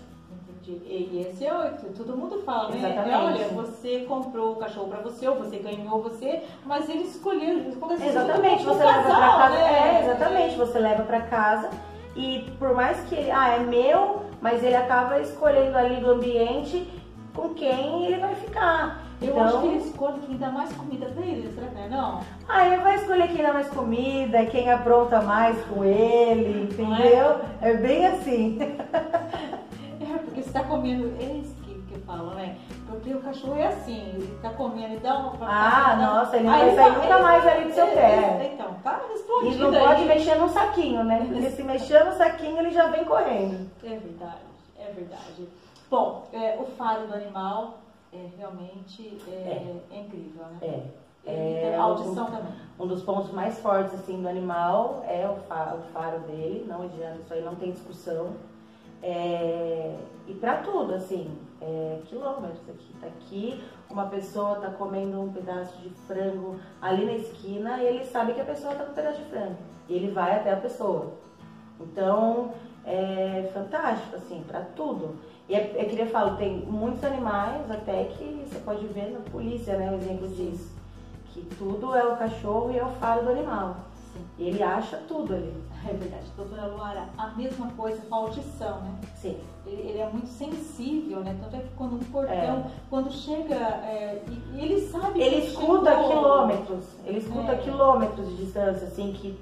Entendi. 0.61 0.81
E 0.85 1.27
esse 1.29 1.45
é 1.45 1.53
o 1.53 1.93
todo 1.93 2.15
mundo 2.15 2.41
fala, 2.43 2.69
né? 2.69 2.77
Exatamente. 2.77 3.15
Olha, 3.15 3.47
você 3.49 3.99
comprou 4.07 4.53
o 4.53 4.55
cachorro 4.57 4.87
pra 4.87 4.99
você, 4.99 5.27
ou 5.27 5.35
você 5.35 5.57
ganhou 5.57 6.01
você, 6.01 6.43
mas 6.65 6.87
ele 6.87 7.03
escolheu. 7.03 7.59
ele 7.59 7.69
Exatamente, 8.07 8.63
você 8.63 8.83
o 8.83 8.87
leva 8.87 9.01
pra 9.03 9.11
casal, 9.11 9.37
casa. 9.37 9.55
né? 9.55 9.97
É, 9.97 10.03
exatamente, 10.03 10.55
você 10.57 10.79
leva 10.79 11.03
pra 11.03 11.21
casa 11.21 11.69
e 12.15 12.51
por 12.57 12.73
mais 12.73 12.99
que 13.01 13.15
ele, 13.15 13.31
ah, 13.31 13.49
é 13.55 13.59
meu, 13.59 14.25
mas 14.41 14.63
ele 14.63 14.75
acaba 14.75 15.19
escolhendo 15.19 15.77
ali 15.77 15.97
do 15.97 16.11
ambiente 16.11 16.87
com 17.33 17.49
quem 17.49 18.05
ele 18.05 18.19
vai 18.19 18.35
ficar. 18.35 19.03
Eu 19.21 19.29
então, 19.29 19.43
acho 19.43 19.61
que 19.61 19.67
ele 19.67 19.77
escolhe 19.77 20.19
quem 20.25 20.37
dá 20.37 20.49
mais 20.49 20.71
comida 20.73 21.05
pra 21.07 21.25
ele, 21.25 21.53
será 21.53 21.67
que 21.67 21.75
não 21.75 21.83
é 21.83 21.89
não? 21.89 22.21
ah, 22.47 22.65
ele 22.65 22.77
vai 22.77 22.95
escolher 22.95 23.27
quem 23.27 23.43
dá 23.43 23.53
mais 23.53 23.67
comida, 23.67 24.45
quem 24.45 24.71
apronta 24.71 25.21
mais 25.21 25.61
com 25.65 25.83
ele, 25.83 26.63
entendeu? 26.63 27.41
É 27.61 27.73
bem 27.73 28.05
assim. 28.07 28.59
É, 30.01 30.17
porque 30.17 30.41
você 30.41 30.49
tá 30.49 30.63
comendo, 30.63 31.13
é 31.19 31.33
isso 31.37 31.53
que, 31.61 31.75
que 31.81 31.99
falam, 31.99 32.33
né? 32.33 32.55
Porque 32.89 33.13
o 33.13 33.21
cachorro 33.21 33.57
é 33.57 33.67
assim, 33.67 34.09
ele 34.15 34.39
tá 34.41 34.49
comendo 34.49 34.95
e 34.95 34.97
dá 34.97 35.17
uma... 35.17 35.47
Ah, 35.47 35.95
nossa, 35.95 36.37
ele 36.37 36.45
não 36.45 36.57
vai 36.57 36.75
sair 36.75 36.97
nunca 36.97 37.21
mais 37.21 37.47
ali 37.47 37.65
do 37.65 37.73
seu 37.73 37.85
é, 37.85 37.95
pé. 37.95 38.51
Então, 38.53 38.73
tá 38.83 38.99
E 39.09 39.15
explodindo 39.15 39.71
não 39.71 39.79
pode 39.79 40.01
aí. 40.01 40.07
mexer 40.07 40.35
no 40.35 40.49
saquinho, 40.49 41.03
né? 41.03 41.25
Porque 41.27 41.49
se 41.51 41.63
mexer 41.63 42.03
no 42.03 42.13
saquinho, 42.13 42.57
ele 42.57 42.71
já 42.71 42.87
vem 42.87 43.05
correndo. 43.05 43.69
É 43.83 43.89
verdade, 43.89 44.41
é 44.79 44.91
verdade. 44.91 45.47
Bom, 45.89 46.27
é, 46.33 46.57
o 46.59 46.65
faro 46.65 47.07
do 47.07 47.13
animal 47.13 47.77
é 48.11 48.25
realmente 48.37 49.21
é, 49.27 49.75
é 49.91 49.99
incrível, 49.99 50.45
né? 50.45 50.57
É. 50.61 50.99
É, 51.25 51.75
a 51.77 51.83
audição 51.83 52.25
também. 52.25 52.53
Um 52.79 52.87
dos 52.87 53.03
pontos 53.03 53.31
mais 53.31 53.59
fortes 53.59 53.93
assim 53.93 54.21
do 54.21 54.27
animal 54.27 55.03
é 55.07 55.29
o 55.29 55.35
faro, 55.47 55.77
o 55.77 55.81
faro 55.93 56.19
dele, 56.21 56.65
não 56.67 56.83
adianta, 56.83 57.19
isso 57.23 57.33
aí 57.33 57.43
não 57.43 57.55
tem 57.55 57.71
discussão. 57.71 58.31
É, 59.03 59.95
e 60.27 60.33
pra 60.33 60.57
tudo, 60.57 60.93
assim, 60.93 61.29
é, 61.61 62.01
quilômetros 62.05 62.69
aqui. 62.69 62.93
Tá 62.99 63.07
aqui, 63.07 63.63
uma 63.89 64.07
pessoa 64.07 64.55
tá 64.55 64.69
comendo 64.71 65.21
um 65.21 65.31
pedaço 65.31 65.77
de 65.79 65.89
frango 66.07 66.59
ali 66.81 67.05
na 67.05 67.13
esquina 67.13 67.81
e 67.81 67.87
ele 67.87 68.05
sabe 68.05 68.33
que 68.33 68.41
a 68.41 68.45
pessoa 68.45 68.75
tá 68.75 68.83
com 68.83 68.91
um 68.91 68.95
pedaço 68.95 69.21
de 69.21 69.29
frango. 69.29 69.57
E 69.87 69.95
ele 69.95 70.11
vai 70.11 70.35
até 70.35 70.51
a 70.51 70.57
pessoa. 70.57 71.13
Então, 71.79 72.51
é 72.85 73.49
fantástico, 73.53 74.15
assim, 74.15 74.43
pra 74.47 74.61
tudo. 74.75 75.15
E 75.47 75.55
é, 75.55 75.75
é 75.77 75.85
que 75.85 75.99
eu 75.99 76.07
falo, 76.07 76.37
tem 76.37 76.57
muitos 76.57 77.03
animais 77.03 77.69
até 77.71 78.03
que 78.05 78.45
você 78.47 78.59
pode 78.59 78.85
ver 78.87 79.11
na 79.11 79.19
polícia, 79.31 79.77
né, 79.77 79.91
o 79.91 79.95
exemplo 79.95 80.27
disso. 80.27 80.71
Que 81.27 81.41
tudo 81.57 81.95
é 81.95 82.05
o 82.05 82.17
cachorro 82.17 82.71
e 82.71 82.77
é 82.77 82.83
o 82.83 82.89
faro 82.93 83.23
do 83.23 83.31
animal. 83.31 83.77
Sim. 84.13 84.25
E 84.37 84.49
ele 84.49 84.61
acha 84.61 84.97
tudo 85.07 85.33
ali. 85.33 85.53
É 85.87 85.93
verdade. 85.93 86.25
Doutora 86.35 86.67
Luara, 86.67 87.05
a 87.17 87.27
mesma 87.29 87.67
coisa 87.71 88.01
com 88.01 88.15
a 88.15 88.17
audição, 88.17 88.81
né? 88.81 88.91
Sim. 89.15 89.37
Ele, 89.65 89.89
ele 89.89 89.99
é 89.99 90.09
muito 90.09 90.27
sensível, 90.27 91.21
né? 91.21 91.35
Tanto 91.41 91.55
é 91.55 91.59
que 91.59 91.69
quando 91.75 91.95
um 91.95 91.99
portão, 91.99 92.35
é. 92.35 92.63
quando 92.89 93.11
chega, 93.11 93.55
é, 93.55 94.21
ele 94.55 94.81
sabe 94.87 95.21
Ele 95.21 95.47
escuta 95.47 95.91
chegou. 95.91 96.09
quilômetros, 96.09 96.85
ele 97.05 97.19
escuta 97.19 97.51
é. 97.53 97.57
quilômetros 97.57 98.29
de 98.29 98.35
distância, 98.37 98.87
assim, 98.87 99.13
que 99.13 99.39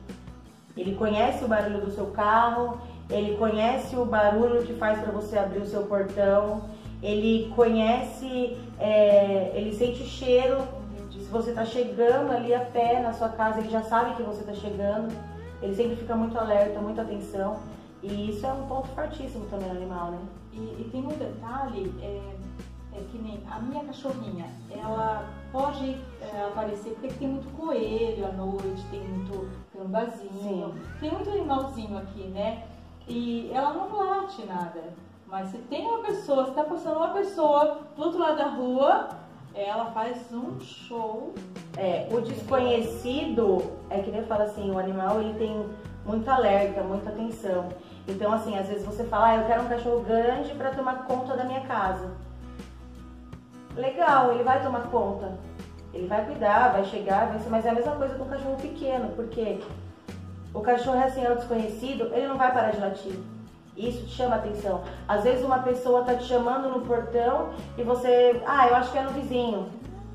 ele 0.75 0.95
conhece 0.95 1.43
o 1.43 1.47
barulho 1.47 1.81
do 1.81 1.91
seu 1.91 2.07
carro, 2.07 2.79
ele 3.09 3.35
conhece 3.37 3.95
o 3.95 4.05
barulho 4.05 4.63
que 4.63 4.73
faz 4.73 4.99
para 4.99 5.11
você 5.11 5.37
abrir 5.37 5.59
o 5.59 5.65
seu 5.65 5.83
portão, 5.83 6.61
ele 7.01 7.51
conhece, 7.55 8.57
é, 8.79 9.51
ele 9.55 9.73
sente 9.73 10.03
o 10.03 10.05
cheiro. 10.05 10.61
Se 11.11 11.33
você 11.33 11.49
está 11.49 11.65
chegando 11.65 12.31
ali 12.31 12.53
a 12.53 12.61
pé 12.61 13.01
na 13.01 13.11
sua 13.11 13.29
casa, 13.29 13.59
ele 13.59 13.69
já 13.69 13.81
sabe 13.81 14.15
que 14.15 14.23
você 14.23 14.41
está 14.41 14.53
chegando. 14.53 15.13
Ele 15.61 15.75
sempre 15.75 15.95
fica 15.95 16.15
muito 16.15 16.37
alerta, 16.37 16.79
muita 16.79 17.01
atenção. 17.01 17.59
E 18.03 18.29
isso 18.29 18.45
é 18.45 18.53
um 18.53 18.67
ponto 18.67 18.87
fortíssimo 18.89 19.45
também 19.47 19.69
no 19.69 19.75
animal, 19.75 20.11
né? 20.11 20.19
E, 20.53 20.57
e 20.57 20.89
tem 20.91 21.03
um 21.03 21.09
detalhe, 21.09 21.93
é, 22.01 22.35
é, 22.93 23.03
que 23.11 23.17
nem 23.17 23.39
a 23.49 23.59
minha 23.59 23.83
cachorrinha, 23.85 24.45
ela 24.69 25.27
pode 25.51 25.97
é, 26.21 26.47
aparecer, 26.47 26.91
porque 26.91 27.07
tem 27.15 27.27
muito 27.27 27.49
coelho 27.57 28.25
à 28.27 28.31
noite, 28.31 28.85
tem 28.91 29.01
muito 29.01 29.49
gambazinho, 29.75 30.75
tem 30.99 31.11
muito 31.11 31.29
animalzinho 31.29 31.97
aqui, 31.97 32.23
né? 32.27 32.63
E 33.07 33.49
ela 33.53 33.73
não 33.73 33.95
late 33.95 34.45
nada. 34.45 34.93
Mas 35.27 35.49
se 35.49 35.57
tem 35.57 35.85
uma 35.85 35.99
pessoa, 35.99 36.43
se 36.45 36.49
está 36.51 36.63
passando 36.63 36.97
uma 36.97 37.09
pessoa 37.09 37.81
do 37.95 38.03
outro 38.03 38.19
lado 38.19 38.37
da 38.37 38.47
rua, 38.47 39.09
ela 39.61 39.91
faz 39.91 40.31
um 40.31 40.59
show. 40.59 41.33
É, 41.75 42.07
o 42.11 42.21
desconhecido 42.21 43.63
é 43.89 43.99
que 43.99 44.11
nem 44.11 44.23
fala 44.23 44.45
assim, 44.45 44.69
o 44.71 44.77
animal 44.77 45.21
ele 45.21 45.33
tem 45.37 45.69
muito 46.05 46.29
alerta, 46.29 46.81
muita 46.81 47.09
atenção. 47.09 47.69
Então 48.07 48.31
assim, 48.31 48.57
às 48.57 48.67
vezes 48.67 48.85
você 48.85 49.03
fala, 49.03 49.27
ah, 49.27 49.35
eu 49.37 49.45
quero 49.45 49.63
um 49.63 49.67
cachorro 49.67 50.01
grande 50.01 50.53
para 50.53 50.71
tomar 50.71 51.05
conta 51.05 51.35
da 51.35 51.43
minha 51.43 51.61
casa. 51.61 52.11
Legal, 53.75 54.31
ele 54.31 54.43
vai 54.43 54.61
tomar 54.61 54.89
conta. 54.89 55.37
Ele 55.93 56.07
vai 56.07 56.25
cuidar, 56.25 56.73
vai 56.73 56.85
chegar, 56.85 57.27
vai 57.27 57.39
ser, 57.39 57.49
mas 57.49 57.65
é 57.65 57.69
a 57.69 57.73
mesma 57.73 57.95
coisa 57.95 58.15
com 58.15 58.23
um 58.23 58.29
cachorro 58.29 58.57
pequeno, 58.57 59.09
porque 59.15 59.59
o 60.53 60.61
cachorro 60.61 60.97
é 60.97 61.05
assim, 61.05 61.23
é 61.23 61.31
o 61.31 61.35
desconhecido, 61.35 62.11
ele 62.13 62.27
não 62.27 62.37
vai 62.37 62.51
parar 62.53 62.71
de 62.71 62.79
latir. 62.79 63.15
Isso 63.77 64.05
te 64.07 64.15
chama 64.15 64.35
atenção. 64.35 64.81
Às 65.07 65.23
vezes 65.23 65.45
uma 65.45 65.59
pessoa 65.59 66.03
tá 66.03 66.15
te 66.15 66.23
chamando 66.23 66.69
no 66.69 66.85
portão 66.85 67.53
e 67.77 67.83
você, 67.83 68.41
ah, 68.45 68.67
eu 68.67 68.75
acho 68.75 68.91
que 68.91 68.97
é 68.97 69.03
no 69.03 69.11
vizinho. 69.11 69.69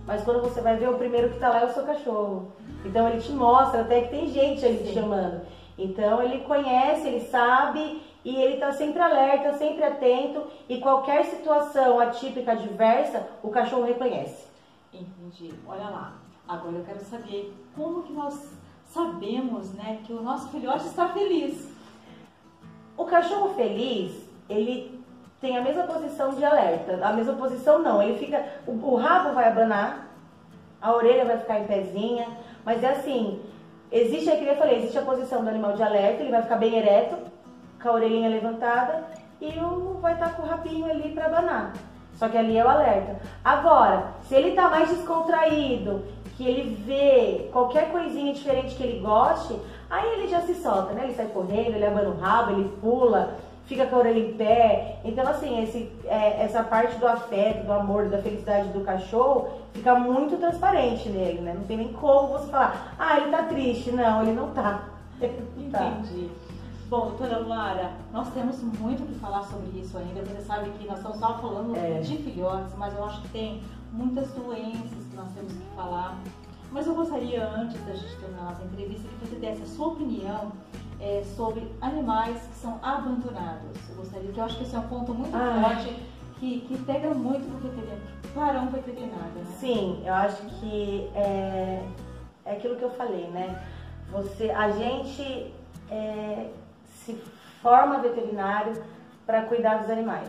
Mas 0.04 0.24
quando 0.24 0.42
você 0.42 0.60
vai 0.60 0.76
ver, 0.76 0.88
o 0.88 0.98
primeiro 0.98 1.30
que 1.30 1.38
tá 1.38 1.48
lá 1.48 1.60
é 1.60 1.66
o 1.66 1.72
seu 1.72 1.84
cachorro. 1.84 2.52
Então 2.84 3.08
ele 3.08 3.20
te 3.20 3.30
mostra 3.30 3.82
até 3.82 4.00
que 4.00 4.08
tem 4.08 4.28
gente 4.28 4.66
ali 4.66 4.78
te 4.78 4.92
chamando. 4.92 5.42
Então 5.78 6.20
ele 6.20 6.40
conhece, 6.40 7.06
ele 7.06 7.20
sabe 7.20 8.02
e 8.24 8.34
ele 8.34 8.58
tá 8.58 8.72
sempre 8.72 9.00
alerta, 9.00 9.54
sempre 9.54 9.84
atento 9.84 10.44
e 10.68 10.78
qualquer 10.78 11.24
situação 11.26 12.00
atípica, 12.00 12.52
adversa, 12.52 13.28
o 13.42 13.48
cachorro 13.48 13.84
reconhece. 13.84 14.46
Entendi. 14.92 15.54
Olha 15.66 15.88
lá. 15.88 16.14
Agora 16.48 16.76
eu 16.76 16.84
quero 16.84 17.00
saber 17.00 17.56
como 17.76 18.02
que 18.02 18.12
nós 18.12 18.52
sabemos, 18.84 19.72
né, 19.72 20.00
que 20.04 20.12
o 20.12 20.20
nosso 20.20 20.48
filhote 20.48 20.86
está 20.86 21.08
feliz. 21.08 21.71
O 23.02 23.06
cachorro 23.06 23.52
feliz, 23.56 24.12
ele 24.48 25.02
tem 25.40 25.58
a 25.58 25.60
mesma 25.60 25.82
posição 25.82 26.30
de 26.30 26.44
alerta. 26.44 27.04
A 27.04 27.12
mesma 27.12 27.32
posição 27.32 27.80
não, 27.80 28.00
ele 28.00 28.16
fica. 28.16 28.40
O, 28.64 28.70
o 28.70 28.94
rabo 28.94 29.34
vai 29.34 29.48
abanar, 29.48 30.06
a 30.80 30.92
orelha 30.92 31.24
vai 31.24 31.36
ficar 31.36 31.58
em 31.58 31.66
pezinha, 31.66 32.28
mas 32.64 32.80
é 32.84 32.90
assim, 32.90 33.42
existe, 33.90 34.30
é 34.30 34.36
que 34.36 34.46
eu 34.46 34.54
falei, 34.54 34.78
existe 34.78 34.96
a 34.96 35.02
posição 35.02 35.42
do 35.42 35.50
animal 35.50 35.72
de 35.72 35.82
alerta, 35.82 36.22
ele 36.22 36.30
vai 36.30 36.42
ficar 36.42 36.54
bem 36.56 36.78
ereto, 36.78 37.16
com 37.82 37.88
a 37.88 37.92
orelhinha 37.92 38.30
levantada, 38.30 39.02
e 39.40 39.48
o 39.58 39.98
vai 40.00 40.12
estar 40.12 40.28
tá 40.28 40.34
com 40.36 40.42
o 40.42 40.46
rabinho 40.46 40.88
ali 40.88 41.10
para 41.12 41.26
abanar. 41.26 41.72
Só 42.14 42.28
que 42.28 42.38
ali 42.38 42.56
é 42.56 42.64
o 42.64 42.68
alerta. 42.68 43.20
Agora, 43.42 44.12
se 44.28 44.36
ele 44.36 44.50
está 44.50 44.68
mais 44.68 44.88
descontraído, 44.90 46.04
que 46.36 46.46
ele 46.46 46.76
vê 46.86 47.48
qualquer 47.52 47.90
coisinha 47.90 48.32
diferente 48.32 48.76
que 48.76 48.82
ele 48.84 49.00
goste, 49.00 49.58
Aí 49.92 50.10
ele 50.14 50.26
já 50.26 50.40
se 50.40 50.54
solta, 50.54 50.94
né? 50.94 51.04
Ele 51.04 51.14
sai 51.14 51.26
correndo, 51.26 51.74
ele 51.74 51.84
abana 51.84 52.08
o 52.08 52.18
rabo, 52.18 52.52
ele 52.52 52.66
pula, 52.80 53.36
fica 53.66 53.84
com 53.84 53.96
a 53.96 53.98
orelha 53.98 54.20
em 54.20 54.32
pé. 54.32 55.00
Então, 55.04 55.28
assim, 55.28 55.62
esse, 55.62 55.92
é, 56.06 56.42
essa 56.42 56.64
parte 56.64 56.96
do 56.96 57.06
afeto, 57.06 57.66
do 57.66 57.72
amor, 57.74 58.08
da 58.08 58.16
felicidade 58.22 58.70
do 58.70 58.80
cachorro 58.80 59.50
fica 59.74 59.94
muito 59.94 60.38
transparente 60.38 61.10
nele, 61.10 61.42
né? 61.42 61.52
Não 61.52 61.64
tem 61.64 61.76
nem 61.76 61.92
como 61.92 62.28
você 62.28 62.50
falar, 62.50 62.94
ah, 62.98 63.18
ele 63.18 63.30
tá 63.30 63.42
triste. 63.42 63.92
Não, 63.92 64.22
ele 64.22 64.32
não 64.32 64.48
tá. 64.52 64.88
Entendi. 65.20 66.30
Bom, 66.88 67.08
doutora 67.08 67.40
Lara, 67.40 67.90
nós 68.14 68.32
temos 68.32 68.62
muito 68.62 69.06
que 69.06 69.18
falar 69.18 69.42
sobre 69.42 69.78
isso 69.78 69.98
ainda. 69.98 70.22
Você 70.22 70.40
sabe 70.40 70.70
que 70.70 70.86
nós 70.86 70.96
estamos 70.96 71.18
só 71.18 71.36
falando 71.36 71.76
é. 71.76 72.00
de 72.00 72.16
filhotes, 72.16 72.74
mas 72.78 72.94
eu 72.96 73.04
acho 73.04 73.20
que 73.20 73.28
tem 73.28 73.62
muitas 73.92 74.30
doenças 74.32 75.04
que 75.10 75.16
nós 75.16 75.30
temos 75.34 75.52
que 75.52 75.76
falar. 75.76 76.16
Mas 76.72 76.86
eu 76.86 76.94
gostaria, 76.94 77.46
antes 77.46 77.78
da 77.84 77.92
gente 77.92 78.16
terminar 78.16 78.44
nossa 78.44 78.64
entrevista, 78.64 79.06
que 79.06 79.26
você 79.26 79.36
desse 79.36 79.62
a 79.62 79.66
sua 79.66 79.88
opinião 79.88 80.52
é, 80.98 81.22
sobre 81.36 81.70
animais 81.82 82.40
que 82.40 82.54
são 82.54 82.78
abandonados. 82.82 83.76
Eu 83.90 83.96
gostaria, 83.96 84.32
que 84.32 84.38
eu 84.38 84.44
acho 84.44 84.56
que 84.56 84.64
esse 84.64 84.74
é 84.74 84.78
um 84.78 84.88
ponto 84.88 85.12
muito 85.12 85.36
ah. 85.36 85.60
forte 85.60 85.94
que, 86.38 86.60
que 86.62 86.78
pega 86.84 87.12
muito 87.12 87.46
pro 87.46 87.70
veterinário, 87.70 88.02
para 88.34 88.60
um 88.62 88.70
veterinário, 88.70 89.32
né? 89.36 89.44
Sim, 89.60 90.02
eu 90.04 90.14
acho 90.14 90.42
que 90.60 91.10
é, 91.14 91.86
é 92.46 92.52
aquilo 92.52 92.76
que 92.76 92.82
eu 92.82 92.90
falei, 92.90 93.26
né? 93.28 93.62
Você, 94.10 94.50
a 94.50 94.70
gente 94.70 95.54
é, 95.90 96.50
se 96.86 97.20
forma 97.60 97.98
veterinário 97.98 98.82
para 99.26 99.42
cuidar 99.42 99.78
dos 99.78 99.90
animais. 99.90 100.28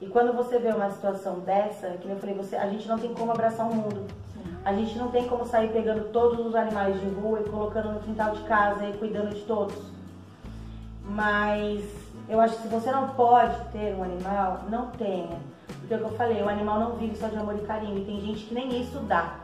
E 0.00 0.06
quando 0.06 0.32
você 0.32 0.58
vê 0.58 0.68
uma 0.68 0.90
situação 0.90 1.40
dessa, 1.40 1.90
que 1.98 2.08
eu 2.08 2.16
falei, 2.16 2.34
você, 2.34 2.56
a 2.56 2.68
gente 2.68 2.88
não 2.88 2.98
tem 2.98 3.12
como 3.12 3.32
abraçar 3.32 3.68
o 3.68 3.74
mundo. 3.74 4.06
A 4.64 4.72
gente 4.74 4.98
não 4.98 5.10
tem 5.10 5.26
como 5.28 5.46
sair 5.46 5.72
pegando 5.72 6.12
todos 6.12 6.44
os 6.44 6.54
animais 6.54 7.00
de 7.00 7.06
rua 7.08 7.40
e 7.40 7.48
colocando 7.48 7.92
no 7.92 8.00
quintal 8.00 8.34
de 8.34 8.42
casa 8.42 8.84
e 8.86 8.92
cuidando 8.96 9.34
de 9.34 9.40
todos. 9.42 9.76
Mas 11.04 11.82
eu 12.28 12.40
acho 12.40 12.56
que 12.56 12.62
se 12.62 12.68
você 12.68 12.90
não 12.90 13.08
pode 13.10 13.56
ter 13.72 13.94
um 13.94 14.02
animal, 14.02 14.60
não 14.68 14.88
tenha. 14.90 15.38
Porque 15.80 15.94
é 15.94 15.96
o 15.96 16.00
que 16.00 16.06
eu 16.06 16.16
falei, 16.16 16.42
o 16.42 16.48
animal 16.48 16.80
não 16.80 16.96
vive 16.96 17.16
só 17.16 17.28
de 17.28 17.36
amor 17.36 17.56
e 17.56 17.66
carinho. 17.66 17.98
E 17.98 18.04
tem 18.04 18.20
gente 18.20 18.44
que 18.44 18.54
nem 18.54 18.80
isso 18.80 18.98
dá. 19.00 19.38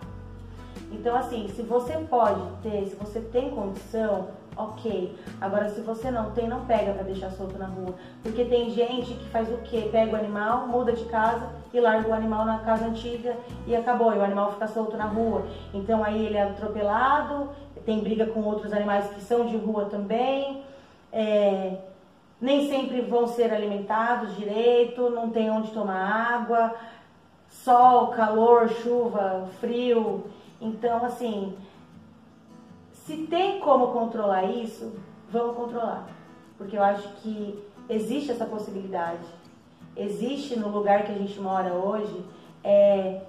Então, 0.93 1.17
assim, 1.17 1.49
se 1.49 1.63
você 1.63 1.95
pode 2.11 2.43
ter, 2.63 2.87
se 2.87 2.97
você 2.97 3.21
tem 3.21 3.51
condição, 3.51 4.29
ok. 4.57 5.17
Agora, 5.41 5.69
se 5.69 5.81
você 5.81 6.11
não 6.11 6.31
tem, 6.33 6.49
não 6.49 6.65
pega 6.67 6.93
para 6.93 7.03
deixar 7.03 7.31
solto 7.31 7.59
na 7.59 7.67
rua. 7.67 7.95
Porque 8.23 8.45
tem 8.45 8.71
gente 8.71 9.15
que 9.15 9.29
faz 9.29 9.49
o 9.49 9.59
quê? 9.59 9.89
Pega 9.91 10.13
o 10.13 10.19
animal, 10.19 10.67
muda 10.67 10.93
de 10.93 11.05
casa 11.07 11.49
e 11.73 11.81
larga 11.81 12.09
o 12.09 12.15
animal 12.15 12.45
na 12.45 12.59
casa 12.59 12.87
antiga 12.87 13.37
e 13.67 13.75
acabou. 13.75 14.15
E 14.15 14.19
o 14.19 14.25
animal 14.25 14.53
fica 14.53 14.67
solto 14.69 14.97
na 14.97 15.07
rua. 15.07 15.47
Então, 15.73 16.03
aí 16.05 16.27
ele 16.27 16.37
é 16.37 16.43
atropelado, 16.43 17.51
tem 17.85 18.01
briga 18.01 18.27
com 18.27 18.43
outros 18.43 18.73
animais 18.73 19.07
que 19.09 19.21
são 19.21 19.47
de 19.47 19.57
rua 19.57 19.87
também. 19.87 20.63
É, 21.13 21.77
nem 22.41 22.69
sempre 22.69 23.01
vão 23.01 23.27
ser 23.27 23.53
alimentados 23.53 24.37
direito, 24.37 25.09
não 25.11 25.31
tem 25.31 25.51
onde 25.51 25.71
tomar 25.71 26.35
água, 26.35 26.75
sol, 27.49 28.09
calor, 28.09 28.69
chuva, 28.69 29.49
frio. 29.61 30.25
Então, 30.61 31.05
assim, 31.05 31.57
se 33.05 33.19
tem 33.27 33.61
como 33.61 33.89
controlar 33.89 34.45
isso, 34.45 34.93
vamos 35.31 35.57
controlar. 35.57 36.09
Porque 36.57 36.77
eu 36.77 36.83
acho 36.83 37.07
que 37.17 37.63
existe 37.89 38.31
essa 38.31 38.47
possibilidade. 38.47 39.27
Existe 39.95 40.59
no 40.59 40.69
lugar 40.69 41.05
que 41.05 41.13
a 41.13 41.15
gente 41.15 41.39
mora 41.39 41.75
hoje 41.75 42.25
é, 42.63 43.21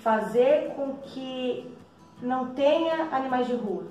fazer 0.00 0.72
com 0.74 0.94
que 0.96 1.72
não 2.20 2.50
tenha 2.50 3.08
animais 3.12 3.46
de 3.46 3.54
rua. 3.54 3.84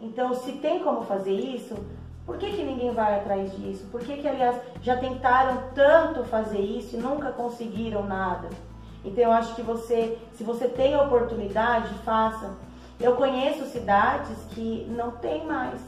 Então, 0.00 0.34
se 0.34 0.52
tem 0.52 0.80
como 0.80 1.02
fazer 1.02 1.32
isso, 1.32 1.76
por 2.26 2.36
que, 2.36 2.50
que 2.50 2.64
ninguém 2.64 2.92
vai 2.92 3.18
atrás 3.18 3.50
disso? 3.56 3.86
Por 3.92 4.00
que, 4.00 4.16
que, 4.16 4.28
aliás, 4.28 4.60
já 4.82 4.96
tentaram 4.96 5.70
tanto 5.74 6.24
fazer 6.24 6.60
isso 6.60 6.96
e 6.96 6.98
nunca 6.98 7.30
conseguiram 7.30 8.04
nada? 8.04 8.48
Então, 9.04 9.24
eu 9.24 9.32
acho 9.32 9.54
que 9.54 9.62
você, 9.62 10.18
se 10.34 10.42
você 10.42 10.66
tem 10.66 10.94
a 10.94 11.02
oportunidade, 11.02 11.94
faça. 12.04 12.67
Eu 13.00 13.14
conheço 13.14 13.64
cidades 13.66 14.36
que 14.50 14.86
não 14.90 15.12
tem 15.12 15.46
mais 15.46 15.80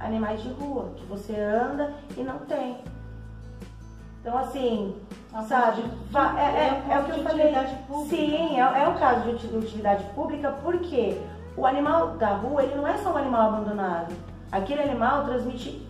animais 0.00 0.42
de 0.42 0.48
rua, 0.50 0.92
que 0.96 1.04
você 1.04 1.38
anda 1.38 1.92
e 2.16 2.22
não 2.22 2.38
tem. 2.40 2.78
Então, 4.20 4.36
assim, 4.38 4.96
a 5.32 5.42
sabe, 5.42 5.82
é, 6.14 6.40
é, 6.40 6.84
é, 6.88 6.92
é, 6.92 6.98
o 6.98 7.04
que 7.04 7.10
eu 7.10 7.22
falei. 7.22 7.54
Pública. 7.86 8.16
Sim, 8.16 8.58
é, 8.58 8.60
é 8.60 8.88
um 8.88 8.98
caso 8.98 9.36
de 9.36 9.56
utilidade 9.56 10.04
pública, 10.14 10.50
porque 10.62 11.20
o 11.56 11.66
animal 11.66 12.16
da 12.16 12.34
rua, 12.34 12.62
ele 12.62 12.74
não 12.74 12.86
é 12.86 12.96
só 12.98 13.12
um 13.12 13.16
animal 13.16 13.52
abandonado. 13.52 14.14
Aquele 14.50 14.82
animal 14.82 15.24
transmite 15.26 15.86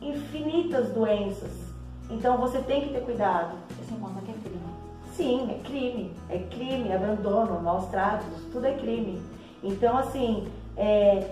infinitas 0.00 0.90
doenças. 0.90 1.68
Então, 2.10 2.38
você 2.38 2.58
tem 2.60 2.82
que 2.82 2.94
ter 2.94 3.00
cuidado. 3.00 3.54
Esse 3.82 3.92
conta 3.94 4.20
que 4.22 4.30
é 4.30 4.34
crime. 4.34 4.60
Sim, 5.12 5.50
é 5.50 5.62
crime. 5.62 6.14
É 6.30 6.38
crime, 6.38 6.92
abandono, 6.92 7.60
maus 7.60 7.86
tratos, 7.86 8.26
tudo 8.50 8.66
é 8.66 8.72
crime. 8.72 9.20
Então, 9.62 9.98
assim, 9.98 10.48
é, 10.76 11.30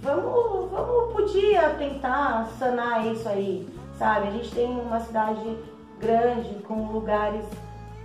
vamos, 0.00 0.70
vamos, 0.70 1.12
podia 1.12 1.70
tentar 1.70 2.48
sanar 2.58 3.06
isso 3.06 3.28
aí, 3.28 3.68
sabe? 3.98 4.28
A 4.28 4.30
gente 4.30 4.50
tem 4.52 4.68
uma 4.68 5.00
cidade 5.00 5.58
grande, 6.00 6.54
com 6.62 6.86
lugares 6.86 7.44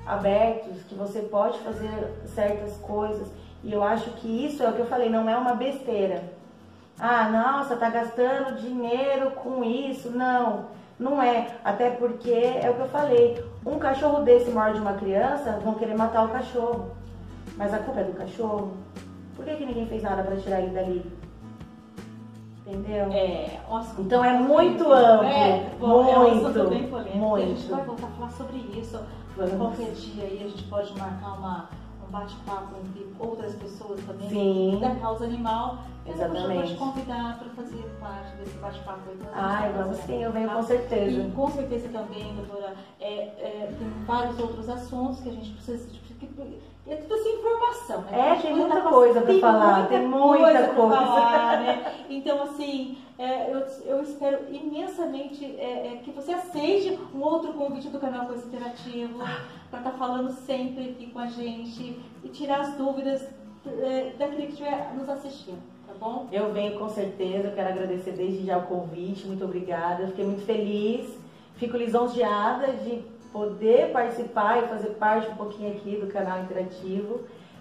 abertos, 0.06 0.84
que 0.84 0.94
você 0.96 1.22
pode 1.22 1.58
fazer 1.60 1.90
certas 2.28 2.78
coisas. 2.78 3.28
E 3.64 3.74
eu 3.74 3.82
acho 3.84 4.12
que 4.12 4.46
isso 4.46 4.62
é 4.62 4.70
o 4.70 4.74
que 4.74 4.80
eu 4.80 4.86
falei, 4.86 5.10
não 5.10 5.28
é 5.28 5.36
uma 5.36 5.56
besteira. 5.56 6.24
Ah, 7.00 7.30
nossa, 7.30 7.76
tá 7.76 7.90
gastando 7.90 8.56
dinheiro 8.62 9.32
com 9.32 9.64
isso. 9.64 10.12
Não, 10.12 10.68
não 11.00 11.22
é. 11.22 11.48
Até 11.64 11.90
porque 11.90 12.32
é 12.32 12.70
o 12.70 12.76
que 12.76 12.82
eu 12.82 12.90
falei. 12.90 13.44
Um 13.66 13.78
cachorro 13.80 14.24
desse 14.24 14.52
morde 14.52 14.80
uma 14.80 14.94
criança, 14.94 15.60
vão 15.64 15.74
querer 15.74 15.98
matar 15.98 16.24
o 16.26 16.30
cachorro. 16.30 16.95
Mas 17.58 17.74
a 17.74 17.80
culpa 17.80 18.02
é 18.02 18.04
do 18.04 18.14
cachorro. 18.14 18.74
Por 19.36 19.46
que, 19.46 19.56
que 19.56 19.66
ninguém 19.66 19.88
fez 19.88 20.04
nada 20.04 20.24
para 20.24 20.36
tirar 20.38 20.62
ele 20.62 20.74
dali? 20.74 21.12
Entendeu? 22.66 23.12
É, 23.12 23.60
então 24.00 24.26
é 24.26 24.40
muito 24.40 24.92
amplo. 24.92 25.28
É, 25.28 25.70
bom, 25.80 26.04
muito, 26.04 26.58
é 26.60 26.64
um 26.64 26.70
bem 26.70 26.88
polêmico. 26.88 27.18
Muito. 27.18 27.44
A 27.44 27.56
gente 27.56 27.70
vai 27.70 27.84
voltar 27.84 28.08
a 28.08 28.12
falar 28.12 28.32
sobre 28.32 28.58
isso. 28.80 29.00
Vamos. 29.38 29.54
Qualquer 29.54 29.92
dia 29.92 30.24
aí 30.24 30.44
a 30.44 30.50
gente 30.50 30.64
pode 30.64 30.98
marcar 30.98 31.34
uma 31.38 31.70
um 32.08 32.12
bate-papo 32.12 32.76
entre 32.86 33.08
outras 33.20 33.56
pessoas 33.56 34.00
também 34.06 34.30
Sim. 34.30 34.80
da 34.80 34.96
causa 34.96 35.26
animal. 35.26 35.80
Exatamente. 36.06 36.62
Eu 36.62 36.68
te 36.68 36.76
convidar 36.76 37.40
para 37.40 37.50
fazer 37.50 37.84
parte 38.00 38.36
desse 38.38 38.58
bate-papo. 38.58 39.00
Ai, 39.34 39.74
vamos 39.74 39.98
sim, 39.98 40.24
eu 40.24 40.32
venho 40.32 40.50
com 40.50 40.64
certeza. 40.64 41.22
E 41.22 41.32
com 41.32 41.50
certeza 41.50 41.90
também, 41.90 42.36
doutora, 42.36 42.76
é, 43.00 43.08
é, 43.08 43.76
tem 43.78 43.90
vários 44.06 44.40
outros 44.40 44.70
assuntos 44.70 45.20
que 45.22 45.30
a 45.30 45.32
gente 45.32 45.52
precisa. 45.52 45.88
É 46.88 46.96
tudo 46.98 47.16
essa 47.16 47.30
informação, 47.30 48.02
né? 48.02 48.38
É, 48.38 48.42
tem 48.42 48.56
muita 48.56 48.82
coisa 48.82 49.22
para 49.22 49.40
falar, 49.40 49.88
tem 49.88 50.08
muita 50.08 50.44
coisa. 50.44 50.68
coisa. 50.70 50.96
Falar, 50.96 51.60
né? 51.62 51.96
Então, 52.10 52.44
assim, 52.44 52.98
é, 53.18 53.52
eu, 53.52 53.60
eu 53.86 54.04
espero 54.04 54.40
imensamente 54.54 55.46
é, 55.58 55.94
é, 55.94 56.02
que 56.04 56.12
você 56.12 56.34
aceite 56.34 57.00
um 57.14 57.22
outro 57.22 57.54
convite 57.54 57.88
do 57.90 58.00
canal 58.00 58.28
Coisa 58.28 58.46
Interativo 58.46 59.20
para 59.70 59.80
estar 59.80 59.92
tá 59.92 59.98
falando 59.98 60.32
sempre 60.32 60.92
aqui 60.92 61.08
com 61.08 61.20
a 61.20 61.28
gente 61.28 62.00
e 62.24 62.30
tirar 62.30 62.60
as 62.62 62.76
dúvidas 62.76 63.28
é, 63.66 64.14
daquele 64.18 64.48
que 64.48 64.52
estiver 64.52 64.94
nos 64.94 65.10
assistindo. 65.10 65.62
Tá 65.88 65.94
bom? 66.00 66.28
Eu 66.32 66.52
venho 66.52 66.78
com 66.78 66.90
certeza, 66.90 67.52
quero 67.52 67.70
agradecer 67.70 68.12
desde 68.12 68.46
já 68.46 68.58
o 68.58 68.68
convite, 68.68 69.26
muito 69.26 69.46
obrigada. 69.46 70.04
Eu 70.04 70.08
fiquei 70.10 70.26
muito 70.26 70.46
feliz, 70.46 71.18
fico 71.56 71.78
lisonjeada 71.78 72.74
de 72.74 73.02
poder 73.36 73.92
participar 73.92 74.64
e 74.64 74.68
fazer 74.68 74.92
parte 74.92 75.30
um 75.30 75.36
pouquinho 75.36 75.74
aqui 75.74 75.98
do 75.98 76.08
canal 76.08 76.40
interativo. 76.40 77.20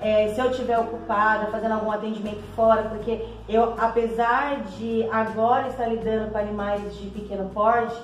é, 0.00 0.28
se 0.28 0.40
eu 0.40 0.50
estiver 0.50 0.78
ocupada, 0.78 1.46
fazendo 1.46 1.72
algum 1.72 1.90
atendimento 1.90 2.42
fora, 2.54 2.82
porque 2.82 3.24
eu, 3.48 3.74
apesar 3.78 4.62
de 4.76 5.08
agora 5.10 5.68
estar 5.68 5.86
lidando 5.86 6.30
com 6.30 6.38
animais 6.38 6.96
de 6.96 7.08
pequeno 7.08 7.48
porte, 7.50 7.96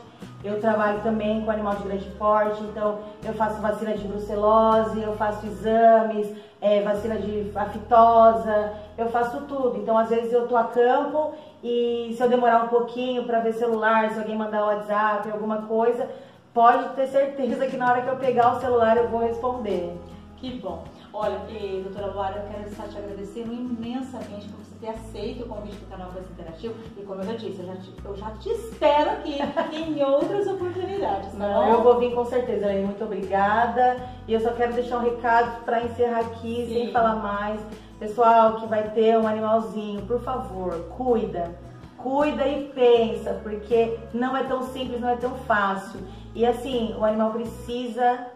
eu 0.43 0.59
trabalho 0.59 1.01
também 1.03 1.43
com 1.45 1.51
animal 1.51 1.76
de 1.76 1.82
grande 1.82 2.07
porte, 2.12 2.62
então 2.62 2.99
eu 3.22 3.34
faço 3.34 3.61
vacina 3.61 3.93
de 3.93 4.09
brucelose, 4.09 5.03
eu 5.03 5.14
faço 5.16 5.47
exames, 5.47 6.34
é, 6.61 6.82
vacina 6.82 7.16
de 7.16 7.51
aftosa, 7.55 8.72
eu 8.97 9.09
faço 9.11 9.43
tudo. 9.43 9.76
Então, 9.76 9.99
às 9.99 10.09
vezes 10.09 10.32
eu 10.32 10.49
tô 10.49 10.57
a 10.57 10.64
campo 10.64 11.34
e 11.62 12.14
se 12.16 12.22
eu 12.22 12.28
demorar 12.28 12.64
um 12.64 12.68
pouquinho 12.68 13.24
para 13.24 13.41
ver 13.41 13.53
celular, 13.53 14.11
se 14.11 14.18
alguém 14.18 14.36
mandar 14.36 14.64
WhatsApp, 14.64 15.30
alguma 15.30 15.62
coisa, 15.62 16.09
pode 16.55 16.88
ter 16.95 17.09
certeza 17.09 17.66
que 17.66 17.76
na 17.76 17.91
hora 17.91 18.03
que 18.03 18.09
eu 18.09 18.16
pegar 18.16 18.57
o 18.57 18.61
celular 18.61 18.97
eu 18.97 19.09
vou 19.09 19.20
responder. 19.20 19.95
Que 20.38 20.59
bom. 20.59 20.84
Olha, 21.12 21.40
e, 21.48 21.82
doutora 21.82 22.12
Luara, 22.12 22.36
eu 22.36 22.52
quero 22.52 22.68
estar 22.68 22.86
te 22.86 22.96
agradecendo 22.96 23.52
imensamente 23.52 24.48
por 24.48 24.64
você 24.64 24.76
ter 24.80 24.90
aceito 24.90 25.44
o 25.44 25.48
convite 25.48 25.74
do 25.76 25.90
canal 25.90 26.11
Voz 26.12 26.24
Interativo. 26.30 26.74
E 26.96 27.02
como 27.02 27.20
eu 27.20 27.26
já 27.26 27.32
disse, 27.32 27.61
eu 27.61 27.66
já 27.66 27.76
te, 27.76 27.94
eu 28.04 28.16
já 28.16 28.30
te 28.36 28.48
espero 28.50 29.11
aqui 29.11 29.38
em 29.74 30.02
outras 30.04 30.46
oportunidades. 30.46 31.32
Tá 31.32 31.38
Não, 31.38 31.68
eu 31.68 31.82
vou 31.82 31.98
vir 31.98 32.14
com 32.14 32.24
certeza, 32.24 32.64
Elaine. 32.64 32.84
Muito 32.84 33.04
obrigada. 33.04 33.96
E 34.28 34.32
eu 34.32 34.40
só 34.40 34.52
quero 34.52 34.72
deixar 34.72 34.98
um 34.98 35.02
recado 35.02 35.64
para 35.64 35.82
encerrar 35.82 36.20
aqui, 36.20 36.66
Sim. 36.66 36.74
sem 36.74 36.92
falar 36.92 37.16
mais. 37.16 37.61
Pessoal 37.98 38.61
que 38.61 38.66
vai 38.66 38.90
ter 38.90 39.18
um 39.18 39.26
animalzinho, 39.26 40.02
por 40.06 40.20
favor, 40.20 40.72
cuida. 40.96 41.58
Cuida 41.98 42.46
e 42.46 42.68
pensa, 42.68 43.38
porque 43.42 43.98
não 44.14 44.34
é 44.36 44.44
tão 44.44 44.62
simples, 44.62 45.00
não 45.00 45.08
é 45.08 45.16
tão 45.16 45.34
fácil. 45.40 46.00
E 46.34 46.46
assim, 46.46 46.94
o 46.96 47.04
animal 47.04 47.32
precisa 47.32 48.26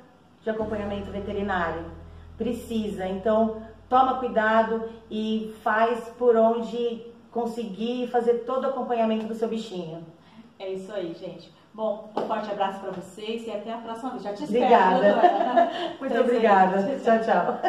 de 0.43 0.51
acompanhamento 0.51 1.11
veterinário 1.11 2.04
precisa. 2.37 3.07
Então, 3.07 3.63
toma 3.89 4.19
cuidado 4.19 4.89
e 5.11 5.55
faz 5.63 6.09
por 6.19 6.37
onde 6.37 7.07
conseguir 7.31 8.09
fazer 8.09 8.45
todo 8.45 8.65
o 8.65 8.69
acompanhamento 8.69 9.27
do 9.27 9.35
seu 9.35 9.49
bichinho. 9.49 10.05
É 10.59 10.71
isso 10.71 10.93
aí, 10.93 11.15
gente. 11.15 11.53
Bom, 11.73 12.11
um 12.17 12.21
forte 12.23 12.49
abraço 12.51 12.79
para 12.79 12.93
vocês 12.93 13.45
e 13.47 13.51
até 13.51 13.73
a 13.73 13.79
próxima 13.79 14.11
vez. 14.11 14.23
Já 14.23 14.33
te 14.33 14.45
espero. 14.45 14.65
Obrigada. 14.65 15.71
Muito 15.99 16.21
obrigada. 16.21 17.01
Tchau, 17.03 17.19
tchau. 17.21 17.61